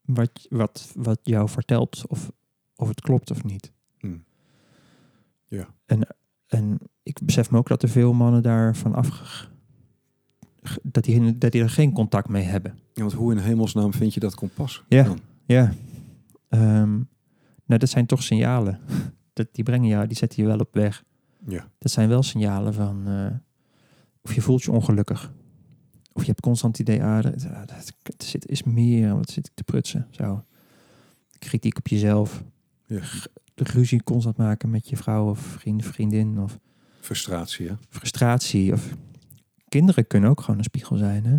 Wat, 0.00 0.46
wat, 0.50 0.92
wat 0.94 1.20
jou 1.22 1.48
vertelt 1.48 2.06
of, 2.06 2.32
of 2.76 2.88
het 2.88 3.00
klopt 3.00 3.30
of 3.30 3.44
niet. 3.44 3.72
Hm. 3.98 4.18
Ja. 5.46 5.74
En, 5.86 6.16
en 6.46 6.78
ik 7.02 7.20
besef 7.22 7.50
me 7.50 7.58
ook 7.58 7.68
dat 7.68 7.82
er 7.82 7.88
veel 7.88 8.12
mannen 8.12 8.42
daarvan 8.42 8.94
af... 8.94 9.48
Dat 10.82 11.04
die, 11.04 11.38
dat 11.38 11.52
die 11.52 11.62
er 11.62 11.70
geen 11.70 11.92
contact 11.92 12.28
mee 12.28 12.42
hebben. 12.42 12.78
Ja, 12.94 13.00
want 13.00 13.12
hoe 13.12 13.32
in 13.32 13.38
hemelsnaam 13.38 13.92
vind 13.92 14.14
je 14.14 14.20
dat 14.20 14.34
kompas? 14.34 14.84
Ja. 14.88 15.02
dan? 15.02 15.18
Ja. 15.46 15.72
Ehm, 16.48 16.92
nou, 17.64 17.80
dat 17.80 17.88
zijn 17.88 18.06
toch 18.06 18.22
signalen. 18.22 18.80
Dat, 19.32 19.48
die 19.52 19.64
brengen 19.64 19.88
jou, 19.88 20.06
die 20.06 20.16
zetten 20.16 20.42
je 20.42 20.48
wel 20.48 20.58
op 20.58 20.74
weg. 20.74 21.04
Ja. 21.46 21.68
Dat 21.78 21.92
zijn 21.92 22.08
wel 22.08 22.22
signalen 22.22 22.74
van 22.74 23.06
eh, 23.06 23.26
of 24.22 24.34
je 24.34 24.40
voelt 24.40 24.62
je 24.62 24.70
ongelukkig. 24.70 25.32
Of 26.12 26.22
je 26.22 26.28
hebt 26.28 26.40
constant 26.40 26.78
idee, 26.78 27.02
ah, 27.02 27.22
dat, 27.22 27.46
ah, 27.46 27.66
dat, 27.66 28.24
zit 28.24 28.48
is 28.48 28.62
meer, 28.62 29.16
wat 29.16 29.30
zit 29.30 29.46
ik 29.46 29.52
te 29.54 29.64
prutsen? 29.64 30.06
Zo. 30.10 30.44
Kritiek 31.38 31.78
op 31.78 31.88
jezelf. 31.88 32.44
Ja. 32.86 33.00
De 33.54 33.64
ruzie 33.64 34.02
constant 34.02 34.36
maken 34.36 34.70
met 34.70 34.88
je 34.88 34.96
vrouw 34.96 35.30
of 35.30 35.38
vriend, 35.38 35.84
vriendin. 35.84 36.38
Of 36.38 36.58
Frustratie, 37.00 37.68
hè? 37.68 37.74
frustratie. 37.88 38.72
Of 38.72 38.96
kinderen 39.68 40.06
kunnen 40.06 40.30
ook 40.30 40.40
gewoon 40.40 40.58
een 40.58 40.64
spiegel 40.64 40.96
zijn. 40.96 41.24
Hè? 41.26 41.38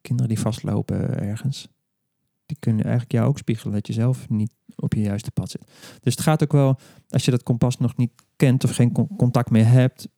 Kinderen 0.00 0.28
die 0.28 0.40
vastlopen 0.40 1.18
ergens. 1.20 1.68
Die 2.46 2.56
kunnen 2.60 2.82
eigenlijk 2.82 3.12
jou 3.12 3.28
ook 3.28 3.38
spiegelen 3.38 3.74
dat 3.74 3.86
je 3.86 3.92
zelf 3.92 4.28
niet 4.28 4.52
op 4.76 4.94
je 4.94 5.00
juiste 5.00 5.30
pad 5.30 5.50
zit. 5.50 5.62
Dus 6.00 6.14
het 6.14 6.22
gaat 6.22 6.42
ook 6.42 6.52
wel, 6.52 6.78
als 7.08 7.24
je 7.24 7.30
dat 7.30 7.42
kompas 7.42 7.78
nog 7.78 7.96
niet 7.96 8.10
kent 8.36 8.64
of 8.64 8.74
geen 8.74 8.92
con- 8.92 9.16
contact 9.16 9.50
meer 9.50 9.66
hebt, 9.66 10.08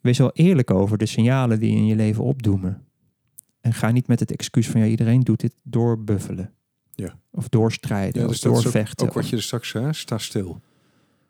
wees 0.00 0.18
wel 0.18 0.32
eerlijk 0.32 0.70
over 0.70 0.98
de 0.98 1.06
signalen 1.06 1.58
die 1.60 1.76
in 1.76 1.86
je 1.86 1.96
leven 1.96 2.24
opdoemen. 2.24 2.82
En 3.60 3.72
ga 3.74 3.90
niet 3.90 4.06
met 4.06 4.20
het 4.20 4.30
excuus 4.32 4.68
van 4.68 4.80
ja, 4.80 4.86
iedereen 4.86 5.20
doet 5.20 5.40
dit 5.40 5.54
doorbuffelen. 5.62 6.52
Ja. 6.94 7.18
Of 7.30 7.48
doorstrijden, 7.48 8.20
Ja, 8.22 8.26
of 8.26 8.32
dus 8.32 8.46
ook, 8.46 8.62
doorvechten. 8.62 9.06
ook 9.06 9.12
wat 9.12 9.28
je 9.28 9.36
er 9.36 9.42
straks 9.42 9.68
zei, 9.68 9.92
sta 9.92 10.18
stil. 10.18 10.60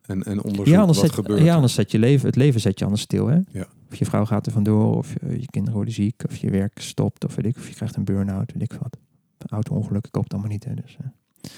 En, 0.09 0.23
en 0.23 0.43
onderzoek, 0.43 0.67
Ja, 0.67 0.81
anders, 0.81 0.99
wat 0.99 1.07
zet, 1.07 1.15
gebeurt 1.15 1.41
ja, 1.41 1.47
er? 1.47 1.55
anders 1.55 1.75
zet 1.75 1.91
je 1.91 1.99
leven, 1.99 2.27
het 2.27 2.37
leven 2.37 2.61
zet 2.61 2.79
je 2.79 2.85
anders 2.85 3.03
stil. 3.03 3.27
Hè? 3.27 3.39
Ja. 3.51 3.67
Of 3.91 3.97
je 3.97 4.05
vrouw 4.05 4.25
gaat 4.25 4.47
er 4.47 4.53
vandoor, 4.53 4.97
of 4.97 5.13
je, 5.21 5.41
je 5.41 5.47
kinderen 5.47 5.75
worden 5.75 5.95
ziek, 5.95 6.23
of 6.29 6.37
je 6.37 6.51
werk 6.51 6.79
stopt, 6.81 7.25
of 7.25 7.35
weet 7.35 7.47
ik, 7.47 7.57
of 7.57 7.69
je 7.69 7.75
krijgt 7.75 7.97
een 7.97 8.05
burn-out, 8.05 8.53
weet 8.53 8.63
ik 8.73 8.79
wat. 8.81 8.97
Auto-ongelukken 9.47 10.11
koopt 10.11 10.33
allemaal 10.33 10.51
niet. 10.51 10.65
Hè? 10.65 10.75
Dus, 10.75 10.97
eh. 11.01 11.51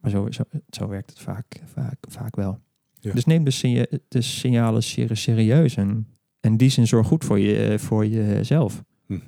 Maar 0.00 0.10
zo, 0.10 0.30
zo, 0.30 0.42
zo 0.70 0.88
werkt 0.88 1.10
het 1.10 1.18
vaak, 1.18 1.60
vaak, 1.64 1.96
vaak 2.08 2.36
wel. 2.36 2.58
Ja. 3.00 3.12
Dus 3.12 3.24
neem 3.24 3.44
de, 3.44 3.50
signa- 3.50 3.86
de 4.08 4.20
signalen 4.22 4.82
serie- 4.82 5.16
serieus 5.16 5.76
en 5.76 6.06
in 6.40 6.56
die 6.56 6.68
zin 6.70 6.86
zorg 6.86 7.06
goed 7.06 7.24
voor, 7.24 7.38
je, 7.38 7.56
eh, 7.56 7.78
voor 7.78 8.06
jezelf. 8.06 8.82
Hm. 9.06 9.18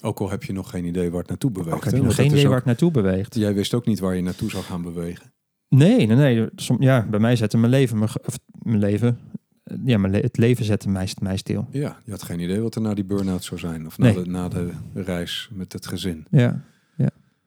Ook 0.00 0.20
al 0.20 0.30
heb 0.30 0.42
je 0.44 0.52
nog 0.52 0.70
geen 0.70 0.84
idee 0.84 1.10
waar 1.10 1.20
het 1.20 1.28
naartoe 1.28 1.50
beweegt. 1.50 1.76
Ook 1.76 1.84
heb 1.84 1.94
je 1.94 2.02
nog 2.02 2.14
geen 2.14 2.26
idee 2.30 2.46
waar 2.48 2.56
het 2.56 2.64
naartoe 2.64 2.90
beweegt. 2.90 3.34
Jij 3.34 3.54
wist 3.54 3.74
ook 3.74 3.86
niet 3.86 3.98
waar 3.98 4.14
je 4.16 4.22
naartoe 4.22 4.50
zou 4.50 4.62
gaan 4.64 4.82
bewegen. 4.82 5.32
Nee, 5.74 6.06
nee, 6.06 6.16
nee. 6.16 6.48
Som, 6.56 6.82
ja, 6.82 7.06
bij 7.10 7.20
mij 7.20 7.36
zette 7.36 7.58
mijn 7.58 7.70
leven, 7.72 7.98
mijn, 7.98 8.10
of 8.26 8.38
mijn 8.62 8.78
leven, 8.78 9.18
eh, 9.64 9.76
ja, 9.84 9.98
mijn 9.98 10.12
le- 10.12 10.20
het 10.20 10.36
leven 10.36 10.64
zette 10.64 10.88
mij, 10.88 11.08
mij 11.22 11.36
stil. 11.36 11.66
Ja, 11.70 12.00
je 12.04 12.10
had 12.10 12.22
geen 12.22 12.40
idee 12.40 12.60
wat 12.60 12.74
er 12.74 12.80
na 12.80 12.94
die 12.94 13.04
burn-out 13.04 13.44
zou 13.44 13.60
zijn. 13.60 13.86
Of 13.86 13.98
Nee. 13.98 14.14
na, 14.14 14.22
de, 14.22 14.30
na 14.30 14.48
de 14.48 14.70
reis 15.02 15.48
met 15.52 15.72
het 15.72 15.86
gezin. 15.86 16.26
Ja, 16.30 16.64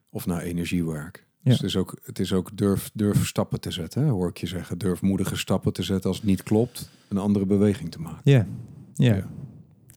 Of 0.10 0.26
na 0.26 0.42
energiewerk. 0.42 1.26
Ja. 1.42 1.52
Dus 1.52 1.58
het 1.60 1.64
is 1.70 1.76
ook, 1.78 1.98
het 2.04 2.20
is 2.20 2.34
ook 2.34 2.58
durf, 2.58 2.90
durf 2.94 3.28
stappen 3.28 3.60
te 3.60 3.72
zetten, 3.72 4.04
hè, 4.04 4.10
hoor 4.10 4.30
ik 4.30 4.38
je 4.38 4.48
zeggen. 4.48 4.78
Durf 4.78 5.02
moedige 5.02 5.36
stappen 5.36 5.74
te 5.74 5.84
zetten 5.84 6.08
als 6.10 6.18
het 6.18 6.26
niet 6.26 6.44
klopt. 6.44 6.90
Een 7.08 7.18
andere 7.18 7.46
beweging 7.46 7.92
te 7.92 8.00
maken. 8.02 8.22
ja, 8.24 8.46
ja. 8.94 9.16
Ja. 9.16 9.26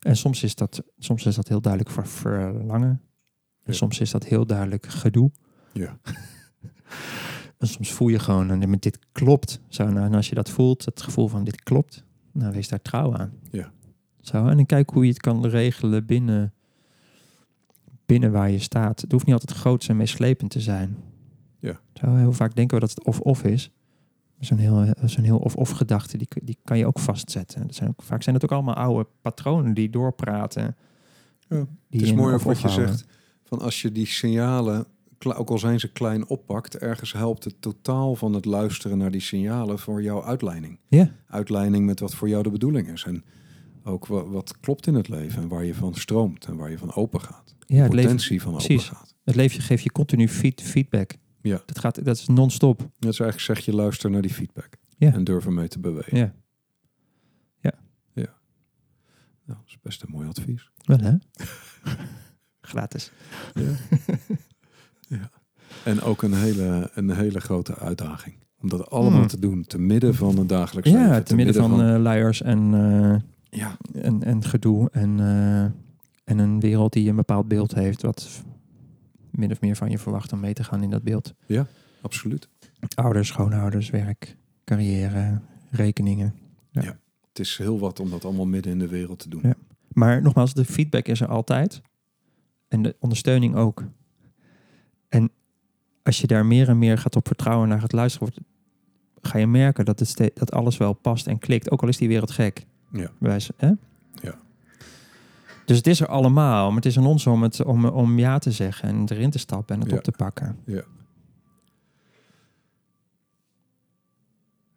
En 0.00 0.16
soms 0.16 0.42
is, 0.42 0.54
dat, 0.54 0.82
soms 0.98 1.26
is 1.26 1.34
dat 1.34 1.48
heel 1.48 1.60
duidelijk 1.60 1.92
voor 1.94 2.06
verlangen. 2.06 2.88
En 2.88 3.00
Ja. 3.64 3.72
soms 3.72 4.00
is 4.00 4.10
dat 4.10 4.24
heel 4.24 4.46
duidelijk 4.46 4.86
gedoe. 4.86 5.30
Ja. 5.72 5.98
En 7.58 7.66
soms 7.66 7.92
voel 7.92 8.08
je 8.08 8.18
gewoon, 8.18 8.50
en 8.50 8.70
met 8.70 8.82
dit 8.82 8.98
klopt. 9.12 9.60
Zo, 9.68 9.88
nou, 9.88 10.06
en 10.06 10.14
als 10.14 10.28
je 10.28 10.34
dat 10.34 10.50
voelt, 10.50 10.84
het 10.84 11.02
gevoel 11.02 11.28
van 11.28 11.44
dit 11.44 11.62
klopt, 11.62 12.04
nou 12.32 12.52
wees 12.52 12.68
daar 12.68 12.82
trouw 12.82 13.16
aan. 13.16 13.32
Ja. 13.50 13.72
Zo, 14.20 14.46
en 14.46 14.56
dan 14.56 14.66
kijk 14.66 14.90
hoe 14.90 15.04
je 15.04 15.10
het 15.10 15.20
kan 15.20 15.46
regelen 15.46 16.06
binnen, 16.06 16.52
binnen 18.06 18.32
waar 18.32 18.50
je 18.50 18.58
staat. 18.58 19.00
Het 19.00 19.12
hoeft 19.12 19.24
niet 19.26 19.34
altijd 19.34 19.58
groot 19.58 19.86
en 19.86 19.96
meeslepend 19.96 20.50
te 20.50 20.60
zijn. 20.60 20.96
Ja. 21.58 21.80
Zo, 21.94 22.14
heel 22.14 22.32
vaak 22.32 22.54
denken 22.54 22.74
we 22.74 22.80
dat 22.80 22.94
het 22.94 23.04
of-of 23.04 23.44
is. 23.44 23.70
Zo'n 24.40 24.58
heel, 24.58 24.86
zo'n 25.04 25.24
heel 25.24 25.38
of-of 25.38 25.70
gedachte, 25.70 26.16
die, 26.16 26.28
die 26.42 26.58
kan 26.64 26.78
je 26.78 26.86
ook 26.86 26.98
vastzetten. 26.98 27.66
Dat 27.66 27.74
zijn 27.74 27.88
ook, 27.88 28.02
vaak 28.02 28.22
zijn 28.22 28.34
het 28.34 28.44
ook 28.44 28.52
allemaal 28.52 28.74
oude 28.74 29.08
patronen 29.20 29.74
die 29.74 29.90
doorpraten. 29.90 30.76
Ja, 31.48 31.66
Die 31.88 32.00
Het 32.00 32.02
is 32.02 32.12
mooi 32.12 32.36
wat 32.36 32.60
je 32.60 32.68
zegt. 32.68 33.04
Van 33.44 33.60
als 33.60 33.82
je 33.82 33.92
die 33.92 34.06
signalen, 34.06 34.86
ook 35.24 35.50
al 35.50 35.58
zijn 35.58 35.80
ze 35.80 35.92
klein, 35.92 36.26
oppakt. 36.28 36.76
Ergens 36.78 37.12
helpt 37.12 37.44
het 37.44 37.54
totaal 37.62 38.14
van 38.14 38.32
het 38.32 38.44
luisteren 38.44 38.98
naar 38.98 39.10
die 39.10 39.20
signalen 39.20 39.78
voor 39.78 40.02
jouw 40.02 40.24
uitleiding. 40.24 40.78
Ja, 40.88 41.14
Uitleiding 41.28 41.86
met 41.86 42.00
wat 42.00 42.14
voor 42.14 42.28
jou 42.28 42.42
de 42.42 42.50
bedoeling 42.50 42.88
is. 42.88 43.04
En 43.04 43.24
ook 43.84 44.06
wa- 44.06 44.24
wat, 44.28 44.60
klopt 44.60 44.86
in 44.86 44.94
het 44.94 45.08
leven. 45.08 45.42
En 45.42 45.48
waar 45.48 45.64
je 45.64 45.74
van 45.74 45.94
stroomt. 45.94 46.44
En 46.44 46.56
waar 46.56 46.70
je 46.70 46.78
van 46.78 46.94
open 46.94 47.20
gaat. 47.20 47.54
ja 47.66 47.82
leven, 47.88 47.96
Potentie 48.02 48.42
van 48.42 48.52
open 48.54 48.66
precies. 48.66 48.88
gaat. 48.88 49.14
het 49.24 49.34
leven 49.34 49.60
geeft 49.62 49.82
je 49.82 49.92
continu 49.92 50.28
feed, 50.28 50.62
feedback. 50.62 51.12
Ja. 51.42 51.62
Dat, 51.66 51.78
gaat, 51.78 52.04
dat 52.04 52.16
is 52.16 52.26
non-stop. 52.26 52.78
Dat 52.78 53.12
is 53.12 53.20
eigenlijk 53.20 53.40
zeg 53.58 53.64
je 53.66 53.74
luister 53.74 54.10
naar 54.10 54.22
die 54.22 54.32
feedback. 54.34 54.68
Ja. 54.96 55.12
En 55.12 55.24
durf 55.24 55.44
ermee 55.44 55.68
te 55.68 55.78
bewegen. 55.78 56.16
Ja, 56.18 56.32
Nou, 59.44 59.60
dat 59.60 59.68
is 59.68 59.78
best 59.82 60.02
een 60.02 60.10
mooi 60.10 60.28
advies. 60.28 60.70
wel 60.84 60.98
hè? 60.98 61.12
Gratis. 62.70 63.12
En 65.84 66.00
ook 66.02 66.22
een 66.22 66.34
hele, 66.34 66.90
een 66.94 67.10
hele 67.10 67.40
grote 67.40 67.74
uitdaging. 67.76 68.34
Om 68.60 68.68
dat 68.68 68.90
allemaal 68.90 69.18
Hmm. 69.18 69.28
te 69.28 69.38
doen. 69.38 69.62
Te 69.64 69.78
midden 69.78 70.14
van 70.14 70.38
het 70.38 70.48
dagelijks 70.48 70.90
leven. 70.90 71.06
Ja, 71.06 71.22
te 71.22 71.34
midden 71.34 71.54
van 71.54 71.82
eh 71.82 71.98
luiers 72.00 72.42
en, 72.42 72.74
eh, 72.74 73.20
ja, 73.60 73.76
en, 73.92 74.22
en 74.22 74.44
gedoe. 74.44 74.88
En, 74.92 75.20
eh, 75.20 75.62
en 76.24 76.38
een 76.38 76.60
wereld 76.60 76.92
die 76.92 77.08
een 77.08 77.16
bepaald 77.16 77.48
beeld 77.48 77.74
heeft. 77.74 78.02
Wat 78.02 78.42
min 79.30 79.50
of 79.50 79.60
meer 79.60 79.76
van 79.76 79.90
je 79.90 79.98
verwacht 79.98 80.32
om 80.32 80.40
mee 80.40 80.52
te 80.52 80.64
gaan 80.64 80.82
in 80.82 80.90
dat 80.90 81.02
beeld. 81.02 81.34
absoluut. 82.00 82.48
Ouders, 82.94 83.28
schoonouders, 83.28 83.90
werk, 83.90 84.36
carrière, 84.64 85.40
rekeningen. 85.70 86.34
Het 87.28 87.46
is 87.46 87.56
heel 87.56 87.78
wat 87.78 88.00
om 88.00 88.10
dat 88.10 88.24
allemaal 88.24 88.46
midden 88.46 88.72
in 88.72 88.78
de 88.78 88.88
wereld 88.88 89.18
te 89.18 89.28
doen. 89.28 89.40
Ja. 89.42 89.54
Maar 89.92 90.22
nogmaals, 90.22 90.54
de 90.54 90.64
feedback 90.64 91.06
is 91.06 91.20
er 91.20 91.28
altijd. 91.28 91.80
En 92.68 92.82
de 92.82 92.96
ondersteuning 93.00 93.54
ook. 93.56 93.84
Als 96.08 96.20
je 96.20 96.26
daar 96.26 96.46
meer 96.46 96.68
en 96.68 96.78
meer 96.78 96.98
gaat 96.98 97.16
op 97.16 97.26
vertrouwen 97.26 97.68
naar 97.68 97.80
gaat 97.80 97.92
luisteren, 97.92 98.28
wordt- 98.28 98.48
ga 99.28 99.38
je 99.38 99.46
merken 99.46 99.84
dat, 99.84 99.98
het 99.98 100.30
dat 100.34 100.52
alles 100.52 100.76
wel 100.76 100.92
past 100.92 101.26
en 101.26 101.38
klikt. 101.38 101.70
Ook 101.70 101.82
al 101.82 101.88
is 101.88 101.96
die 101.96 102.08
wereld 102.08 102.30
gek. 102.30 102.64
Ja. 102.92 103.10
Wijze- 103.18 103.54
hè? 103.56 103.70
Ja. 104.22 104.38
Dus 105.64 105.76
het 105.76 105.86
is 105.86 106.00
er 106.00 106.06
allemaal, 106.06 106.66
maar 106.66 106.76
het 106.76 106.86
is 106.86 106.98
aan 106.98 107.06
ons 107.06 107.26
om, 107.26 107.42
het, 107.42 107.64
om, 107.64 107.84
om 107.84 108.18
ja 108.18 108.38
te 108.38 108.52
zeggen 108.52 108.88
en 108.88 109.04
erin 109.08 109.30
te 109.30 109.38
stappen 109.38 109.74
en 109.74 109.80
het 109.80 109.90
Ja. 109.90 109.96
op 109.96 110.02
te 110.02 110.10
pakken. 110.10 110.56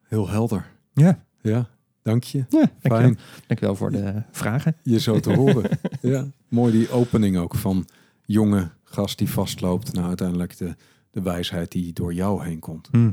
Heel 0.07 0.29
helder. 0.29 0.65
Ja, 0.93 1.23
Ja, 1.41 1.69
dank 2.01 2.23
je. 2.23 2.37
ja 2.37 2.45
Fijn. 2.57 2.69
dankjewel. 2.81 3.15
Dankjewel 3.47 3.75
voor 3.75 3.91
de 3.91 4.23
vragen. 4.31 4.75
Je 4.83 4.99
zo 4.99 5.19
te 5.19 5.33
horen. 5.33 5.69
Ja, 6.01 6.25
mooi 6.47 6.71
die 6.71 6.91
opening 6.91 7.37
ook 7.37 7.55
van 7.55 7.85
jonge 8.25 8.69
gast 8.83 9.17
die 9.17 9.29
vastloopt 9.29 9.93
naar 9.93 10.07
uiteindelijk 10.07 10.57
de, 10.57 10.75
de 11.11 11.21
wijsheid 11.21 11.71
die 11.71 11.93
door 11.93 12.13
jou 12.13 12.43
heen 12.45 12.59
komt. 12.59 12.87
Hm. 12.91 13.11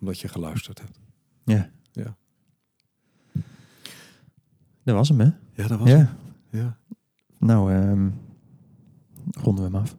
Omdat 0.00 0.20
je 0.20 0.28
geluisterd 0.28 0.78
hebt. 0.80 1.00
Ja. 1.44 1.70
Ja. 1.92 2.16
Dat 4.82 4.94
was 4.94 5.08
hem, 5.08 5.20
hè? 5.20 5.30
Ja, 5.54 5.66
dat 5.68 5.78
was 5.78 5.88
Ja. 5.88 5.96
het. 5.96 6.08
Ja. 6.50 6.78
Nou, 7.38 7.72
ehm, 7.72 8.08
ronden 9.32 9.64
we 9.64 9.70
hem 9.70 9.74
af. 9.74 9.96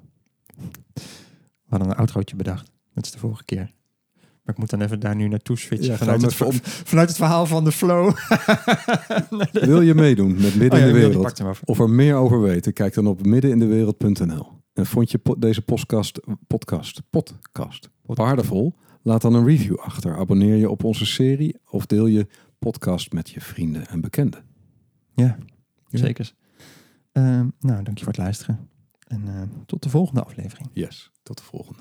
We 0.95 1.67
hadden 1.69 1.89
een 1.89 1.95
outrootje 1.95 2.35
bedacht. 2.35 2.71
Dat 2.93 3.05
is 3.05 3.11
de 3.11 3.17
vorige 3.19 3.43
keer. 3.45 3.73
Maar 4.19 4.53
ik 4.53 4.57
moet 4.57 4.69
dan 4.69 4.81
even 4.81 4.99
daar 4.99 5.15
nu 5.15 5.27
naartoe 5.27 5.57
switchen. 5.57 5.91
Ja, 5.91 5.97
vanuit, 5.97 6.21
het, 6.21 6.33
vanuit 6.63 7.07
het 7.07 7.17
verhaal 7.17 7.45
van 7.45 7.63
de 7.63 7.71
flow. 7.71 8.15
Wil 9.51 9.81
je 9.81 9.93
meedoen 9.93 10.31
met 10.33 10.55
Midden 10.55 10.71
Oh 10.71 10.77
ja, 10.77 10.85
in 10.85 10.93
de 10.93 10.99
Wereld? 10.99 11.37
hem. 11.37 11.53
Of 11.65 11.79
er 11.79 11.89
meer 11.89 12.15
over 12.15 12.41
weten, 12.41 12.73
kijk 12.73 12.93
dan 12.93 13.07
op 13.07 13.25
middenindewereld.nl. 13.25 14.60
En 14.73 14.85
vond 14.85 15.11
je 15.11 15.17
po- 15.17 15.39
deze 15.39 15.61
podcast, 15.61 16.19
podcast, 16.47 17.01
podcast 17.09 17.89
waardevol? 18.01 18.75
Laat 19.01 19.21
dan 19.21 19.33
een 19.33 19.45
review 19.45 19.77
achter. 19.77 20.17
Abonneer 20.17 20.55
je 20.55 20.69
op 20.69 20.83
onze 20.83 21.05
serie 21.05 21.57
of 21.69 21.85
deel 21.85 22.05
je 22.07 22.27
podcast 22.59 23.11
met 23.13 23.29
je 23.29 23.41
vrienden 23.41 23.87
en 23.87 24.01
bekenden. 24.01 24.43
Ja, 25.13 25.37
Ja. 25.87 25.97
zeker. 25.97 26.33
Ehm, 27.11 27.47
nou, 27.59 27.83
dank 27.83 27.97
je 27.97 28.03
voor 28.03 28.13
het 28.13 28.21
luisteren. 28.21 28.69
En 29.07 29.27
eh, 29.27 29.41
tot 29.65 29.83
de 29.83 29.89
volgende 29.89 30.23
aflevering. 30.23 30.69
Yes, 30.73 31.11
tot 31.23 31.37
de 31.37 31.43
volgende. 31.43 31.79